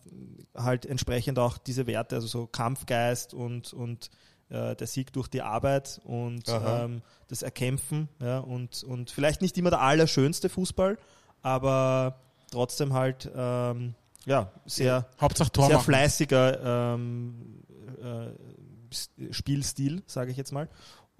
halt 0.56 0.86
entsprechend 0.86 1.40
auch 1.40 1.58
diese 1.58 1.88
Werte, 1.88 2.16
also 2.16 2.28
so 2.28 2.48
Kampfgeist 2.48 3.34
und, 3.34 3.74
und 3.74 4.10
äh, 4.50 4.76
der 4.76 4.88
Sieg 4.88 5.12
durch 5.14 5.28
die 5.28 5.42
Arbeit 5.42 6.00
und 6.04 6.44
ähm, 6.48 7.02
das 7.28 7.42
Erkämpfen 7.42 8.10
ja, 8.22 8.40
und, 8.40 8.84
und 8.84 9.12
vielleicht 9.12 9.42
nicht 9.42 9.58
immer 9.58 9.72
der 9.72 9.82
allerschönste 9.82 10.50
Fußball, 10.50 10.98
aber 11.42 12.20
trotzdem 12.52 12.94
halt 12.94 13.30
ähm, 13.36 13.96
ja, 14.26 14.52
sehr, 14.66 15.08
Hauptsache 15.20 15.52
Tor 15.52 15.66
sehr 15.66 15.76
machen. 15.78 15.86
fleißiger 15.86 16.94
ähm, 16.94 17.64
äh, 18.02 19.34
Spielstil, 19.34 20.04
sage 20.06 20.32
ich 20.32 20.38
jetzt 20.38 20.52
mal. 20.52 20.70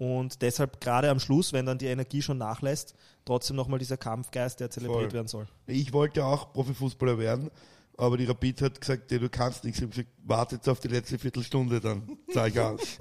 Und 0.00 0.40
deshalb 0.40 0.80
gerade 0.80 1.10
am 1.10 1.20
Schluss, 1.20 1.52
wenn 1.52 1.66
dann 1.66 1.76
die 1.76 1.84
Energie 1.86 2.22
schon 2.22 2.38
nachlässt, 2.38 2.94
trotzdem 3.26 3.54
nochmal 3.56 3.78
dieser 3.78 3.98
Kampfgeist, 3.98 4.58
der 4.58 4.70
zelebriert 4.70 5.02
Voll. 5.10 5.12
werden 5.12 5.28
soll. 5.28 5.46
Ich 5.66 5.92
wollte 5.92 6.24
auch 6.24 6.54
Profifußballer 6.54 7.18
werden, 7.18 7.50
aber 7.98 8.16
die 8.16 8.24
Rapid 8.24 8.62
hat 8.62 8.80
gesagt, 8.80 9.12
ja, 9.12 9.18
du 9.18 9.28
kannst 9.28 9.62
nichts. 9.62 9.78
Ich 9.78 9.82
habe 9.84 9.90
gesagt, 9.90 10.08
warte 10.24 10.54
jetzt 10.54 10.66
auf 10.70 10.80
die 10.80 10.88
letzte 10.88 11.18
Viertelstunde, 11.18 11.80
dann 11.80 12.16
zeig 12.32 12.56
aus. 12.58 12.80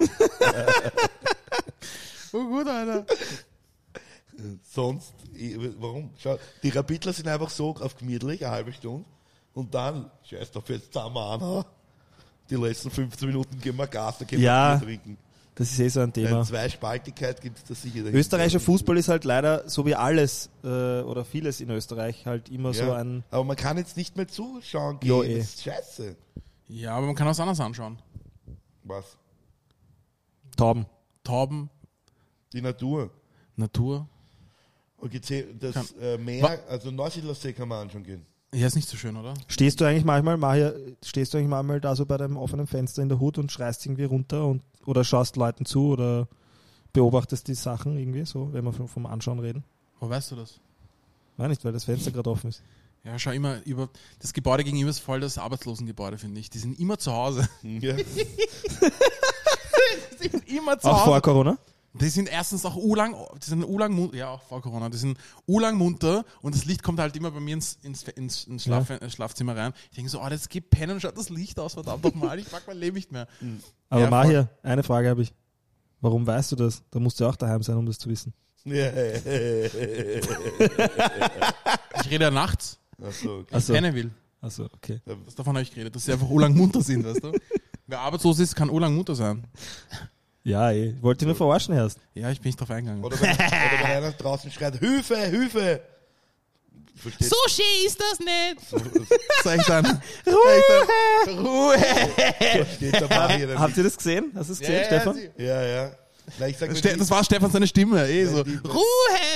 Oh 2.31 2.43
gut, 2.47 2.67
Alter. 2.67 3.07
Sonst, 4.71 5.13
ich, 5.33 5.57
warum? 5.79 6.11
Schau, 6.19 6.37
die 6.61 6.69
Rapidler 6.69 7.11
sind 7.11 7.27
einfach 7.27 7.49
so 7.49 7.71
auf 7.75 7.97
gemütlich, 7.97 8.45
eine 8.45 8.53
halbe 8.53 8.71
Stunde, 8.71 9.03
und 9.55 9.73
dann, 9.73 10.11
scheiß 10.23 10.51
drauf, 10.51 10.69
jetzt 10.69 10.93
zusammen 10.93 11.17
anhauen. 11.17 11.65
Die 12.49 12.55
letzten 12.55 12.91
15 12.91 13.27
Minuten 13.29 13.59
gehen 13.59 13.75
wir 13.75 13.87
Gas, 13.87 14.19
dann 14.19 14.27
gehen 14.27 14.41
Ja. 14.41 14.79
wir 14.79 14.85
Bier 14.85 14.87
trinken. 15.01 15.17
Das 15.59 15.69
ist 15.71 15.79
eh 15.79 15.89
so 15.89 15.99
ein 15.99 16.11
Thema. 16.13 16.37
Eine 16.37 16.45
Zweispaltigkeit 16.45 17.41
gibt 17.41 17.57
es 17.57 17.63
da 17.65 17.75
sicher. 17.75 18.05
Österreichischer 18.05 18.61
Fußball 18.61 18.97
ist 18.97 19.09
halt 19.09 19.25
leider, 19.25 19.67
so 19.69 19.85
wie 19.85 19.93
alles 19.93 20.49
äh, 20.63 20.67
oder 21.01 21.25
vieles 21.25 21.59
in 21.61 21.69
Österreich, 21.69 22.25
halt 22.25 22.47
immer 22.49 22.73
so 22.73 22.83
Ja. 22.85 22.95
ein. 22.95 23.23
Aber 23.29 23.43
man 23.43 23.57
kann 23.57 23.77
jetzt 23.77 23.97
nicht 23.97 24.15
mehr 24.15 24.27
zuschauen 24.27 24.99
gehen. 25.01 25.09
Jo, 25.09 25.21
eh. 25.21 25.37
Das 25.37 25.47
ist 25.49 25.63
scheiße. 25.63 26.15
Ja, 26.69 26.95
aber 26.95 27.05
man 27.07 27.15
kann 27.15 27.27
was 27.27 27.39
anderes 27.41 27.59
anschauen. 27.59 27.99
Was? 28.83 29.17
Tauben. 30.55 30.85
Tauben, 31.23 31.69
Die 32.53 32.61
Natur. 32.61 33.11
Natur. 33.57 34.07
Okay, 34.97 35.17
zäh- 35.17 35.45
das 35.59 35.73
Kann- 35.75 35.87
äh, 36.01 36.17
Meer, 36.17 36.59
also 36.69 36.89
Neusiedlersee 36.91 37.53
kann 37.53 37.67
man 37.67 37.79
anschauen 37.83 38.03
gehen. 38.03 38.25
Ja, 38.53 38.65
ist 38.67 38.75
nicht 38.75 38.89
so 38.89 38.97
schön, 38.97 39.15
oder? 39.15 39.33
Stehst 39.47 39.79
du 39.79 39.85
eigentlich 39.85 40.05
manchmal, 40.05 40.37
Maja, 40.37 40.71
stehst 41.03 41.33
du 41.33 41.37
eigentlich 41.37 41.49
manchmal 41.49 41.79
da 41.81 41.95
so 41.95 42.05
bei 42.05 42.17
deinem 42.17 42.35
offenen 42.37 42.65
Fenster 42.67 43.01
in 43.03 43.09
der 43.09 43.19
Hut 43.19 43.37
und 43.37 43.51
schreist 43.51 43.85
irgendwie 43.85 44.05
runter 44.05 44.45
und 44.47 44.63
oder 44.85 45.03
schaust 45.03 45.35
Leuten 45.35 45.65
zu 45.65 45.89
oder 45.89 46.27
beobachtest 46.93 47.47
die 47.47 47.53
Sachen 47.53 47.95
irgendwie 47.97 48.25
so, 48.25 48.51
wenn 48.53 48.63
wir 48.65 48.73
vom- 48.73 48.87
vom 48.87 49.05
Anschauen 49.05 49.39
reden? 49.39 49.63
Wo 49.99 50.09
weißt 50.09 50.31
du 50.31 50.35
das? 50.37 50.59
Nein, 51.37 51.49
nicht, 51.51 51.63
weil 51.63 51.73
das 51.73 51.83
Fenster 51.83 52.09
gerade 52.11 52.29
offen 52.29 52.49
ist. 52.49 52.63
Ja, 53.03 53.17
schau 53.19 53.31
immer 53.31 53.63
über. 53.65 53.87
Das 54.19 54.33
Gebäude 54.33 54.63
gegenüber 54.63 54.89
ist 54.89 54.99
voll 54.99 55.19
das 55.21 55.37
Arbeitslosengebäude, 55.37 56.17
finde 56.17 56.39
ich. 56.41 56.49
Die 56.49 56.57
sind 56.59 56.79
immer 56.79 56.97
zu 56.97 57.13
Hause. 57.13 57.47
Ja. 57.61 57.95
Die 60.21 60.27
sind 60.29 60.47
immer 60.49 60.77
zu 60.79 60.87
Auch 60.89 61.03
vor 61.05 61.13
Hause. 61.13 61.21
Corona? 61.21 61.57
Die 61.93 62.09
sind 62.09 62.29
erstens 62.29 62.65
auch 62.65 62.75
ulang, 62.75 63.15
die 63.43 63.49
sind 63.49 63.63
ulang, 63.63 64.13
ja 64.13 64.29
auch 64.29 64.41
vor 64.43 64.61
Corona, 64.61 64.89
die 64.89 64.97
sind 64.97 65.17
ulang 65.47 65.75
munter 65.75 66.23
und 66.41 66.53
das 66.53 66.65
Licht 66.65 66.83
kommt 66.83 66.99
halt 66.99 67.15
immer 67.15 67.31
bei 67.31 67.39
mir 67.39 67.55
ins, 67.55 67.79
ins, 67.81 68.03
ins, 68.03 68.43
ins 68.45 68.63
Schlaf, 68.63 68.89
äh, 68.91 69.09
Schlafzimmer 69.09 69.55
rein. 69.57 69.73
Ich 69.89 69.95
denke 69.95 70.11
so, 70.11 70.21
oh, 70.21 70.27
jetzt 70.27 70.49
geh 70.49 70.61
pennen 70.61 70.93
und 70.93 71.01
schaut 71.01 71.17
das 71.17 71.29
Licht 71.29 71.59
aus, 71.59 71.73
verdammt 71.73 72.03
nochmal, 72.03 72.37
ich 72.37 72.51
mag 72.51 72.61
mein 72.67 72.77
Leben 72.77 72.95
nicht 72.95 73.11
mehr. 73.11 73.27
Aber 73.89 74.01
Ja, 74.01 74.09
Mahir, 74.09 74.49
eine 74.61 74.83
Frage 74.83 75.09
habe 75.09 75.23
ich. 75.23 75.33
Warum 76.01 76.25
weißt 76.25 76.51
du 76.53 76.55
das? 76.55 76.83
Da 76.91 76.99
musst 76.99 77.19
du 77.19 77.25
auch 77.25 77.35
daheim 77.35 77.61
sein, 77.63 77.75
um 77.75 77.85
das 77.85 77.97
zu 77.97 78.07
wissen. 78.09 78.33
ja. 78.63 78.91
Ich 82.01 82.09
rede 82.11 82.25
ja 82.25 82.31
nachts, 82.31 82.79
Achso, 83.01 83.39
okay. 83.39 83.55
Achso, 83.55 83.73
pennen 83.73 83.93
will. 83.93 84.11
Achso 84.41 84.65
okay. 84.73 85.01
Das, 85.05 85.35
davon 85.35 85.55
habe 85.55 85.63
ich 85.63 85.71
geredet, 85.71 85.95
dass 85.95 86.05
sie 86.05 86.13
einfach 86.13 86.29
ulang 86.29 86.55
munter 86.55 86.81
sind, 86.81 87.03
weißt 87.05 87.23
du? 87.23 87.33
Wer 87.87 87.99
arbeitslos 87.99 88.39
ist, 88.39 88.55
kann 88.55 88.69
ulang 88.69 88.95
munter 88.95 89.15
sein. 89.15 89.43
Ja, 90.43 90.71
ich 90.71 91.01
wollte 91.01 91.19
dich 91.19 91.27
nur 91.27 91.35
verarschen 91.35 91.75
erst. 91.75 91.99
Ja, 92.13 92.29
ich 92.31 92.39
bin 92.39 92.49
nicht 92.49 92.59
drauf 92.59 92.71
eingegangen. 92.71 93.03
Oder 93.03 93.19
wenn, 93.19 93.31
oder 93.33 93.39
wenn 93.39 93.85
einer 93.85 94.11
draußen 94.11 94.51
schreit, 94.51 94.77
Hilfe, 94.77 95.17
Hilfe! 95.17 95.81
Verstehst 96.95 97.33
schön 97.49 97.85
ist 97.85 97.99
das 97.99 98.19
nicht! 98.19 99.11
Sag 99.43 99.59
ich 99.59 99.65
dann. 99.65 100.01
Ruhe! 100.27 101.39
Ruhe! 101.39 101.77
Versteht 101.77 102.93
der 102.93 103.07
dann 103.47 103.59
Habt 103.59 103.77
ihr 103.77 103.83
das 103.83 103.95
gesehen? 103.95 104.31
Hast 104.35 104.49
du 104.49 104.53
es 104.53 104.59
gesehen, 104.59 104.75
Ja, 104.75 104.85
Stefan? 104.85 105.19
Ja, 105.37 105.61
ja. 105.61 105.91
Na, 106.37 106.47
ich 106.47 106.57
sag, 106.57 106.75
Ste- 106.75 106.93
die- 106.93 106.99
Das 106.99 107.09
war 107.09 107.23
Stefan 107.23 107.49
seine 107.51 107.67
Stimme, 107.67 108.07
eh 108.07 108.25
so. 108.25 108.43
die, 108.43 108.55
Ruhe! 108.55 108.83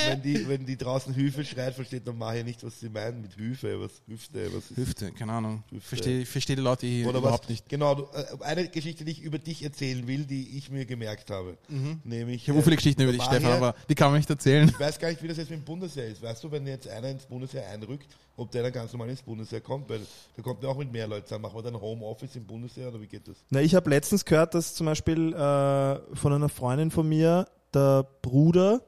wenn, 0.08 0.22
die, 0.22 0.48
wenn 0.48 0.66
die 0.66 0.76
draußen 0.76 1.12
Hilfe 1.14 1.44
schreit, 1.44 1.74
versteht 1.74 2.06
der 2.06 2.14
Mario 2.14 2.44
nicht, 2.44 2.62
was 2.64 2.78
sie 2.80 2.88
meinen 2.88 3.22
mit 3.22 3.34
Hilfe. 3.34 3.80
Was 3.80 3.92
Hüfte, 4.06 4.50
was 4.54 4.70
ist 4.70 4.76
Hüfte, 4.76 5.12
keine 5.12 5.32
Ahnung. 5.32 5.62
Verstehe 5.80 6.26
versteh 6.26 6.54
die 6.56 6.62
Leute 6.62 6.86
hier 6.86 7.06
Oder 7.08 7.18
überhaupt 7.18 7.44
was, 7.44 7.50
nicht. 7.50 7.68
Genau, 7.68 8.08
äh, 8.12 8.42
eine 8.44 8.68
Geschichte, 8.68 9.04
die 9.04 9.12
ich 9.12 9.22
über 9.22 9.38
dich 9.38 9.62
erzählen 9.62 10.06
will, 10.06 10.24
die 10.24 10.56
ich 10.58 10.70
mir 10.70 10.84
gemerkt 10.86 11.30
habe. 11.30 11.56
Nämlich, 11.68 11.94
Mhm. 12.04 12.30
Ich 12.34 12.48
habe 12.48 12.58
so 12.58 12.62
viele 12.64 12.76
Geschichten 12.76 13.02
über 13.02 13.12
dich, 13.12 13.22
Stefan, 13.22 13.52
aber 13.52 13.74
die 13.88 13.94
kann 13.94 14.10
man 14.10 14.18
nicht 14.18 14.30
erzählen. 14.30 14.68
Ich 14.68 14.78
weiß 14.80 14.98
gar 14.98 15.08
nicht, 15.08 15.22
wie 15.22 15.28
das 15.28 15.36
jetzt 15.38 15.50
mit 15.50 15.60
dem 15.60 15.64
Bundesheer 15.64 16.06
ist. 16.08 16.22
Weißt 16.22 16.42
du, 16.44 16.50
wenn 16.50 16.66
jetzt 16.66 16.88
einer 16.88 17.08
ins 17.08 17.24
Bundesheer 17.26 17.68
einrückt, 17.70 18.06
ob 18.36 18.50
der 18.50 18.62
dann 18.62 18.72
ganz 18.72 18.92
normal 18.92 19.10
ins 19.10 19.22
Bundesheer 19.22 19.60
kommt? 19.60 19.88
Weil 19.88 20.00
da 20.36 20.42
kommt 20.42 20.62
ja 20.62 20.68
auch 20.68 20.78
mit 20.78 20.92
mehr 20.92 21.06
Leuten 21.06 21.26
zusammen. 21.26 21.42
Machen 21.42 21.56
wir 21.56 21.62
dann 21.62 21.80
Homeoffice 21.80 22.36
im 22.36 22.46
Bundesheer 22.46 22.88
oder 22.88 23.00
wie 23.00 23.06
geht 23.06 23.28
das? 23.28 23.36
Na, 23.50 23.60
ich 23.60 23.74
habe 23.74 23.90
letztens 23.90 24.24
gehört, 24.24 24.54
dass 24.54 24.74
zum 24.74 24.86
Beispiel 24.86 25.32
äh, 25.32 26.16
von 26.16 26.32
einer 26.32 26.48
Freundin 26.48 26.90
von 26.90 27.08
mir 27.08 27.46
der 27.72 28.06
Bruder, 28.22 28.82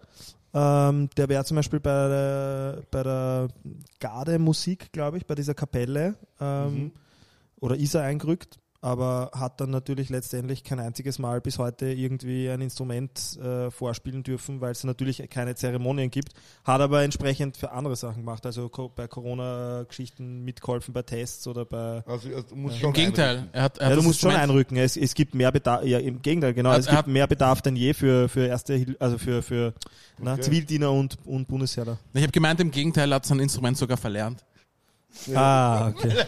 ähm, 0.54 1.10
der 1.16 1.28
wäre 1.28 1.44
zum 1.44 1.56
Beispiel 1.56 1.80
bei 1.80 2.08
der, 2.08 2.82
bei 2.90 3.02
der 3.02 3.48
Garde-Musik, 4.00 4.92
glaube 4.92 5.18
ich, 5.18 5.26
bei 5.26 5.34
dieser 5.34 5.54
Kapelle 5.54 6.16
ähm, 6.40 6.92
oder 7.60 7.76
ist 7.76 7.94
er 7.94 8.02
eingerückt, 8.02 8.58
aber 8.86 9.30
hat 9.34 9.60
dann 9.60 9.70
natürlich 9.70 10.10
letztendlich 10.10 10.62
kein 10.62 10.78
einziges 10.78 11.18
Mal 11.18 11.40
bis 11.40 11.58
heute 11.58 11.86
irgendwie 11.86 12.48
ein 12.48 12.60
Instrument 12.60 13.36
äh, 13.42 13.68
vorspielen 13.72 14.22
dürfen, 14.22 14.60
weil 14.60 14.70
es 14.70 14.84
natürlich 14.84 15.28
keine 15.28 15.56
Zeremonien 15.56 16.08
gibt, 16.10 16.34
hat 16.62 16.80
aber 16.80 17.02
entsprechend 17.02 17.56
für 17.56 17.72
andere 17.72 17.96
Sachen 17.96 18.18
gemacht, 18.18 18.46
also 18.46 18.68
co- 18.68 18.88
bei 18.94 19.08
Corona-Geschichten 19.08 20.44
mitgeholfen, 20.44 20.94
bei 20.94 21.02
Tests 21.02 21.46
oder 21.48 21.64
bei 21.64 22.04
Also, 22.06 22.28
also 22.28 22.42
du 22.50 22.54
musst 22.56 22.78
schon 22.78 22.88
Im 22.90 22.92
Gegenteil, 22.94 23.36
einrücken. 23.38 23.50
er 23.54 23.62
hat, 23.62 23.78
er 23.78 23.84
ja, 23.84 23.90
hat 23.90 23.98
du 23.98 24.02
musst 24.02 24.20
schon 24.20 24.30
einrücken. 24.34 24.76
Es, 24.76 24.96
es 24.96 25.14
gibt 25.14 25.34
mehr 25.34 25.50
Bedarf, 25.50 25.84
ja, 25.84 25.98
im 25.98 26.22
Gegenteil, 26.22 26.54
genau. 26.54 26.70
Er- 26.70 26.78
es 26.78 26.86
gibt 26.86 26.96
hat- 26.98 27.06
mehr 27.08 27.26
Bedarf 27.26 27.62
denn 27.62 27.74
je 27.74 27.92
für, 27.92 28.28
für 28.28 28.46
erste, 28.46 28.96
also 29.00 29.18
für, 29.18 29.42
für 29.42 29.74
na, 30.18 30.34
Okay. 30.34 30.42
Zivildiener 30.42 30.92
und, 30.92 31.18
und 31.24 31.48
Bundesheer. 31.48 31.98
Ich 32.14 32.22
habe 32.22 32.32
gemeint, 32.32 32.60
im 32.60 32.70
Gegenteil, 32.70 33.10
er 33.10 33.16
hat 33.16 33.26
sein 33.26 33.40
Instrument 33.40 33.76
sogar 33.76 33.96
verlernt. 33.96 34.44
Ah, 35.34 35.88
okay. 35.96 36.24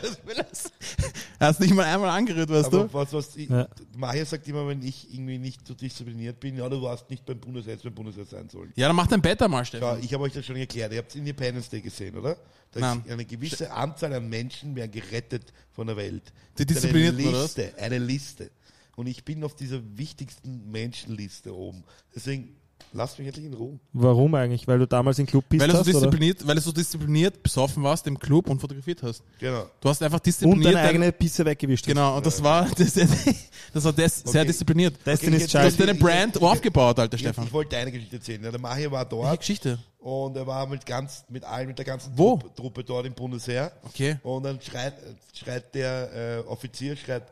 Es 1.38 1.59
nicht 1.61 1.74
mal 1.74 1.85
einmal 1.85 2.11
angerührt, 2.11 2.48
weißt 2.51 2.66
Aber 2.66 2.85
du? 2.85 2.92
was, 2.94 3.12
was 3.12 3.37
ich, 3.37 3.48
Ja. 3.48 3.68
Maja 3.96 4.24
sagt 4.24 4.46
immer, 4.48 4.66
wenn 4.66 4.83
ich 4.83 5.12
irgendwie 5.12 5.38
nicht 5.38 5.66
so 5.66 5.74
diszipliniert 5.74 6.40
bin, 6.40 6.57
ja, 6.57 6.68
du 6.68 6.83
warst 6.83 7.09
nicht 7.11 7.24
beim 7.24 7.38
Bundesheer, 7.38 7.77
beim 7.83 7.94
Bundesheer 7.94 8.24
sein 8.24 8.48
sollen. 8.48 8.72
Ja, 8.77 8.88
dann 8.88 8.96
mach 8.96 9.07
dein 9.07 9.22
Bett 9.22 9.40
einmal, 9.42 9.61
Ja, 9.61 9.64
Stefan. 9.64 10.03
ich 10.03 10.12
habe 10.12 10.24
euch 10.24 10.33
das 10.33 10.44
schon 10.44 10.57
erklärt. 10.57 10.92
Ihr 10.92 10.98
habt 10.98 11.14
Independence 11.14 11.68
Day 11.68 11.81
gesehen, 11.81 12.16
oder? 12.16 12.37
Da 12.72 12.92
ist 12.94 13.11
eine 13.11 13.24
gewisse 13.24 13.70
Anzahl 13.72 14.12
an 14.12 14.29
Menschen 14.29 14.74
werden 14.77 14.90
gerettet 14.90 15.53
von 15.72 15.87
der 15.87 15.96
Welt. 15.96 16.33
Die 16.59 16.66
Disziplinierten, 16.66 17.20
eine 17.20 17.29
oder? 17.31 17.42
Liste, 17.42 17.72
eine 17.79 17.98
Liste. 17.98 18.51
Und 18.96 19.07
ich 19.07 19.24
bin 19.24 19.44
auf 19.44 19.55
dieser 19.55 19.81
wichtigsten 19.96 20.70
Menschenliste 20.70 21.55
oben. 21.55 21.85
Deswegen 22.14 22.57
lasst 22.92 23.18
mich 23.18 23.29
endlich 23.29 23.46
in 23.46 23.55
Ruhe. 23.55 23.79
Warum 23.92 24.35
eigentlich? 24.35 24.66
Weil 24.68 24.79
du 24.79 24.87
damals 24.87 25.18
im 25.18 25.27
Club 25.27 25.44
bist 25.48 25.61
Weil 25.61 25.68
du, 25.68 25.74
so 25.74 25.81
oder? 25.83 25.92
diszipliniert, 25.92 26.46
weil 26.46 26.55
du 26.55 26.61
so 26.61 26.72
diszipliniert 26.72 27.42
besoffen 27.42 27.83
warst 27.83 28.07
im 28.07 28.18
Club 28.18 28.48
und 28.48 28.61
fotografiert 28.61 29.03
hast. 29.03 29.22
Genau. 29.38 29.66
Du 29.81 29.88
hast 29.88 30.03
einfach 30.03 30.18
Und 30.18 30.27
diszipliniert. 30.27 30.64
deine 30.66 30.77
dein- 30.77 30.87
eigene 30.87 31.12
Pisse 31.12 31.44
weggewischt 31.44 31.85
hast. 31.87 31.94
Genau, 31.94 32.16
und 32.16 32.27
das 32.27 32.42
war 32.42 32.66
das, 32.79 32.94
das 32.94 33.85
war 33.85 33.92
sehr 33.92 34.11
Okay. 34.27 34.44
diszipliniert. 34.46 34.94
Destiny's 35.07 35.42
jetzt- 35.42 35.55
Du 35.55 35.59
hast 35.59 35.77
Child. 35.77 35.88
deine 35.88 35.98
Brand 35.98 36.42
aufgebaut, 36.42 36.98
alter 36.98 37.14
Ich, 37.14 37.20
Stefan. 37.20 37.44
ich 37.46 37.53
wollte 37.53 37.77
eine 37.77 37.92
Geschichte 37.92 38.16
erzählen. 38.16 38.42
Ja, 38.44 38.51
der 38.51 38.61
Mahir 38.61 38.90
war 38.90 39.01
Welche 39.11 39.22
dort 39.22 39.38
Geschichte? 39.40 39.79
und 40.01 40.37
er 40.37 40.46
war 40.46 40.66
mit 40.66 40.85
ganz, 40.87 41.24
mit 41.29 41.44
allen, 41.44 41.68
mit 41.68 41.79
der 41.79 41.85
ganzen 41.85 42.12
Wo? 42.16 42.37
Truppe, 42.37 42.55
Truppe 42.55 42.85
dort 42.85 43.07
im 43.07 43.14
Bundesheer. 43.14 43.72
Okay. 43.85 44.16
Und 44.22 44.44
dann 44.44 44.61
schreit, 44.61 44.94
schreit 45.35 45.74
der 45.74 46.42
äh, 46.44 46.48
Offizier, 46.48 46.96
schreit, 46.96 47.24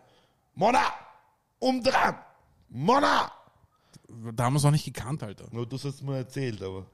Mona! 0.55 0.81
Umdran! 1.59 2.17
Mona! 2.69 3.31
Da 4.35 4.45
haben 4.45 4.55
wir 4.55 4.59
es 4.59 4.65
auch 4.65 4.71
nicht 4.71 4.85
gekannt, 4.85 5.23
Alter. 5.23 5.47
Nur 5.51 5.67
du 5.67 5.77
hast 5.77 5.85
es 5.85 6.03
mir 6.03 6.17
erzählt, 6.19 6.63
aber. 6.63 6.87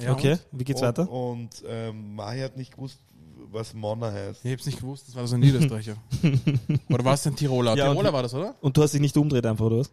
Ja, 0.00 0.12
Okay, 0.12 0.32
und? 0.32 0.40
wie 0.60 0.64
geht's 0.64 0.80
und, 0.80 0.86
weiter? 0.88 1.10
Und 1.10 1.50
ähm, 1.66 2.14
Mahir 2.16 2.44
hat 2.46 2.56
nicht 2.56 2.72
gewusst, 2.74 2.98
was 3.50 3.74
Mona 3.74 4.10
heißt. 4.10 4.44
Ich 4.44 4.52
hab's 4.52 4.66
nicht 4.66 4.80
gewusst, 4.80 5.06
das 5.08 5.14
war 5.14 5.26
so 5.26 5.36
ein 5.36 5.40
Niederösterreicher. 5.40 5.96
oder 6.88 7.04
war 7.04 7.14
es 7.14 7.26
ein 7.26 7.36
Tiroler? 7.36 7.76
Ja, 7.76 7.90
Tiroler 7.90 8.12
war 8.12 8.22
das, 8.22 8.34
oder? 8.34 8.54
Und 8.60 8.76
du 8.76 8.82
hast 8.82 8.92
dich 8.92 9.00
nicht 9.00 9.16
umdreht 9.16 9.46
einfach, 9.46 9.66
oder 9.66 9.78
was? 9.78 9.90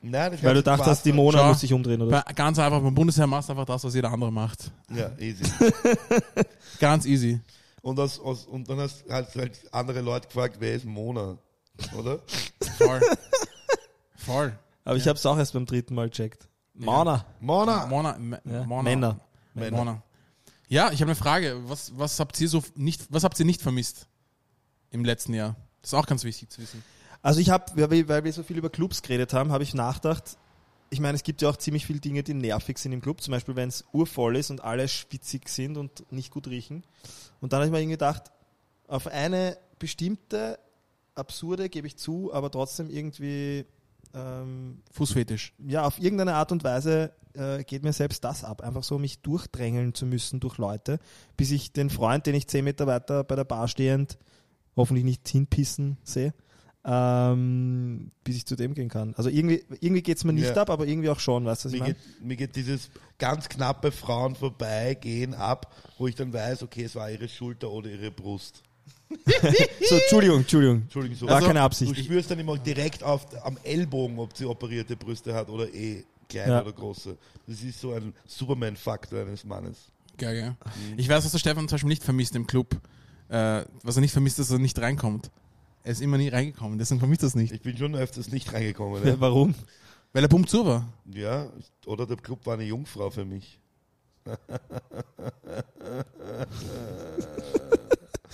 Nein, 0.00 0.32
das 0.32 0.42
Weil 0.42 0.54
du 0.54 0.62
dachtest, 0.62 1.04
die 1.04 1.10
du- 1.10 1.16
Mona 1.16 1.38
Schau. 1.38 1.48
muss 1.48 1.60
sich 1.60 1.72
umdrehen, 1.72 2.00
oder? 2.02 2.22
Bei- 2.22 2.32
Ganz 2.32 2.58
einfach, 2.58 2.80
beim 2.80 2.94
Bundesheer 2.94 3.26
machst 3.26 3.48
du 3.48 3.52
einfach 3.52 3.66
das, 3.66 3.84
was 3.84 3.94
jeder 3.94 4.10
andere 4.12 4.30
macht. 4.32 4.70
Ja, 4.94 5.10
easy. 5.18 5.44
Ganz 6.80 7.04
easy. 7.06 7.40
Und, 7.82 7.98
aus, 8.00 8.18
aus, 8.20 8.46
und 8.46 8.68
dann 8.68 8.78
hast 8.80 9.04
halt, 9.10 9.34
halt 9.34 9.60
andere 9.72 10.00
Leute 10.00 10.26
gefragt, 10.28 10.56
wer 10.60 10.74
ist 10.74 10.84
Mona? 10.86 11.36
Oder? 11.98 12.20
Voll. 12.78 13.00
Voll. 14.16 14.58
Aber 14.84 14.96
ich 14.96 15.06
habe 15.08 15.18
es 15.18 15.24
auch 15.26 15.38
erst 15.38 15.52
beim 15.54 15.66
dritten 15.66 15.94
Mal 15.94 16.10
checkt. 16.10 16.48
Mona. 16.74 17.24
Mona! 17.40 17.86
Mona, 17.86 18.16
M- 18.16 18.36
Ja, 18.44 18.64
Mona. 18.64 18.82
Männer. 18.82 19.20
Männer. 19.54 19.76
Mona. 19.76 20.02
Ja, 20.68 20.90
ich 20.90 21.00
habe 21.00 21.10
eine 21.10 21.14
Frage. 21.16 21.60
Was, 21.66 21.92
was 21.96 22.18
habt 22.20 22.40
ihr 22.40 22.48
so 22.48 22.62
nicht, 22.74 23.06
was 23.10 23.24
habt 23.24 23.38
ihr 23.38 23.46
nicht 23.46 23.62
vermisst 23.62 24.08
im 24.90 25.04
letzten 25.04 25.34
Jahr? 25.34 25.56
Das 25.82 25.90
ist 25.92 25.94
auch 25.94 26.06
ganz 26.06 26.24
wichtig 26.24 26.50
zu 26.50 26.60
wissen. 26.62 26.82
Also 27.22 27.40
ich 27.40 27.50
habe, 27.50 27.64
weil 27.76 27.90
wir- 27.90 28.08
weil 28.08 28.24
wir 28.24 28.32
so 28.32 28.42
viel 28.42 28.58
über 28.58 28.70
Clubs 28.70 29.02
geredet 29.02 29.32
haben, 29.32 29.52
habe 29.52 29.62
ich 29.62 29.72
nachgedacht, 29.74 30.36
ich 30.90 31.00
meine, 31.00 31.16
es 31.16 31.22
gibt 31.22 31.42
ja 31.42 31.48
auch 31.48 31.56
ziemlich 31.56 31.86
viele 31.86 31.98
Dinge, 32.00 32.22
die 32.22 32.34
nervig 32.34 32.78
sind 32.78 32.92
im 32.92 33.00
Club. 33.00 33.20
Zum 33.20 33.32
Beispiel, 33.32 33.56
wenn 33.56 33.68
es 33.68 33.84
urvoll 33.92 34.36
ist 34.36 34.50
und 34.50 34.62
alle 34.62 34.86
schwitzig 34.88 35.48
sind 35.48 35.76
und 35.76 36.10
nicht 36.12 36.30
gut 36.30 36.46
riechen. 36.46 36.84
Und 37.40 37.52
dann 37.52 37.58
habe 37.60 37.66
ich 37.66 37.72
mir 37.72 37.78
irgendwie 37.78 37.94
gedacht, 37.94 38.24
Auf 38.86 39.06
eine 39.06 39.56
bestimmte, 39.78 40.58
absurde, 41.14 41.68
gebe 41.70 41.86
ich 41.86 41.96
zu, 41.96 42.32
aber 42.34 42.50
trotzdem 42.50 42.90
irgendwie, 42.90 43.64
ähm, 44.14 44.82
Fußfetisch. 44.92 45.54
ja, 45.66 45.84
auf 45.84 45.98
irgendeine 46.00 46.34
Art 46.34 46.52
und 46.52 46.62
Weise 46.64 47.12
äh, 47.34 47.64
geht 47.64 47.82
mir 47.82 47.92
selbst 47.92 48.22
das 48.24 48.44
ab. 48.44 48.62
Einfach 48.62 48.84
so, 48.84 48.98
mich 48.98 49.20
durchdrängeln 49.20 49.92
zu 49.94 50.06
müssen 50.06 50.40
durch 50.40 50.58
Leute, 50.58 50.98
bis 51.36 51.50
ich 51.50 51.72
den 51.72 51.90
Freund, 51.90 52.26
den 52.26 52.34
ich 52.34 52.46
zehn 52.46 52.64
Meter 52.64 52.86
weiter 52.86 53.24
bei 53.24 53.34
der 53.36 53.44
Bar 53.44 53.66
stehend, 53.68 54.18
hoffentlich 54.76 55.04
nicht 55.04 55.28
hinpissen 55.28 55.98
sehe, 56.04 56.32
ähm, 56.84 58.10
bis 58.24 58.36
ich 58.36 58.46
zu 58.46 58.56
dem 58.56 58.74
gehen 58.74 58.88
kann. 58.88 59.14
Also 59.16 59.30
irgendwie, 59.30 59.64
irgendwie 59.80 60.02
geht 60.02 60.18
es 60.18 60.24
mir 60.24 60.32
nicht 60.32 60.54
Ja. 60.54 60.62
ab, 60.62 60.70
aber 60.70 60.86
irgendwie 60.86 61.08
auch 61.08 61.18
schon, 61.20 61.44
weißt 61.44 61.64
du, 61.64 61.68
was 61.68 61.72
ich 61.72 61.80
Mir 61.80 61.84
meine? 61.86 61.94
geht, 61.94 62.24
mir 62.24 62.36
geht 62.36 62.56
dieses 62.56 62.90
ganz 63.18 63.48
knappe 63.48 63.90
Frauen 63.90 64.34
vorbeigehen 64.36 65.34
ab, 65.34 65.72
wo 65.98 66.06
ich 66.06 66.14
dann 66.14 66.32
weiß, 66.32 66.62
okay, 66.62 66.84
es 66.84 66.94
war 66.94 67.10
ihre 67.10 67.28
Schulter 67.28 67.70
oder 67.70 67.90
ihre 67.90 68.10
Brust. 68.10 68.62
So, 69.88 69.96
Entschuldigung, 69.96 70.38
Entschuldigung. 70.40 70.82
Entschuldigung, 70.82 71.16
so. 71.18 71.26
War 71.26 71.36
Also, 71.36 71.46
keine 71.48 71.60
Absicht. 71.62 71.96
Du 71.96 72.02
spürst 72.02 72.30
dann 72.30 72.38
immer 72.38 72.56
direkt 72.58 73.02
auf, 73.02 73.26
am 73.44 73.56
Ellbogen, 73.62 74.18
ob 74.18 74.36
sie 74.36 74.44
operierte 74.46 74.96
Brüste 74.96 75.34
hat 75.34 75.48
oder 75.48 75.72
eh 75.72 76.04
kleine 76.28 76.52
Ja. 76.52 76.62
oder 76.62 76.72
große. 76.72 77.16
Das 77.46 77.62
ist 77.62 77.80
so 77.80 77.92
ein 77.92 78.14
Superman-Faktor 78.26 79.20
eines 79.20 79.44
Mannes. 79.44 79.76
Geil, 80.16 80.34
gell? 80.34 80.50
Mhm. 80.50 80.98
Ich 80.98 81.08
weiß, 81.08 81.24
was 81.24 81.32
der 81.32 81.38
Stefan 81.38 81.68
zum 81.68 81.76
Beispiel 81.76 81.88
nicht 81.88 82.04
vermisst 82.04 82.34
im 82.36 82.46
Club. 82.46 82.76
Äh, 83.28 83.64
was 83.82 83.96
er 83.96 84.00
nicht 84.00 84.12
vermisst, 84.12 84.38
dass 84.38 84.50
er 84.50 84.58
nicht 84.58 84.78
reinkommt. 84.78 85.30
Er 85.82 85.92
ist 85.92 86.00
immer 86.00 86.16
nie 86.18 86.28
reingekommen, 86.28 86.78
deswegen 86.78 87.00
vermisst 87.00 87.22
er 87.22 87.26
es 87.28 87.34
nicht. 87.34 87.52
Ich 87.52 87.60
bin 87.62 87.76
schon 87.76 87.94
öfters 87.94 88.30
nicht 88.30 88.52
reingekommen. 88.52 89.06
Ja, 89.06 89.20
Warum? 89.20 89.54
Weil 90.14 90.22
er 90.24 90.28
bumm 90.28 90.46
zu 90.46 90.64
war. 90.64 90.86
ja 91.12 91.48
oder 91.86 92.06
der 92.06 92.16
Club 92.16 92.46
war 92.46 92.54
eine 92.54 92.64
Jungfrau 92.64 93.10
für 93.10 93.24
mich. 93.24 93.58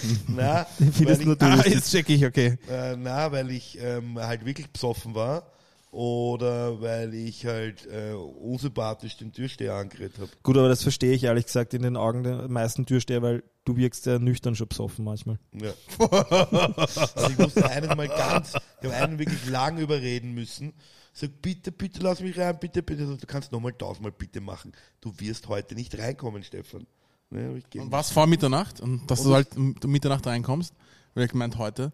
na, 0.28 0.66
nur 0.98 1.10
ich, 1.10 1.18
du 1.18 1.36
Ah, 1.40 1.62
jetzt 1.66 1.90
check 1.90 2.08
ich, 2.08 2.24
okay. 2.24 2.58
äh, 2.68 2.96
na, 2.96 3.32
weil 3.32 3.50
ich 3.50 3.78
ähm, 3.80 4.18
halt 4.18 4.44
wirklich 4.44 4.70
besoffen 4.70 5.14
war 5.14 5.50
oder 5.90 6.80
weil 6.80 7.14
ich 7.14 7.46
halt 7.46 7.86
äh, 7.86 8.12
unsympathisch 8.12 9.16
den 9.16 9.32
Türsteher 9.32 9.74
angeredet 9.74 10.18
habe. 10.18 10.30
Gut, 10.42 10.56
aber 10.56 10.68
das 10.68 10.82
verstehe 10.82 11.12
ich 11.12 11.24
ehrlich 11.24 11.46
gesagt 11.46 11.74
in 11.74 11.82
den 11.82 11.96
Augen 11.96 12.22
der 12.22 12.48
meisten 12.48 12.86
Türsteher, 12.86 13.22
weil 13.22 13.42
du 13.64 13.76
wirkst 13.76 14.06
ja 14.06 14.18
nüchtern 14.18 14.54
schon 14.54 14.68
besoffen 14.68 15.04
manchmal. 15.04 15.38
Ja. 15.52 15.72
also 15.98 17.30
ich 17.30 17.38
musste 17.38 17.68
einen 17.68 17.96
mal 17.96 18.08
ganz, 18.08 18.54
ich 18.80 18.88
habe 18.88 18.94
einen 18.94 19.18
wirklich 19.18 19.48
lang 19.48 19.78
überreden 19.78 20.32
müssen. 20.32 20.74
Sag, 21.12 21.42
bitte, 21.42 21.72
bitte 21.72 22.00
lass 22.02 22.20
mich 22.20 22.38
rein, 22.38 22.56
bitte, 22.60 22.82
bitte. 22.84 23.04
Du 23.04 23.26
kannst 23.26 23.50
nochmal 23.50 23.72
tausendmal 23.72 24.12
bitte 24.12 24.40
machen. 24.40 24.72
Du 25.00 25.12
wirst 25.18 25.48
heute 25.48 25.74
nicht 25.74 25.98
reinkommen, 25.98 26.44
Stefan. 26.44 26.86
Ne, 27.30 27.48
hab 27.48 27.56
ich 27.74 27.80
Und 27.80 27.92
was 27.92 28.10
vor 28.10 28.26
Mitternacht? 28.26 28.80
Und 28.80 29.06
dass 29.10 29.20
Und 29.20 29.26
du 29.26 29.30
ich- 29.30 29.34
halt 29.36 29.56
um 29.56 29.74
Mitternacht 29.90 30.26
reinkommst. 30.26 30.74
Weil 31.14 31.24
er 31.24 31.28
gemeint 31.28 31.58
heute. 31.58 31.92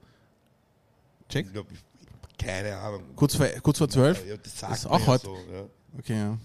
Check. 1.28 1.46
Ich 1.46 1.52
glaub, 1.52 1.66
ich- 1.72 1.84
keine 2.38 2.76
Ahnung. 2.76 3.02
Kurz 3.16 3.34
vor, 3.34 3.46
kurz 3.62 3.78
vor 3.78 3.88
zwölf? 3.88 4.26
Ja, 4.26 4.36
das 4.36 4.58
sagt 4.58 4.74
Ist 4.74 4.86
auch 4.86 5.00
ja 5.00 5.06
heute. 5.06 5.26
so. 5.26 5.34
Ja. 5.52 5.64
Okay, 5.98 6.18
ja. 6.18 6.38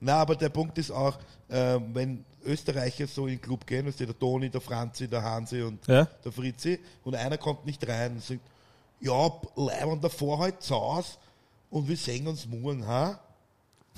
Na, 0.00 0.14
aber 0.16 0.36
der 0.36 0.48
Punkt 0.48 0.76
ist 0.78 0.90
auch, 0.90 1.18
äh, 1.48 1.78
wenn 1.92 2.24
Österreicher 2.44 3.06
so 3.06 3.26
in 3.26 3.34
den 3.34 3.40
Club 3.40 3.66
gehen, 3.66 3.86
ist 3.86 4.00
der 4.00 4.18
Toni, 4.18 4.48
der 4.50 4.60
Franzi, 4.60 5.08
der 5.08 5.22
Hansi 5.22 5.62
und 5.62 5.86
Ja? 5.86 6.04
der 6.24 6.32
Fritzi 6.32 6.78
und 7.04 7.14
einer 7.14 7.38
kommt 7.38 7.64
nicht 7.66 7.86
rein 7.88 8.12
und 8.12 8.22
sagt, 8.24 8.40
ja, 9.00 9.30
leibern 9.56 10.00
davor 10.00 10.38
halt 10.38 10.62
zu 10.62 10.74
Haus 10.74 11.18
und 11.70 11.88
wir 11.88 11.96
sehen 11.96 12.26
uns 12.28 12.46
morgen, 12.46 12.86
ha? 12.86 13.18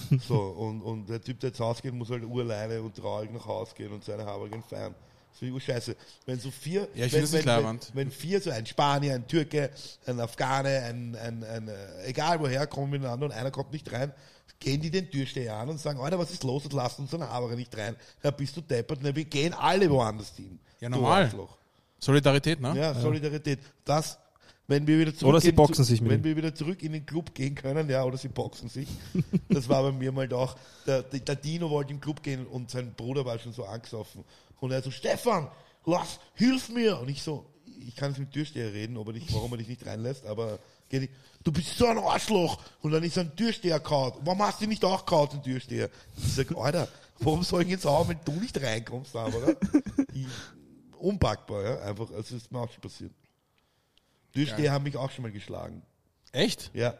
So, 0.28 0.36
und, 0.36 0.82
und 0.82 1.08
der 1.08 1.20
Typ, 1.20 1.40
der 1.40 1.50
jetzt 1.50 1.60
rausgeht, 1.60 1.92
muss 1.92 2.10
halt 2.10 2.24
urleine 2.24 2.80
und 2.82 2.96
traurig 2.96 3.32
nach 3.32 3.46
Hause 3.46 3.72
gehen 3.76 3.92
und 3.92 4.04
seine 4.04 4.24
Haarigen 4.24 4.62
feiern. 4.62 4.94
Das 5.30 5.38
finde 5.40 5.58
ich 5.58 5.64
scheiße. 5.64 5.96
Wenn 6.26 6.40
so 6.40 6.50
vier, 6.50 6.88
Ja, 6.94 7.10
wenn, 7.12 7.32
wenn, 7.32 7.46
wenn, 7.46 7.80
wenn 7.92 8.10
vier, 8.10 8.40
so 8.40 8.50
ein 8.50 8.66
Spanier, 8.66 9.14
ein 9.14 9.26
Türke, 9.26 9.70
ein 10.06 10.18
Afghane, 10.20 10.82
ein, 10.82 11.16
ein, 11.16 11.44
ein, 11.44 11.68
äh, 11.68 12.06
egal 12.06 12.40
woher, 12.40 12.66
kommen 12.66 12.90
miteinander 12.90 13.26
und 13.26 13.32
einer 13.32 13.50
kommt 13.50 13.72
nicht 13.72 13.90
rein, 13.92 14.12
gehen 14.58 14.80
die 14.80 14.90
den 14.90 15.10
Türsteher 15.10 15.54
an 15.56 15.68
und 15.68 15.78
sagen, 15.78 16.00
Alter, 16.00 16.18
was 16.18 16.30
ist 16.30 16.42
los 16.42 16.64
und 16.64 16.72
lass 16.72 16.98
uns 16.98 17.10
seine 17.10 17.28
Haare 17.28 17.54
nicht 17.54 17.76
rein. 17.76 17.94
Ja, 18.22 18.30
bist 18.30 18.56
du 18.56 18.60
deppert, 18.60 19.02
ne, 19.02 19.14
wir 19.14 19.24
gehen 19.24 19.54
alle 19.54 19.88
woanders 19.90 20.34
hin. 20.34 20.58
Ja, 20.80 20.88
normal. 20.88 21.30
Solidarität, 22.00 22.60
ne? 22.60 22.74
Ja, 22.76 22.94
Solidarität. 22.94 23.58
Das, 23.84 24.18
wenn 24.68 24.86
wir 24.86 24.98
wieder 24.98 25.14
zurück 25.14 25.30
Oder 25.30 25.40
sie 25.40 25.52
boxen 25.52 25.82
sich 25.82 26.00
mit 26.02 26.10
wenn 26.10 26.20
ihm. 26.20 26.24
wir 26.24 26.36
wieder 26.36 26.54
zurück 26.54 26.82
in 26.82 26.92
den 26.92 27.06
Club 27.06 27.34
gehen 27.34 27.54
können, 27.54 27.88
ja, 27.88 28.04
oder 28.04 28.18
sie 28.18 28.28
boxen 28.28 28.68
sich. 28.68 28.88
das 29.48 29.68
war 29.68 29.82
bei 29.82 29.92
mir 29.92 30.12
mal 30.12 30.30
auch. 30.34 30.56
Der, 30.86 31.02
der 31.02 31.36
Dino 31.36 31.70
wollte 31.70 31.90
in 31.90 31.96
den 31.96 32.02
Club 32.02 32.22
gehen 32.22 32.46
und 32.46 32.70
sein 32.70 32.92
Bruder 32.94 33.24
war 33.24 33.38
schon 33.38 33.52
so 33.52 33.64
angesoffen. 33.64 34.24
Und 34.60 34.70
er 34.70 34.82
so, 34.82 34.90
Stefan, 34.90 35.48
lass, 35.86 36.20
hilf 36.34 36.68
mir. 36.68 37.00
Und 37.00 37.08
ich 37.08 37.22
so, 37.22 37.46
ich 37.86 37.96
kann 37.96 38.10
jetzt 38.10 38.18
mit 38.18 38.30
Türsteher 38.30 38.72
reden, 38.74 38.98
ob 38.98 39.06
er 39.08 39.14
dich, 39.14 39.32
warum 39.32 39.50
er 39.52 39.56
dich 39.56 39.68
nicht 39.68 39.86
reinlässt, 39.86 40.26
aber 40.26 40.58
geh 40.90 41.00
nicht. 41.00 41.12
Du 41.44 41.50
bist 41.50 41.78
so 41.78 41.86
ein 41.86 41.96
Arschloch. 41.96 42.58
Und 42.82 42.90
dann 42.90 43.02
ist 43.02 43.16
ein 43.16 43.34
Türsteher 43.36 43.80
kaut. 43.80 44.18
Warum 44.22 44.42
hast 44.42 44.60
du 44.60 44.66
nicht 44.66 44.84
auch 44.84 45.06
kaut, 45.06 45.32
den 45.32 45.42
Türsteher? 45.42 45.88
Ich 46.14 46.34
sag, 46.34 46.54
Alter, 46.54 46.88
warum 47.20 47.42
soll 47.42 47.62
ich 47.62 47.68
jetzt 47.68 47.86
auch, 47.86 48.06
wenn 48.06 48.20
du 48.22 48.32
nicht 48.32 48.60
reinkommst, 48.62 49.16
aber? 49.16 49.56
Ich, 50.12 50.26
unpackbar, 50.98 51.62
ja, 51.62 51.78
einfach, 51.80 52.10
also 52.10 52.36
ist 52.36 52.50
mir 52.50 52.60
auch 52.60 52.70
schon 52.70 52.80
passiert. 52.80 53.12
Türsteher 54.32 54.72
haben 54.72 54.84
mich 54.84 54.96
auch 54.96 55.10
schon 55.10 55.22
mal 55.22 55.32
geschlagen. 55.32 55.82
Echt? 56.32 56.70
Ja. 56.74 56.94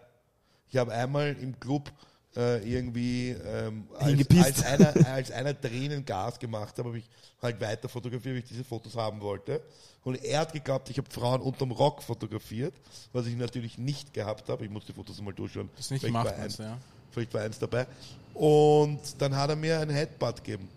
Ich 0.71 0.77
habe 0.77 0.93
einmal 0.93 1.37
im 1.41 1.59
Club 1.59 1.91
äh, 2.37 2.59
irgendwie 2.71 3.31
ähm, 3.31 3.89
als, 3.99 4.29
als, 4.45 4.65
einer, 4.65 5.07
als 5.07 5.31
einer 5.31 5.59
Tränen 5.59 6.05
Gas 6.05 6.39
gemacht 6.39 6.79
habe, 6.79 6.91
habe 6.91 6.99
ich 6.99 7.09
halt 7.41 7.61
weiter 7.61 7.89
fotografiert, 7.89 8.35
weil 8.35 8.43
ich 8.43 8.49
diese 8.49 8.65
Fotos 8.65 8.95
haben 8.97 9.21
wollte. 9.21 9.63
Und 10.05 10.23
er 10.25 10.41
hat 10.41 10.53
geglaubt, 10.53 10.89
ich 10.91 10.99
habe 10.99 11.11
Frauen 11.11 11.41
unterm 11.41 11.71
Rock 11.71 12.03
fotografiert, 12.03 12.75
was 13.13 13.27
ich 13.27 13.37
natürlich 13.37 13.79
nicht 13.79 14.13
gehabt 14.15 14.49
habe. 14.49 14.65
Ich 14.65 14.71
muss 14.71 14.85
die 14.85 14.93
Fotos 14.93 15.21
mal 15.21 15.35
durchschauen. 15.35 15.69
Das 15.77 15.87
ist 15.87 15.91
nicht 15.91 16.05
gemacht, 16.05 16.35
ja? 16.59 16.79
Vielleicht 17.11 17.35
war 17.35 17.43
eins 17.43 17.59
dabei. 17.59 17.87
Und 18.35 19.01
dann 19.19 19.35
hat 19.35 19.51
er 19.51 19.57
mir 19.57 19.81
ein 19.81 19.91
Headbutt 19.91 20.37
gegeben. 20.37 20.69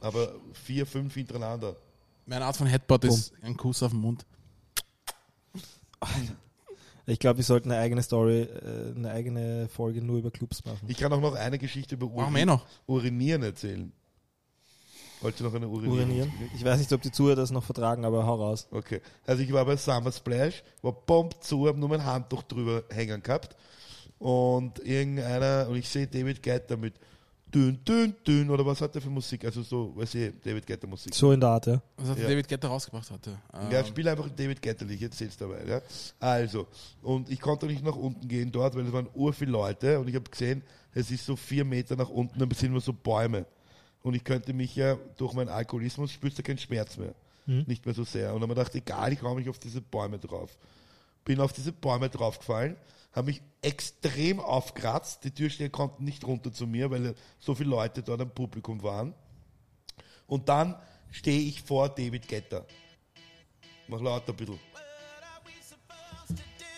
Aber 0.00 0.34
vier, 0.52 0.86
fünf 0.86 1.14
hintereinander. 1.14 1.76
Meine 2.24 2.44
Art 2.44 2.56
von 2.56 2.66
Headbutt 2.66 3.04
ist 3.04 3.32
ein 3.42 3.56
Kuss 3.56 3.82
auf 3.82 3.90
den 3.90 4.00
Mund. 4.00 4.24
Ich 7.08 7.20
glaube, 7.20 7.36
wir 7.36 7.44
sollten 7.44 7.70
eine 7.70 7.80
eigene 7.80 8.02
Story, 8.02 8.42
äh, 8.42 8.96
eine 8.96 9.12
eigene 9.12 9.68
Folge 9.68 10.02
nur 10.02 10.18
über 10.18 10.32
Clubs 10.32 10.64
machen. 10.64 10.80
Ich 10.88 10.96
kann 10.96 11.12
auch 11.12 11.20
noch 11.20 11.36
eine 11.36 11.56
Geschichte 11.56 11.94
über 11.94 12.08
Machen 12.08 12.34
wir 12.34 12.42
eh 12.42 12.46
noch. 12.46 12.66
Urinieren 12.86 13.44
erzählen. 13.44 13.92
Wolltest 15.20 15.40
du 15.40 15.44
noch 15.44 15.54
eine 15.54 15.68
Urinieren? 15.68 16.08
Urinieren. 16.10 16.32
Ich 16.56 16.64
weiß 16.64 16.78
nicht, 16.78 16.92
ob 16.92 17.02
die 17.02 17.12
Zuhörer 17.12 17.36
das 17.36 17.52
noch 17.52 17.62
vertragen, 17.62 18.04
aber 18.04 18.26
hau 18.26 18.34
raus. 18.34 18.66
Okay. 18.72 19.00
Also 19.24 19.42
ich 19.42 19.52
war 19.52 19.64
bei 19.64 19.76
Summer 19.76 20.10
Splash, 20.10 20.64
war 20.82 20.92
bomb 20.92 21.42
zu, 21.42 21.68
habe 21.68 21.78
nur 21.78 21.88
mein 21.88 22.04
Handtuch 22.04 22.42
drüber 22.42 22.82
hängen 22.90 23.22
gehabt. 23.22 23.56
Und 24.18 24.80
irgendeiner, 24.80 25.68
und 25.68 25.76
ich 25.76 25.88
sehe 25.88 26.08
David 26.08 26.42
Guetta 26.42 26.76
mit 26.76 26.94
dünn, 27.52 27.78
dünn, 27.84 28.14
dünn, 28.26 28.50
oder 28.50 28.64
was 28.66 28.80
hat 28.80 28.94
der 28.94 29.02
für 29.02 29.10
Musik? 29.10 29.44
Also 29.44 29.62
so, 29.62 29.92
weiß 29.96 30.14
ich, 30.14 30.32
David 30.42 30.66
Guetta 30.66 30.86
Musik. 30.86 31.14
So 31.14 31.32
in 31.32 31.40
der 31.40 31.48
Art, 31.50 31.66
ja. 31.66 31.80
Was 31.96 32.08
hat 32.10 32.18
Ja. 32.18 32.28
David 32.28 32.48
Guetta 32.48 32.68
rausgebracht 32.68 33.10
hatte. 33.10 33.38
Ja, 33.52 33.80
Ähm, 33.80 33.86
spiel 33.86 34.08
einfach 34.08 34.28
David 34.30 34.60
Guetta, 34.60 34.84
ich 34.86 35.02
erzähl's 35.02 35.36
dabei. 35.36 35.64
Ja? 35.66 35.80
Also, 36.20 36.66
und 37.02 37.30
ich 37.30 37.40
konnte 37.40 37.66
nicht 37.66 37.82
nach 37.84 37.96
unten 37.96 38.26
gehen 38.28 38.50
dort, 38.52 38.74
weil 38.74 38.86
es 38.86 38.92
waren 38.92 39.08
ur 39.14 39.32
viele 39.32 39.52
Leute 39.52 39.98
und 39.98 40.08
ich 40.08 40.14
habe 40.14 40.28
gesehen, 40.30 40.62
es 40.92 41.10
ist 41.10 41.24
so 41.26 41.36
vier 41.36 41.64
Meter 41.64 41.94
nach 41.96 42.08
unten, 42.08 42.38
dann 42.38 42.50
sind 42.52 42.72
nur 42.72 42.80
so 42.80 42.92
Bäume. 42.92 43.46
Und 44.02 44.14
ich 44.14 44.24
könnte 44.24 44.52
mich 44.52 44.76
ja 44.76 44.96
durch 45.16 45.32
meinen 45.34 45.48
Alkoholismus 45.48 46.12
spürst 46.12 46.38
du 46.38 46.42
keinen 46.42 46.58
Schmerz 46.58 46.96
mehr. 46.96 47.14
Nicht 47.48 47.86
mehr 47.86 47.94
so 47.94 48.02
sehr. 48.02 48.34
Und 48.34 48.40
dann 48.40 48.50
habe 48.50 48.60
ich 48.62 48.72
gedacht, 48.72 48.74
egal, 48.88 49.12
ich 49.12 49.22
hau 49.22 49.34
mich 49.36 49.48
auf 49.48 49.58
diese 49.60 49.80
Bäume 49.80 50.18
drauf. 50.18 50.56
Bin 51.24 51.38
auf 51.40 51.52
diese 51.52 51.70
Bäume 51.72 52.08
draufgefallen, 52.08 52.76
habe 53.16 53.26
mich 53.26 53.42
extrem 53.62 54.38
aufkratzt. 54.38 55.24
Die 55.24 55.30
Türsteher 55.32 55.70
konnten 55.70 56.04
nicht 56.04 56.24
runter 56.24 56.52
zu 56.52 56.66
mir, 56.66 56.90
weil 56.90 57.14
so 57.40 57.54
viele 57.54 57.70
Leute 57.70 58.02
dort 58.02 58.20
am 58.20 58.30
Publikum 58.30 58.82
waren. 58.82 59.14
Und 60.26 60.48
dann 60.48 60.76
stehe 61.10 61.40
ich 61.40 61.62
vor 61.62 61.88
David 61.88 62.28
Guetta. 62.28 62.66
Mach 63.88 64.00
lauter 64.00 64.32
ein 64.32 64.36
bisschen. 64.36 64.60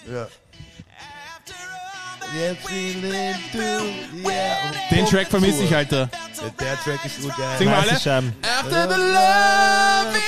Ja. 0.06 0.28
Den 4.90 5.06
Track 5.06 5.28
vermisse 5.28 5.64
ich. 5.64 5.74
Alter. 5.74 6.10
Ja, 6.12 6.50
der 6.50 6.76
Track 6.76 7.04
ist 7.04 7.24
urgeil. 7.24 7.58
Sing 7.58 7.68
mal 7.68 7.80
alle. 7.80 7.98
Scheiben. 7.98 8.36
After 8.42 8.88
the 8.88 9.00
love 9.00 10.18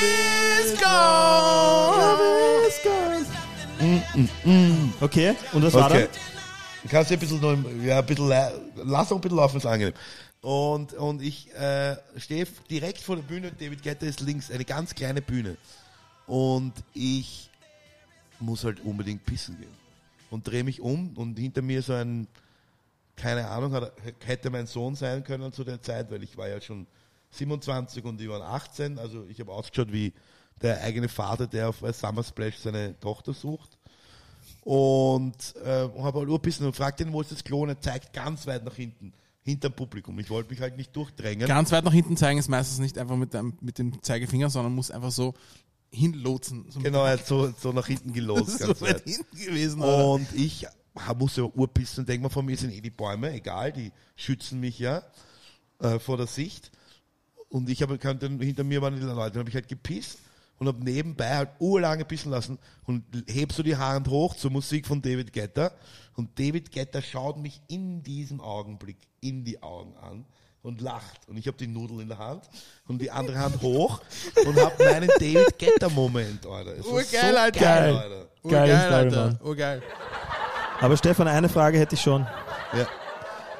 is 0.64 0.80
gone. 0.82 1.70
Okay, 5.00 5.34
und 5.52 5.62
was 5.62 5.74
war 5.74 5.90
Okay. 5.90 6.08
dann? 6.12 6.20
Du 6.82 6.88
kannst 6.88 7.10
ja 7.10 7.16
ein 7.16 7.20
bisschen, 7.20 7.40
noch, 7.40 7.56
ja, 7.82 7.98
ein 7.98 8.06
bisschen, 8.06 8.28
lass 8.28 9.12
auch 9.12 9.16
ein 9.16 9.20
bisschen 9.20 9.36
laufen, 9.36 9.58
ist 9.58 9.66
angenehm. 9.66 9.94
Und, 10.40 10.94
und 10.94 11.20
ich 11.20 11.52
äh, 11.54 11.96
stehe 12.16 12.46
direkt 12.70 12.98
vor 12.98 13.16
der 13.16 13.22
Bühne, 13.22 13.52
David 13.52 13.82
Guetta 13.82 14.06
ist 14.06 14.20
links, 14.20 14.50
eine 14.50 14.64
ganz 14.64 14.94
kleine 14.94 15.20
Bühne. 15.20 15.58
Und 16.26 16.72
ich 16.94 17.50
muss 18.38 18.64
halt 18.64 18.80
unbedingt 18.84 19.26
pissen 19.26 19.58
gehen. 19.58 19.74
Und 20.30 20.46
drehe 20.46 20.64
mich 20.64 20.80
um 20.80 21.14
und 21.16 21.38
hinter 21.38 21.60
mir 21.60 21.82
so 21.82 21.92
ein, 21.92 22.26
keine 23.16 23.48
Ahnung, 23.48 23.72
hat, 23.72 23.92
hätte 24.24 24.48
mein 24.48 24.66
Sohn 24.66 24.94
sein 24.94 25.22
können 25.24 25.52
zu 25.52 25.64
der 25.64 25.82
Zeit, 25.82 26.10
weil 26.10 26.22
ich 26.22 26.36
war 26.38 26.48
ja 26.48 26.60
schon 26.60 26.86
27 27.32 28.04
und 28.04 28.18
die 28.18 28.28
waren 28.30 28.42
18, 28.42 28.98
also 28.98 29.26
ich 29.28 29.38
habe 29.40 29.52
ausgeschaut 29.52 29.92
wie 29.92 30.12
der 30.62 30.82
eigene 30.82 31.08
Vater, 31.08 31.46
der 31.46 31.68
auf 31.68 31.82
Summer 31.92 32.22
Splash 32.22 32.56
seine 32.58 32.98
Tochter 33.00 33.32
sucht. 33.32 33.78
Und 34.62 35.34
äh, 35.64 35.88
habe 35.98 36.20
halt 36.20 36.28
urbissen 36.28 36.66
und 36.66 36.76
fragt 36.76 37.00
ihn, 37.00 37.12
wo 37.12 37.20
ist 37.20 37.32
das 37.32 37.42
Klo? 37.42 37.62
Und 37.62 37.70
er 37.70 37.80
zeigt 37.80 38.12
ganz 38.12 38.46
weit 38.46 38.64
nach 38.64 38.74
hinten, 38.74 39.12
hinterm 39.42 39.72
Publikum. 39.72 40.18
Ich 40.18 40.28
wollte 40.28 40.50
mich 40.50 40.60
halt 40.60 40.76
nicht 40.76 40.94
durchdrängen. 40.94 41.48
Ganz 41.48 41.72
weit 41.72 41.84
nach 41.84 41.92
hinten 41.92 42.16
zeigen 42.16 42.38
ist 42.38 42.48
meistens 42.48 42.78
nicht 42.78 42.98
einfach 42.98 43.16
mit 43.16 43.32
dem, 43.32 43.54
mit 43.60 43.78
dem 43.78 44.02
Zeigefinger, 44.02 44.50
sondern 44.50 44.74
muss 44.74 44.90
einfach 44.90 45.10
so 45.10 45.34
hinlotsen. 45.90 46.66
So 46.70 46.80
Genau, 46.80 47.04
er 47.04 47.12
hat 47.12 47.26
so, 47.26 47.52
so 47.58 47.72
nach 47.72 47.86
hinten 47.86 48.14
ist 48.14 48.26
ganz 48.58 48.78
so 48.78 48.86
weit 48.86 48.96
weit. 48.96 49.04
hinten 49.04 49.36
gewesen. 49.36 49.82
Alter. 49.82 50.08
Und 50.08 50.32
ich 50.34 50.66
muss 51.18 51.36
ja 51.36 51.44
urpissen 51.44 52.00
und 52.00 52.08
denke 52.08 52.24
mal, 52.24 52.28
von 52.28 52.44
mir 52.44 52.56
sind 52.56 52.72
eh 52.72 52.82
die 52.82 52.90
Bäume, 52.90 53.32
egal, 53.32 53.72
die 53.72 53.92
schützen 54.16 54.60
mich 54.60 54.78
ja 54.78 55.02
äh, 55.78 55.98
vor 55.98 56.18
der 56.18 56.26
Sicht. 56.26 56.70
Und 57.48 57.68
ich 57.70 57.82
habe 57.82 57.98
hinter 57.98 58.64
mir 58.64 58.82
waren 58.82 58.94
die 58.94 59.00
Leute, 59.00 59.32
dann 59.32 59.40
habe 59.40 59.48
ich 59.48 59.54
halt 59.54 59.68
gepisst 59.68 60.18
und 60.60 60.68
habe 60.68 60.84
nebenbei 60.84 61.36
halt 61.36 61.48
urlange 61.58 62.04
pissen 62.04 62.30
lassen 62.30 62.58
und 62.84 63.02
heb 63.28 63.52
so 63.52 63.62
die 63.62 63.76
Hand 63.76 64.08
hoch 64.08 64.36
zur 64.36 64.50
Musik 64.50 64.86
von 64.86 65.00
David 65.00 65.32
Guetta. 65.32 65.72
Und 66.16 66.38
David 66.38 66.70
Guetta 66.70 67.00
schaut 67.00 67.38
mich 67.38 67.62
in 67.68 68.02
diesem 68.02 68.42
Augenblick 68.42 68.98
in 69.22 69.42
die 69.42 69.62
Augen 69.62 69.96
an 69.96 70.26
und 70.62 70.82
lacht. 70.82 71.26
Und 71.28 71.38
ich 71.38 71.46
habe 71.46 71.56
die 71.56 71.66
Nudel 71.66 72.00
in 72.02 72.08
der 72.08 72.18
Hand 72.18 72.50
und 72.86 73.00
die 73.00 73.10
andere 73.10 73.38
Hand 73.38 73.62
hoch 73.62 74.02
und 74.46 74.60
habe 74.60 74.84
meinen 74.84 75.08
David 75.18 75.58
Guetta-Moment, 75.58 76.44
Alter. 76.44 76.76
Es 76.76 76.84
war 76.84 76.92
Urgeil, 76.92 77.32
so 77.32 77.38
Alter. 77.38 77.60
geil, 77.60 77.92
Geil. 77.92 77.96
Alter. 77.96 78.28
Urgeil, 78.42 78.92
Alter. 78.92 79.26
Mann. 79.28 79.40
Urgeil. 79.42 79.82
Aber 80.80 80.96
Stefan, 80.98 81.26
eine 81.26 81.48
Frage 81.48 81.78
hätte 81.78 81.94
ich 81.94 82.02
schon. 82.02 82.26
Ja. 82.76 82.86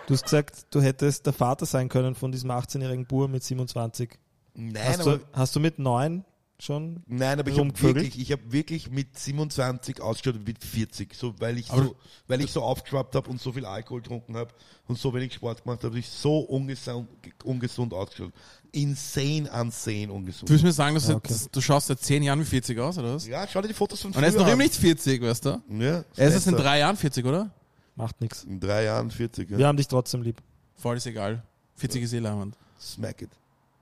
Du 0.07 0.13
hast 0.13 0.25
gesagt, 0.25 0.67
du 0.69 0.83
hättest 0.83 1.25
der 1.25 1.33
Vater 1.33 1.65
sein 1.65 1.89
können 1.89 2.15
von 2.15 2.31
diesem 2.31 2.51
18-jährigen 2.51 3.07
Bur 3.07 3.27
mit 3.29 3.43
27. 3.43 4.19
Nein, 4.53 4.85
Hast 4.87 5.01
aber 5.01 5.17
du, 5.17 5.25
hast 5.33 5.57
du 5.57 5.61
mit 5.61 5.79
neun 5.79 6.27
schon? 6.63 7.03
Nein, 7.07 7.39
aber 7.41 7.51
ich 7.51 7.59
habe 7.59 7.71
wirklich, 7.83 8.19
ich 8.19 8.33
habe 8.33 8.43
wirklich 8.53 8.91
mit 8.91 9.19
27 9.19 10.01
ausgeschaut 10.01 10.41
wie 10.41 10.51
mit 10.53 10.63
40, 10.63 11.15
so 11.15 11.35
weil 11.39 11.59
ich 11.59 11.71
Aber- 11.71 11.85
so, 11.85 11.97
weil 12.29 12.41
ich 12.43 12.51
so 12.51 12.63
aufgeschwappt 12.63 13.15
habe 13.15 13.29
und 13.31 13.41
so 13.41 13.53
viel 13.53 13.65
Alkohol 13.65 14.03
getrunken 14.03 14.37
habe 14.37 14.51
und 14.89 14.99
so 14.99 15.13
wenig 15.15 15.33
Sport 15.35 15.63
gemacht 15.65 15.79
habe, 15.79 15.89
habe 15.89 15.99
ich 15.99 16.09
so 16.09 16.39
ungesund, 16.41 17.09
ungesund 17.45 17.93
ausgeschaut. 17.95 18.33
Insane, 18.73 19.49
insane 19.61 20.13
ungesund. 20.13 20.49
Du 20.49 20.53
willst 20.53 20.65
mir 20.65 20.73
sagen, 20.73 20.95
dass 20.95 21.05
Ja, 21.05 21.11
du, 21.13 21.17
okay. 21.17 21.29
dass 21.33 21.51
du 21.51 21.61
schaust 21.61 21.89
seit 21.89 22.01
zehn 22.01 22.23
Jahren 22.23 22.41
wie 22.41 22.45
40 22.45 22.79
aus, 22.79 22.99
oder 22.99 23.15
was? 23.15 23.27
Ja, 23.27 23.47
schau 23.49 23.61
dir 23.63 23.69
die 23.69 23.75
Fotos 23.75 24.01
von 24.03 24.13
Und 24.13 24.23
er 24.23 24.29
ist 24.29 24.37
noch 24.37 24.45
früher 24.45 24.53
immer 24.55 24.63
nicht 24.63 24.75
40, 24.77 25.21
weißt 25.23 25.45
du? 25.45 25.49
Ja, 25.71 26.05
Er 26.17 26.29
ist 26.29 26.35
erst 26.35 26.47
in 26.47 26.57
drei 26.57 26.79
Jahren 26.81 26.97
40, 26.97 27.25
oder? 27.25 27.51
Macht 27.97 28.21
nichts. 28.21 28.45
in 28.45 28.61
drei 28.61 28.85
Jahren 28.85 29.11
40, 29.11 29.51
ja. 29.51 29.59
Wir 29.59 29.67
haben 29.67 29.77
dich 29.77 29.89
trotzdem 29.89 30.23
lieb. 30.23 30.41
Voll 30.77 30.97
ist 30.97 31.07
egal. 31.07 31.43
40 31.77 32.03
ist 32.03 32.13
eh 32.13 32.19
Leihwand. 32.19 32.57
Smack 32.81 33.23
it. 33.23 33.31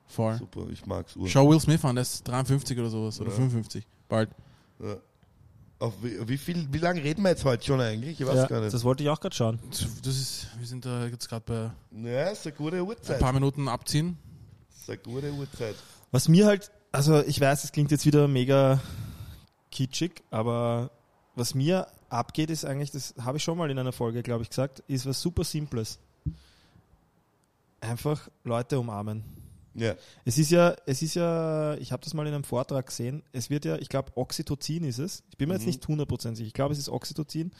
Voll. 0.09 0.37
Super, 0.37 0.67
ich 0.71 0.85
mag's. 0.85 1.15
Ur. 1.15 1.27
Schau 1.29 1.49
Will 1.49 1.59
Smith 1.61 1.85
an, 1.85 1.95
der 1.95 2.01
ist 2.01 2.27
53 2.27 2.77
oder 2.77 2.89
sowas. 2.89 3.21
Oder 3.21 3.29
Ja. 3.29 3.35
55. 3.37 3.85
Bald. 4.09 4.29
Ja. 4.81 4.97
Auf 5.79 5.93
wie, 6.03 6.27
wie 6.27 6.37
viel, 6.37 6.67
wie 6.73 6.77
lange 6.79 7.01
reden 7.01 7.21
wir 7.21 7.29
jetzt 7.29 7.45
heute 7.45 7.63
schon 7.63 7.79
eigentlich? 7.79 8.19
Ich 8.19 8.27
weiß 8.27 8.35
Ja, 8.35 8.47
gar 8.47 8.59
nicht. 8.61 8.73
das 8.73 8.83
wollte 8.83 9.03
ich 9.03 9.09
auch 9.09 9.21
gerade 9.21 9.35
schauen. 9.35 9.59
Das 9.69 10.17
ist, 10.17 10.47
wir 10.57 10.67
sind 10.67 10.85
da 10.85 11.05
jetzt 11.05 11.29
gerade 11.29 11.45
bei 11.45 11.71
Ja, 12.09 12.27
ist 12.29 12.45
eine 12.45 12.55
gute 12.55 12.77
ein 12.77 12.81
Uhrzeit. 12.81 13.19
paar 13.19 13.31
Minuten 13.31 13.67
abziehen. 13.69 14.17
ist 14.77 14.89
eine 14.89 14.97
gute 14.99 15.31
Uhrzeit. 15.31 15.75
Was 16.11 16.27
mir 16.27 16.47
halt, 16.47 16.69
also 16.91 17.21
ich 17.23 17.39
weiß, 17.39 17.63
es 17.63 17.71
klingt 17.71 17.91
jetzt 17.91 18.05
wieder 18.05 18.27
mega 18.27 18.81
kitschig, 19.71 20.23
aber 20.31 20.91
was 21.35 21.53
mir 21.53 21.87
abgeht, 22.09 22.49
ist 22.49 22.65
eigentlich, 22.65 22.91
das 22.91 23.13
habe 23.21 23.37
ich 23.37 23.43
schon 23.43 23.57
mal 23.57 23.69
in 23.71 23.77
einer 23.79 23.93
Folge, 23.93 24.21
glaube 24.23 24.41
ich, 24.43 24.49
gesagt, 24.49 24.79
ist 24.87 25.05
was 25.05 25.21
super 25.21 25.43
Simples. 25.45 25.99
Einfach 27.79 28.27
Leute 28.43 28.79
umarmen. 28.79 29.23
Ja. 29.75 29.95
Es 30.25 30.37
ist 30.37 30.51
ja, 30.51 30.75
es 30.85 31.01
ist 31.01 31.15
ja, 31.15 31.75
ich 31.75 31.91
habe 31.91 32.03
das 32.03 32.13
mal 32.13 32.25
in 32.27 32.33
einem 32.33 32.43
Vortrag 32.43 32.87
gesehen, 32.87 33.23
es 33.31 33.49
wird 33.49 33.65
ja, 33.65 33.77
ich 33.77 33.89
glaube, 33.89 34.11
Oxytocin 34.15 34.83
ist 34.83 34.99
es. 34.99 35.23
Ich 35.29 35.37
bin 35.37 35.49
mir 35.49 35.55
jetzt 35.55 35.67
nicht 35.67 35.85
100% 35.85 36.35
sicher. 36.35 36.47
Ich 36.47 36.53
glaube, 36.53 36.73
es 36.73 36.79
ist 36.79 36.89
Oxytocin 36.89 37.51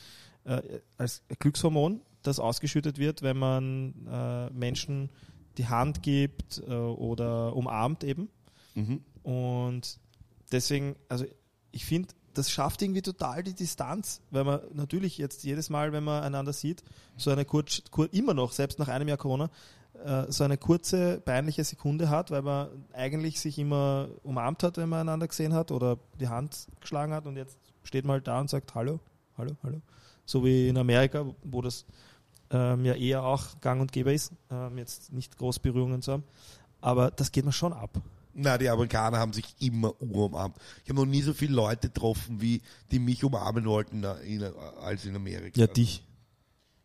äh, 0.46 0.62
als 0.98 1.22
Glückshormon, 1.40 2.02
das 2.24 2.40
ausgeschüttet 2.40 2.98
wird, 2.98 3.22
wenn 3.22 3.38
man 3.38 3.94
äh, 4.08 4.50
Menschen 4.52 5.10
die 5.58 5.68
Hand 5.68 6.04
gibt 6.04 6.62
äh, 6.68 6.74
oder 6.74 7.56
umarmt 7.56 8.04
eben. 8.04 8.30
Mhm. 8.76 9.02
Und 9.24 10.00
deswegen, 10.52 10.96
also 11.08 11.26
ich 11.72 11.86
finde, 11.86 12.10
das 12.34 12.52
schafft 12.52 12.82
irgendwie 12.82 13.02
total 13.02 13.44
die 13.44 13.54
Distanz, 13.54 14.22
weil 14.32 14.44
man 14.44 14.62
natürlich 14.74 15.18
jetzt 15.18 15.44
jedes 15.44 15.70
Mal, 15.70 15.92
wenn 15.92 16.04
man 16.04 16.24
einander 16.24 16.54
sieht, 16.54 16.84
so 17.18 17.32
eine 17.32 17.46
kurz, 17.46 17.84
kur, 17.92 18.12
immer 18.14 18.34
noch, 18.34 18.52
selbst 18.52 18.80
nach 18.80 18.88
einem 18.88 19.08
Jahr 19.08 19.18
Corona, 19.18 19.50
so 20.30 20.44
eine 20.44 20.58
kurze, 20.58 21.20
peinliche 21.20 21.64
Sekunde 21.64 22.10
hat, 22.10 22.32
weil 22.32 22.42
man 22.42 22.68
eigentlich 22.94 23.40
sich 23.40 23.58
immer 23.60 24.10
umarmt 24.24 24.64
hat, 24.64 24.78
wenn 24.78 24.90
man 24.90 25.02
einander 25.02 25.28
gesehen 25.28 25.54
hat 25.54 25.72
oder 25.72 25.98
die 26.20 26.28
Hand 26.28 26.68
geschlagen 26.80 27.14
hat 27.14 27.26
und 27.26 27.36
jetzt 27.36 27.58
steht 27.84 28.06
man 28.06 28.14
halt 28.16 28.28
da 28.28 28.40
und 28.40 28.50
sagt 28.50 28.76
Hallo, 28.76 29.00
Hallo, 29.38 29.56
Hallo. 29.64 29.82
So 30.26 30.44
wie 30.46 30.70
in 30.70 30.78
Amerika, 30.78 31.26
wo 31.44 31.62
das 31.62 31.86
ähm, 32.52 32.86
ja 32.86 32.94
eher 32.94 33.24
auch 33.24 33.60
gang 33.62 33.82
und 33.82 33.92
gäbe 33.92 34.14
ist, 34.14 34.32
ähm, 34.52 34.78
jetzt 34.78 35.12
nicht 35.12 35.38
groß 35.38 35.60
Berührungen 35.60 36.02
zu 36.02 36.14
haben. 36.14 36.24
Aber 36.82 37.12
das 37.12 37.32
geht 37.32 37.46
mir 37.46 37.52
schon 37.52 37.74
ab. 37.74 38.02
Na, 38.34 38.58
die 38.58 38.70
Amerikaner 38.70 39.18
haben 39.18 39.34
sich 39.34 39.56
immer 39.60 39.94
umarmt. 40.02 40.56
Ich 40.84 40.90
habe 40.90 41.00
noch 41.00 41.06
nie 41.06 41.22
so 41.22 41.34
viele 41.34 41.54
Leute 41.54 41.90
getroffen, 41.90 42.40
wie 42.40 42.62
die 42.92 43.00
mich 43.00 43.24
umarmen 43.24 43.66
wollten 43.66 44.02
na, 44.02 44.14
in, 44.20 44.44
als 44.82 45.06
in 45.06 45.16
Amerika. 45.16 45.60
Ja, 45.60 45.68
dich. 45.68 46.04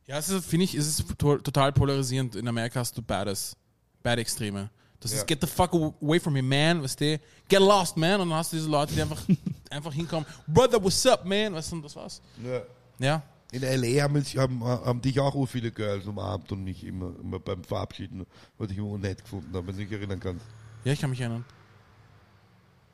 Ja, 0.06 0.18
es 0.18 0.28
ist, 0.28 0.44
finde 0.46 0.64
ich, 0.64 0.74
es 0.74 0.86
ist 0.86 1.18
to 1.18 1.38
total 1.38 1.72
polarisierend. 1.72 2.36
In 2.36 2.46
Amerika 2.46 2.80
hast 2.80 2.96
du 2.96 3.02
beides. 3.02 3.56
Beide 4.02 4.20
Extreme. 4.20 4.68
Das 5.00 5.12
Ja. 5.12 5.18
ist 5.18 5.26
get 5.26 5.40
the 5.40 5.46
fuck 5.46 5.72
away 5.74 6.18
from 6.20 6.34
me, 6.34 6.42
man, 6.42 6.82
weißt 6.82 7.00
du? 7.00 7.18
Get 7.48 7.60
lost, 7.60 7.96
man. 7.96 8.20
Und 8.20 8.28
dann 8.30 8.38
hast 8.38 8.52
du 8.52 8.56
diese 8.56 8.68
Leute, 8.68 8.94
die 8.94 9.02
einfach, 9.02 9.22
einfach 9.70 9.92
hinkommen. 9.92 10.26
Brother, 10.46 10.82
what's 10.82 11.06
up, 11.06 11.24
man? 11.24 11.54
Weißt 11.54 11.72
du, 11.72 11.76
und 11.76 11.82
das 11.84 11.96
war's. 11.96 12.20
Ja. 12.42 12.62
Ja. 12.98 13.22
In 13.52 13.62
L.A. 13.62 14.02
haben, 14.02 14.22
haben, 14.24 14.64
haben 14.64 15.00
dich 15.00 15.20
auch 15.20 15.34
ur 15.34 15.46
viele 15.46 15.70
Girls 15.70 16.06
umarmt 16.06 16.50
und 16.52 16.64
mich 16.64 16.82
immer, 16.84 17.12
immer 17.22 17.38
beim 17.38 17.62
Verabschieden, 17.62 18.26
was 18.58 18.70
ich 18.70 18.78
immer 18.78 18.88
unnett 18.88 19.22
gefunden 19.22 19.54
habe, 19.54 19.66
wenn 19.68 19.76
du 19.76 19.84
dich 19.84 19.92
erinnern 19.92 20.18
kannst. 20.20 20.44
Ja, 20.84 20.92
ich 20.92 21.00
kann 21.00 21.10
mich 21.10 21.20
erinnern. 21.20 21.44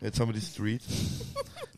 Jetzt 0.00 0.18
haben 0.18 0.28
wir 0.28 0.34
die 0.34 0.46
Street. 0.46 0.82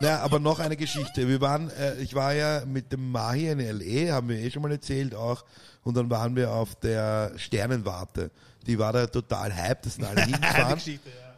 naja, 0.01 0.21
aber 0.21 0.39
noch 0.39 0.61
eine 0.61 0.77
Geschichte. 0.77 1.29
Wir 1.29 1.41
waren, 1.41 1.71
äh, 1.71 2.01
ich 2.01 2.15
war 2.15 2.33
ja 2.35 2.65
mit 2.65 2.93
dem 2.93 3.11
Mahi 3.11 3.49
in 3.49 3.61
L.A., 3.61 4.13
haben 4.15 4.29
wir 4.29 4.37
eh 4.39 4.51
schon 4.51 4.63
mal 4.63 4.71
erzählt 4.71 5.15
auch, 5.15 5.45
und 5.83 5.97
dann 5.97 6.09
waren 6.11 6.37
wir 6.37 6.53
auf 6.53 6.77
der 6.77 7.33
Sternenwarte. 7.37 8.31
Die 8.67 8.79
war 8.79 8.93
da 8.93 9.07
total 9.09 9.55
hype, 9.55 9.83
das 9.83 9.95
sind 9.95 10.05
alle 10.05 10.23
hingefahren. 10.25 10.81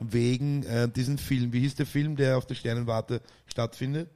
Wegen 0.01 0.63
äh, 0.65 0.89
diesem 0.89 1.17
Film. 1.17 1.53
Wie 1.53 1.61
hieß 1.61 1.77
der 1.77 1.87
Film, 1.87 2.17
der 2.17 2.37
auf 2.37 2.47
der 2.47 2.55
Sternenwarte 2.55 3.23
stattfindet? 3.47 4.11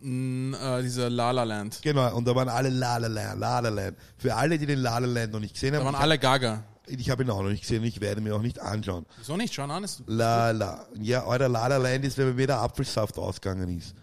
Mm, 0.00 0.54
äh, 0.54 0.82
dieser 0.82 1.10
La 1.10 1.32
La 1.32 1.42
Land. 1.42 1.80
Genau, 1.82 2.14
und 2.16 2.26
da 2.26 2.34
waren 2.34 2.48
alle 2.48 2.70
La 2.70 2.96
La 2.98 3.08
Land, 3.08 3.40
La 3.40 3.58
La 3.60 3.68
Land. 3.68 3.96
Für 4.16 4.34
alle, 4.36 4.56
die 4.58 4.64
den 4.64 4.78
La 4.78 4.98
La 4.98 5.06
Land 5.06 5.32
noch 5.32 5.40
nicht 5.40 5.54
gesehen 5.54 5.72
Da 5.72 5.78
haben, 5.78 5.86
waren 5.86 5.94
ich, 5.96 6.00
alle 6.00 6.18
Gaga. 6.18 6.64
Ich 6.88 7.10
habe 7.10 7.22
ihn 7.22 7.30
auch 7.30 7.42
noch 7.42 7.50
nicht 7.50 7.62
gesehen 7.62 7.82
und 7.82 7.88
ich 7.88 8.00
werde 8.00 8.20
mir 8.20 8.34
auch 8.34 8.42
nicht 8.42 8.60
anschauen. 8.60 9.06
Wieso 9.18 9.36
nicht? 9.36 9.54
Schau 9.54 9.64
an, 9.64 9.84
ist 9.84 10.02
La 10.06 10.50
La. 10.50 10.86
Ja, 11.00 11.24
euer 11.24 11.48
La 11.48 11.66
La 11.66 11.76
Land 11.76 12.04
ist, 12.04 12.18
wenn 12.18 12.34
mir 12.34 12.46
der 12.46 12.58
Apfelsaft 12.60 13.18
ausgegangen 13.18 13.76
ist. 13.78 13.94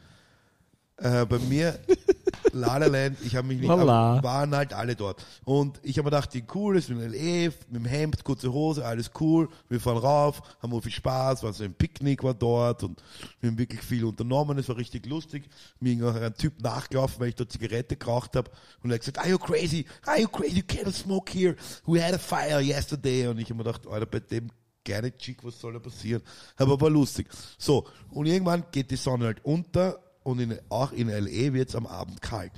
Äh, 0.97 1.25
bei 1.25 1.39
mir, 1.39 1.77
La 2.53 2.77
La 2.77 2.85
Land, 2.85 3.17
ich 3.25 3.35
habe 3.35 3.47
mich 3.47 3.59
nicht, 3.59 3.67
Lala. 3.67 4.23
waren 4.23 4.55
halt 4.55 4.71
alle 4.71 4.95
dort. 4.95 5.25
Und 5.43 5.77
ich 5.83 5.97
habe 5.97 6.05
mir 6.05 6.11
gedacht, 6.11 6.33
die 6.33 6.45
cool 6.53 6.77
ist, 6.77 6.89
mit 6.89 7.01
dem 7.01 7.11
LE, 7.11 7.53
mit 7.69 7.81
dem 7.81 7.85
Hemd, 7.85 8.23
kurze 8.23 8.53
Hose, 8.53 8.85
alles 8.85 9.11
cool. 9.19 9.49
Wir 9.67 9.81
fahren 9.81 9.97
rauf, 9.97 10.41
haben 10.61 10.71
wir 10.71 10.81
viel 10.81 10.93
Spaß, 10.93 11.43
war 11.43 11.51
so 11.51 11.65
ein 11.65 11.73
Picknick 11.73 12.23
war 12.23 12.33
dort 12.33 12.83
und 12.83 13.03
wir 13.41 13.49
haben 13.49 13.57
wirklich 13.57 13.81
viel 13.81 14.05
unternommen, 14.05 14.57
es 14.57 14.69
war 14.69 14.77
richtig 14.77 15.05
lustig. 15.05 15.49
Mir 15.81 15.95
ging 15.95 16.03
auch 16.05 16.15
ein 16.15 16.33
Typ 16.35 16.61
nachgelaufen, 16.61 17.19
weil 17.19 17.29
ich 17.29 17.35
dort 17.35 17.51
Zigarette 17.51 17.97
geraucht 17.97 18.37
habe 18.37 18.49
und 18.81 18.89
er 18.89 18.93
hat 18.95 19.01
gesagt, 19.01 19.19
are 19.19 19.27
you 19.29 19.37
crazy? 19.37 19.85
Are 20.05 20.21
you 20.21 20.29
crazy? 20.29 20.55
You 20.59 20.63
cannot 20.65 20.93
smoke 20.95 21.29
here. 21.29 21.57
We 21.85 22.01
had 22.01 22.13
a 22.13 22.17
fire 22.17 22.61
yesterday. 22.61 23.27
Und 23.27 23.39
ich 23.39 23.49
habe 23.49 23.55
mir 23.55 23.65
gedacht, 23.65 23.85
Alter, 23.85 24.05
bei 24.05 24.21
dem 24.21 24.49
kleine 24.85 25.13
Chick, 25.17 25.43
was 25.43 25.59
soll 25.59 25.73
da 25.73 25.79
passieren? 25.79 26.21
Aber 26.55 26.79
war 26.79 26.89
lustig. 26.89 27.27
So, 27.57 27.85
und 28.11 28.27
irgendwann 28.27 28.63
geht 28.71 28.91
die 28.91 28.95
Sonne 28.95 29.25
halt 29.25 29.43
unter 29.43 29.99
und 30.25 30.39
in, 30.39 30.57
auch 30.69 30.91
in 30.91 31.07
L.A. 31.07 31.53
wird 31.53 31.69
es 31.69 31.75
am 31.75 31.85
Abend 31.85 32.19
kalt. 32.19 32.51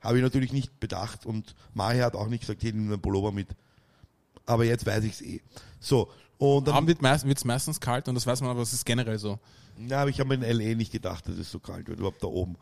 Habe 0.00 0.16
ich 0.16 0.22
natürlich 0.22 0.50
nicht 0.50 0.80
bedacht 0.80 1.26
und 1.26 1.54
Mahi 1.74 1.98
hat 1.98 2.16
auch 2.16 2.26
nicht 2.26 2.40
gesagt, 2.40 2.62
hier 2.62 2.72
nimm 2.72 2.90
einen 2.90 3.00
Pullover 3.00 3.32
mit. 3.32 3.48
Aber 4.46 4.64
jetzt 4.64 4.86
weiß 4.86 5.04
ich 5.04 5.12
es 5.12 5.20
eh. 5.20 5.40
So, 5.78 6.10
und 6.38 6.66
dann, 6.66 6.74
Abend 6.74 6.88
wird 6.88 7.02
meist, 7.02 7.26
wird's 7.26 7.44
meistens 7.44 7.78
kalt 7.78 8.08
und 8.08 8.14
das 8.14 8.26
weiß 8.26 8.40
man, 8.40 8.50
aber 8.50 8.62
es 8.62 8.72
ist 8.72 8.86
generell 8.86 9.18
so. 9.18 9.38
na, 9.76 10.00
aber 10.00 10.10
ich 10.10 10.18
habe 10.20 10.32
in 10.34 10.42
L.A. 10.42 10.74
nicht 10.74 10.90
gedacht, 10.90 11.28
dass 11.28 11.36
es 11.36 11.50
so 11.50 11.60
kalt 11.60 11.86
wird, 11.86 11.98
überhaupt 11.98 12.22
da 12.22 12.28
oben. 12.28 12.56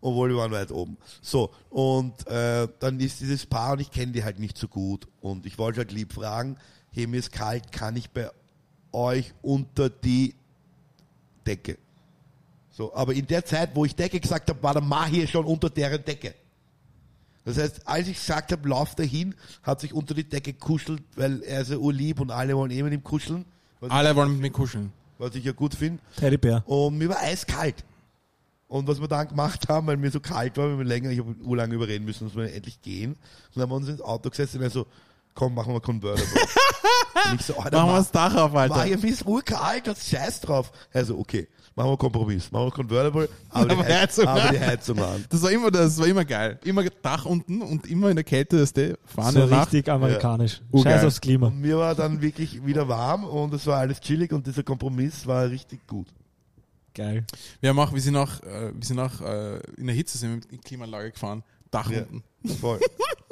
Obwohl 0.00 0.30
wir 0.30 0.36
waren 0.36 0.52
weit 0.52 0.70
oben. 0.70 0.96
So, 1.20 1.50
und 1.68 2.26
äh, 2.28 2.68
dann 2.78 3.00
ist 3.00 3.20
dieses 3.20 3.44
Paar 3.44 3.72
und 3.72 3.80
ich 3.80 3.90
kenne 3.90 4.12
die 4.12 4.22
halt 4.22 4.38
nicht 4.38 4.56
so 4.56 4.68
gut. 4.68 5.08
Und 5.20 5.46
ich 5.46 5.58
wollte 5.58 5.78
halt 5.78 5.90
lieb 5.90 6.12
fragen, 6.12 6.56
hey, 6.92 7.08
mir 7.08 7.18
ist 7.18 7.32
kalt, 7.32 7.72
kann 7.72 7.96
ich 7.96 8.08
bei 8.10 8.30
euch 8.92 9.34
unter 9.42 9.90
die 9.90 10.36
Decke? 11.44 11.76
So, 12.70 12.94
aber 12.94 13.12
in 13.14 13.26
der 13.26 13.44
Zeit, 13.44 13.70
wo 13.74 13.84
ich 13.84 13.94
Decke 13.96 14.20
gesagt 14.20 14.48
habe, 14.48 14.62
war 14.62 14.72
der 14.74 14.82
Mahir 14.82 15.26
schon 15.26 15.44
unter 15.44 15.68
deren 15.70 16.04
Decke. 16.04 16.34
Das 17.44 17.58
heißt, 17.58 17.86
als 17.88 18.06
ich 18.08 18.16
gesagt 18.18 18.52
habe, 18.52 18.68
lauf 18.68 18.94
dahin, 18.94 19.34
hat 19.62 19.80
sich 19.80 19.92
unter 19.92 20.14
die 20.14 20.24
Decke 20.28 20.52
kuschelt, 20.52 21.02
weil 21.16 21.42
er 21.42 21.62
ist 21.62 21.70
ja 21.70 21.78
urlieb 21.78 22.20
und 22.20 22.30
alle 22.30 22.56
wollen 22.56 22.70
eh 22.70 22.82
mit 22.82 22.92
ihm 22.92 23.02
kuscheln. 23.02 23.44
Was 23.80 23.90
Alle 23.90 24.14
wollen 24.14 24.32
mit 24.32 24.40
mir 24.42 24.50
kuscheln. 24.50 24.92
was 25.18 25.34
ich 25.34 25.44
ja 25.44 25.52
gut 25.52 25.74
finde. 25.74 26.02
Teddybär. 26.16 26.62
Und 26.66 26.98
mir 26.98 27.08
war 27.08 27.18
eiskalt. 27.20 27.82
Und 28.68 28.86
was 28.86 29.00
wir 29.00 29.08
dann 29.08 29.26
gemacht 29.26 29.68
haben, 29.68 29.86
weil 29.88 29.96
mir 29.96 30.10
so 30.10 30.20
kalt 30.20 30.56
war, 30.58 30.68
weil 30.68 30.78
wir 30.78 30.84
länger, 30.84 31.10
ich 31.10 31.18
habe 31.18 31.34
urlange 31.42 31.74
überreden 31.74 32.04
müssen, 32.04 32.28
dass 32.28 32.36
wir 32.36 32.52
endlich 32.54 32.80
gehen. 32.82 33.12
Und 33.12 33.18
dann 33.54 33.62
haben 33.62 33.70
wir 33.70 33.76
uns 33.76 33.88
ins 33.88 34.00
Auto 34.02 34.30
gesetzt 34.30 34.54
und 34.54 34.62
er 34.62 34.70
so, 34.70 34.86
komm, 35.34 35.54
machen 35.54 35.72
wir 35.72 35.80
Convertible. 35.80 36.30
und 37.32 37.40
ich 37.40 37.46
so, 37.46 37.56
Alter, 37.58 37.78
Machen 37.78 37.90
wir 37.90 37.96
das 37.98 38.12
Dach 38.12 38.34
auf, 38.36 38.52
war 38.52 38.62
Alter. 38.62 38.84
ja 38.84 38.96
mir 38.98 39.10
ist 39.10 39.26
urkalt, 39.26 39.86
das 39.86 40.08
scheiß 40.08 40.42
drauf. 40.42 40.70
Also, 40.92 41.18
okay, 41.18 41.48
machen 41.74 41.90
wir 41.90 41.96
Kompromiss, 41.96 42.50
machen 42.52 42.66
wir 42.66 42.70
Convertible, 42.72 43.28
aber 43.50 43.66
die, 43.66 43.74
Aber 43.74 43.84
Heiz 43.84 43.92
Heizung 44.02 44.26
aber 44.28 44.48
die 44.52 44.60
Heizung 44.60 44.98
an. 44.98 45.24
Das 45.30 45.42
war 45.42 45.50
immer, 45.50 45.70
das 45.70 45.98
war 45.98 46.06
immer 46.06 46.24
geil. 46.24 46.58
Immer 46.64 46.84
Dach 47.02 47.24
unten 47.24 47.62
und 47.62 47.86
immer 47.90 48.10
in 48.10 48.16
der 48.16 48.24
Kälte, 48.24 48.58
das 48.58 48.72
der 48.72 48.96
fahren 49.04 49.32
So 49.34 49.46
Nacht. 49.46 49.68
richtig 49.72 49.88
amerikanisch. 49.88 50.54
Ja. 50.54 50.58
Scheiß 50.58 50.72
Urgeil. 50.72 51.06
aufs 51.06 51.20
Klima. 51.20 51.46
Und 51.48 51.60
mir 51.60 51.78
war 51.78 51.94
dann 51.94 52.20
wirklich 52.20 52.64
wieder 52.64 52.88
warm 52.88 53.24
und 53.24 53.54
es 53.54 53.66
war 53.66 53.78
alles 53.78 54.00
chillig 54.00 54.32
und 54.32 54.46
dieser 54.46 54.62
Kompromiss 54.62 55.26
war 55.26 55.48
richtig 55.48 55.86
gut. 55.86 56.08
Geil. 56.92 57.24
Wir 57.60 57.70
haben 57.70 57.78
auch, 57.78 57.92
wir 57.94 58.00
sind 58.00 58.16
auch, 58.16 58.40
äh, 58.42 58.72
wir 58.74 58.84
sind 58.84 58.98
auch 58.98 59.20
äh, 59.20 59.60
in 59.76 59.86
der 59.86 59.94
Hitze 59.94 60.18
sind 60.18 60.30
wir 60.30 60.36
mit 60.56 60.64
Klimaanlage 60.64 61.12
gefahren. 61.12 61.42
Dach 61.70 61.88
Ja. 61.90 62.00
unten. 62.00 62.24
Voll. 62.60 62.80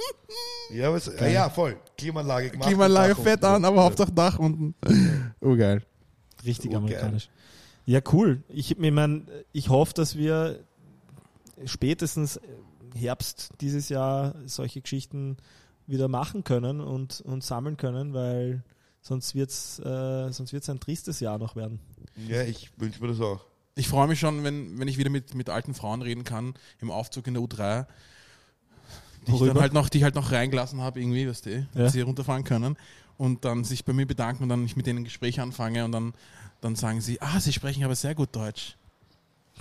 ja, 0.73 0.93
was, 0.93 1.09
äh, 1.09 1.33
ja, 1.33 1.51
voll. 1.51 1.77
Klimaanlage 1.97 2.51
gemacht. 2.51 2.69
Klimaanlage 2.69 3.15
Dach 3.15 3.23
fett 3.23 3.43
unten. 3.43 3.47
an, 3.47 3.65
aber 3.65 3.77
Ja. 3.79 3.83
Hauptsache 3.83 4.13
Dach 4.13 4.39
unten. 4.39 4.75
Oh 5.41 5.57
geil. 5.57 5.83
Richtig 6.45 6.69
Oh, 6.71 6.75
geil. 6.75 6.79
amerikanisch. 6.83 7.29
Ja, 7.89 8.01
cool. 8.13 8.43
Ich, 8.51 8.79
ich 8.79 8.91
meine, 8.93 9.23
ich 9.53 9.71
hoffe, 9.71 9.95
dass 9.95 10.15
wir 10.15 10.61
spätestens 11.65 12.39
Herbst 12.95 13.49
dieses 13.63 13.89
Jahr 13.89 14.35
solche 14.45 14.83
Geschichten 14.83 15.39
wieder 15.87 16.07
machen 16.07 16.45
können 16.45 16.83
und, 16.83 17.23
und 17.23 17.43
sammeln 17.43 17.79
können, 17.79 18.13
weil 18.13 18.63
sonst 19.01 19.35
wird's 19.35 19.79
äh, 19.79 20.31
sonst 20.31 20.53
wird's 20.53 20.69
ein 20.69 20.81
tristes 20.81 21.21
Jahr 21.21 21.39
noch 21.39 21.57
werden. 21.57 21.81
Ja, 22.29 22.43
ich 22.43 22.71
wünsche 22.77 23.01
mir 23.01 23.09
das 23.09 23.23
auch. 23.23 23.47
Ich 23.75 23.89
freue 23.89 24.07
mich 24.07 24.21
schon, 24.21 24.45
wenn, 24.45 24.79
wenn 24.79 24.89
ich 24.89 24.99
wieder 24.99 25.09
mit, 25.09 25.35
mit 25.35 25.49
alten 25.49 25.73
Frauen 25.73 26.03
reden 26.03 26.25
kann, 26.25 26.53
im 26.83 26.91
Aufzug 26.91 27.27
in 27.27 27.33
der 27.35 27.43
U3. 27.43 27.87
Die 29.27 29.33
ich, 29.33 29.41
dann 29.41 29.59
halt 29.61 29.73
noch, 29.73 29.89
die 29.89 29.97
ich 29.99 30.05
halt 30.05 30.15
noch 30.15 30.31
reingelassen 30.31 30.83
habe, 30.83 31.01
irgendwie, 31.01 31.27
weißt 31.27 31.47
du, 31.47 31.51
Ja. 31.55 31.65
dass 31.73 31.95
sie 31.95 32.03
runterfahren 32.03 32.45
können. 32.45 32.77
Und 33.19 33.45
dann 33.45 33.65
sich 33.65 33.85
bei 33.85 33.93
mir 33.93 34.07
bedanken 34.07 34.45
und 34.45 34.49
dann 34.49 34.65
ich 34.65 34.77
mit 34.77 34.87
denen 34.87 35.01
ein 35.01 35.05
Gespräch 35.05 35.41
anfange 35.41 35.85
und 35.85 35.93
dann, 35.93 36.15
dann 36.61 36.77
sagen 36.77 37.01
sie, 37.03 37.21
ah, 37.21 37.39
sie 37.41 37.53
sprechen 37.53 37.85
aber 37.85 37.95
sehr 37.97 38.15
gut 38.15 38.35
Deutsch. 38.35 38.77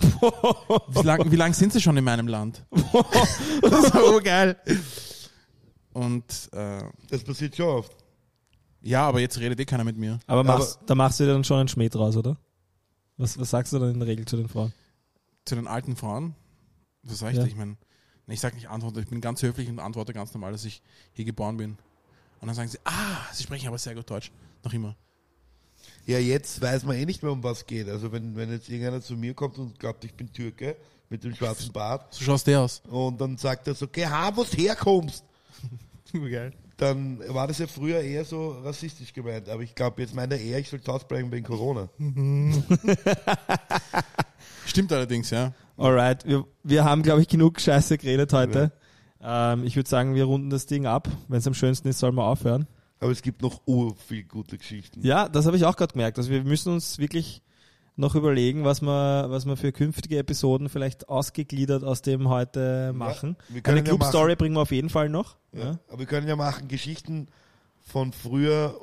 wie 0.00 1.02
lange 1.02 1.30
wie 1.30 1.36
lang 1.36 1.52
sind 1.52 1.72
sie 1.72 1.80
schon 1.80 1.96
in 1.96 2.04
meinem 2.04 2.28
Land? 2.28 2.64
das 2.70 3.84
ist 3.84 3.92
so 3.92 4.20
geil. 4.22 4.56
Und 5.92 6.24
äh, 6.52 6.84
Das 7.10 7.24
passiert 7.24 7.56
schon 7.56 7.66
oft. 7.66 7.92
ja, 8.82 9.06
aber 9.08 9.20
jetzt 9.20 9.38
redet 9.40 9.58
eh 9.58 9.64
keiner 9.64 9.84
mit 9.84 9.96
mir. 9.98 10.20
Aber, 10.26 10.40
Aber- 10.40 10.58
machst, 10.58 10.78
da 10.86 10.94
machst 10.94 11.18
du 11.18 11.24
dir 11.24 11.32
dann 11.32 11.42
schon 11.44 11.58
einen 11.58 11.68
Schmäh 11.68 11.88
draus, 11.88 12.16
oder? 12.16 12.36
Was, 13.16 13.36
was 13.38 13.50
sagst 13.50 13.72
du 13.72 13.80
dann 13.80 13.90
in 13.90 13.98
der 13.98 14.06
Regel 14.08 14.24
zu 14.24 14.36
den 14.36 14.48
Frauen? 14.48 14.72
Zu 15.44 15.56
den 15.56 15.66
alten 15.66 15.96
Frauen, 15.96 16.36
was 17.02 17.18
sag 17.18 17.30
ich 17.30 17.36
Ja. 17.38 17.42
da? 17.42 17.48
Ich 17.48 17.56
meine, 17.56 17.76
ich 18.28 18.38
sage 18.38 18.54
nicht 18.54 18.68
antworte, 18.68 19.00
ich 19.00 19.08
bin 19.08 19.20
ganz 19.20 19.42
höflich 19.42 19.68
und 19.68 19.80
antworte 19.80 20.12
ganz 20.12 20.32
normal, 20.32 20.52
dass 20.52 20.64
ich 20.64 20.80
hier 21.12 21.24
geboren 21.24 21.56
bin. 21.56 21.76
Und 22.40 22.46
dann 22.48 22.54
sagen 22.54 22.68
sie, 22.68 22.78
ah, 22.84 23.26
sie 23.32 23.42
sprechen 23.42 23.68
aber 23.68 23.78
sehr 23.78 23.94
gut 23.94 24.08
Deutsch. 24.08 24.30
Noch 24.64 24.72
immer. 24.72 24.94
Ja, 26.06 26.18
jetzt 26.18 26.60
weiß 26.60 26.84
man 26.84 26.96
eh 26.96 27.04
nicht 27.04 27.22
mehr, 27.22 27.32
um 27.32 27.42
was 27.42 27.66
geht. 27.66 27.88
Also 27.88 28.10
wenn, 28.12 28.34
wenn 28.36 28.50
jetzt 28.50 28.68
irgendeiner 28.68 29.02
zu 29.02 29.14
mir 29.16 29.34
kommt 29.34 29.58
und 29.58 29.78
glaubt, 29.78 30.04
ich 30.04 30.14
bin 30.14 30.32
Türke 30.32 30.76
mit 31.10 31.24
dem 31.24 31.34
schwarzen 31.34 31.72
Bart 31.72 32.14
So 32.14 32.24
schaust 32.24 32.46
du 32.46 32.58
aus. 32.58 32.82
und 32.88 33.20
dann 33.20 33.36
sagt 33.36 33.66
er 33.66 33.74
so, 33.74 33.86
geh 33.88 34.06
ha, 34.06 34.30
wo 34.34 34.44
du 34.44 34.56
herkommst, 34.56 35.24
Geil. 36.12 36.52
dann 36.76 37.18
war 37.28 37.46
das 37.46 37.58
ja 37.58 37.66
früher 37.66 38.00
eher 38.00 38.24
so 38.24 38.52
rassistisch 38.62 39.12
gemeint. 39.12 39.48
Aber 39.48 39.62
ich 39.62 39.74
glaube, 39.74 40.00
jetzt 40.00 40.14
meint 40.14 40.32
er 40.32 40.40
eher, 40.40 40.58
ich 40.58 40.68
soll 40.68 40.80
bleiben 40.80 41.30
wegen 41.30 41.44
Corona. 41.46 41.88
Stimmt 44.66 44.92
allerdings, 44.92 45.30
ja. 45.30 45.52
Alright, 45.76 46.26
wir, 46.26 46.44
wir 46.62 46.84
haben, 46.84 47.02
glaube 47.02 47.22
ich, 47.22 47.28
genug 47.28 47.60
Scheiße 47.60 47.98
geredet 47.98 48.32
heute. 48.32 48.72
Ähm, 49.22 49.64
ich 49.64 49.76
würde 49.76 49.88
sagen, 49.88 50.14
wir 50.14 50.24
runden 50.24 50.50
das 50.50 50.66
Ding 50.66 50.86
ab. 50.86 51.08
Wenn 51.28 51.38
es 51.38 51.46
am 51.46 51.54
schönsten 51.54 51.88
ist, 51.88 51.98
soll 51.98 52.12
man 52.12 52.24
aufhören. 52.26 52.66
Aber 53.00 53.10
es 53.10 53.22
gibt 53.22 53.42
noch 53.42 53.62
ur 53.66 53.94
viel 53.96 54.24
gute 54.24 54.58
Geschichten. 54.58 55.00
Ja, 55.06 55.28
das 55.28 55.46
habe 55.46 55.56
ich 55.56 55.64
auch 55.64 55.76
gerade 55.76 55.92
gemerkt. 55.92 56.18
Also 56.18 56.30
wir 56.30 56.42
müssen 56.42 56.72
uns 56.72 56.98
wirklich 56.98 57.42
noch 57.96 58.14
überlegen, 58.14 58.64
was 58.64 58.80
wir, 58.80 59.26
was 59.28 59.44
wir 59.44 59.56
für 59.56 59.72
künftige 59.72 60.18
Episoden 60.18 60.68
vielleicht 60.68 61.08
ausgegliedert 61.08 61.82
aus 61.82 62.00
dem 62.02 62.28
heute 62.28 62.92
machen. 62.94 63.36
können 63.48 63.62
Eine 63.64 63.76
ja 63.78 63.82
Club-Story 63.82 64.32
machen. 64.32 64.38
bringen 64.38 64.54
wir 64.56 64.62
auf 64.62 64.70
jeden 64.70 64.88
Fall 64.88 65.08
noch. 65.08 65.36
Ja. 65.52 65.64
Ja. 65.64 65.78
Aber 65.88 65.98
wir 65.98 66.06
können 66.06 66.28
ja 66.28 66.36
machen 66.36 66.68
Geschichten 66.68 67.28
von 67.80 68.12
früher, 68.12 68.74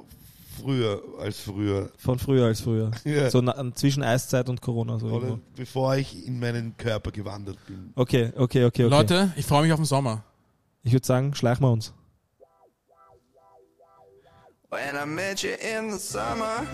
früher 0.62 1.02
als 1.20 1.40
früher. 1.40 1.92
Von 1.98 2.20
früher 2.20 2.46
als 2.46 2.62
früher. 2.62 2.92
Ja. 3.04 3.30
So 3.30 3.42
na, 3.42 3.56
zwischen 3.74 4.04
Eiszeit 4.04 4.50
und 4.50 4.62
Corona. 4.62 4.98
So 5.00 5.08
Oder 5.08 5.28
irgendwo. 5.28 5.40
bevor 5.56 5.96
ich 5.96 6.26
in 6.26 6.40
meinen 6.40 6.76
Körper 6.78 7.12
gewandert 7.12 7.58
bin. 7.68 7.92
okay, 7.96 8.32
okay, 8.36 8.66
okay, 8.66 8.66
okay. 8.66 8.84
Leute, 8.84 9.32
ich 9.36 9.46
freue 9.46 9.64
mich 9.64 9.72
auf 9.72 9.80
den 9.80 9.86
Sommer. 9.86 10.24
Ich 10.84 10.94
würde 10.94 11.06
sagen, 11.06 11.34
schleichen 11.36 11.64
wir 11.64 11.72
uns. 11.72 11.94
When 14.72 14.96
I 14.96 15.06
met 15.06 15.42
you 15.44 15.52
in 15.52 15.92
the 15.92 16.00
summer, 16.00 16.66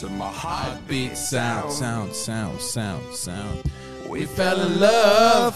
to 0.00 0.08
my 0.08 0.24
heartbeat 0.24 1.16
Sound, 1.16 1.70
sound, 1.72 2.14
sound, 2.14 2.60
sound, 2.60 2.60
sound, 2.60 3.14
sound. 3.14 3.62
we 4.10 4.26
Fell 4.26 4.58
in 4.60 4.80
love 4.80 5.54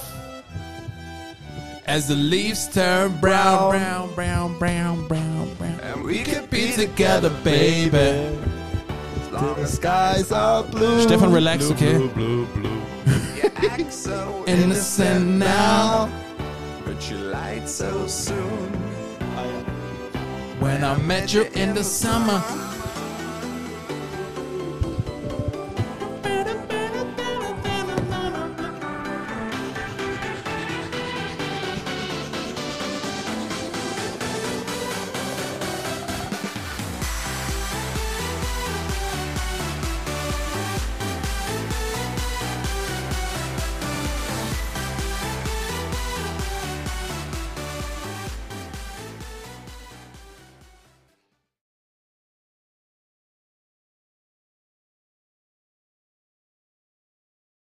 as 1.90 2.06
the 2.06 2.14
leaves 2.14 2.68
turn 2.68 3.10
brown, 3.18 3.70
brown, 3.72 4.14
brown, 4.14 4.58
brown, 4.58 5.08
brown, 5.08 5.54
brown. 5.54 5.80
and 5.80 6.04
we 6.04 6.22
could 6.22 6.48
Be 6.48 6.68
be 6.70 6.72
together, 6.86 7.30
baby. 7.42 7.96
as 7.98 9.30
long 9.32 9.56
as 9.58 9.72
Skies 9.74 10.30
are 10.30 10.62
blue. 10.62 11.00
Stefan, 11.02 11.32
relax, 11.32 11.68
okay? 11.72 11.98
Blue, 12.14 12.46
blue. 12.46 12.80
you 13.36 13.50
act 13.68 13.92
so 13.92 14.44
Innocent 14.46 15.26
now. 15.26 16.08
but 16.84 17.10
you 17.10 17.16
lied 17.18 17.68
so 17.68 18.06
soon. 18.06 18.68
When 20.60 20.84
I 20.84 20.96
met 20.98 21.32
you 21.34 21.42
in 21.54 21.74
the 21.74 21.82
summer, 21.82 22.40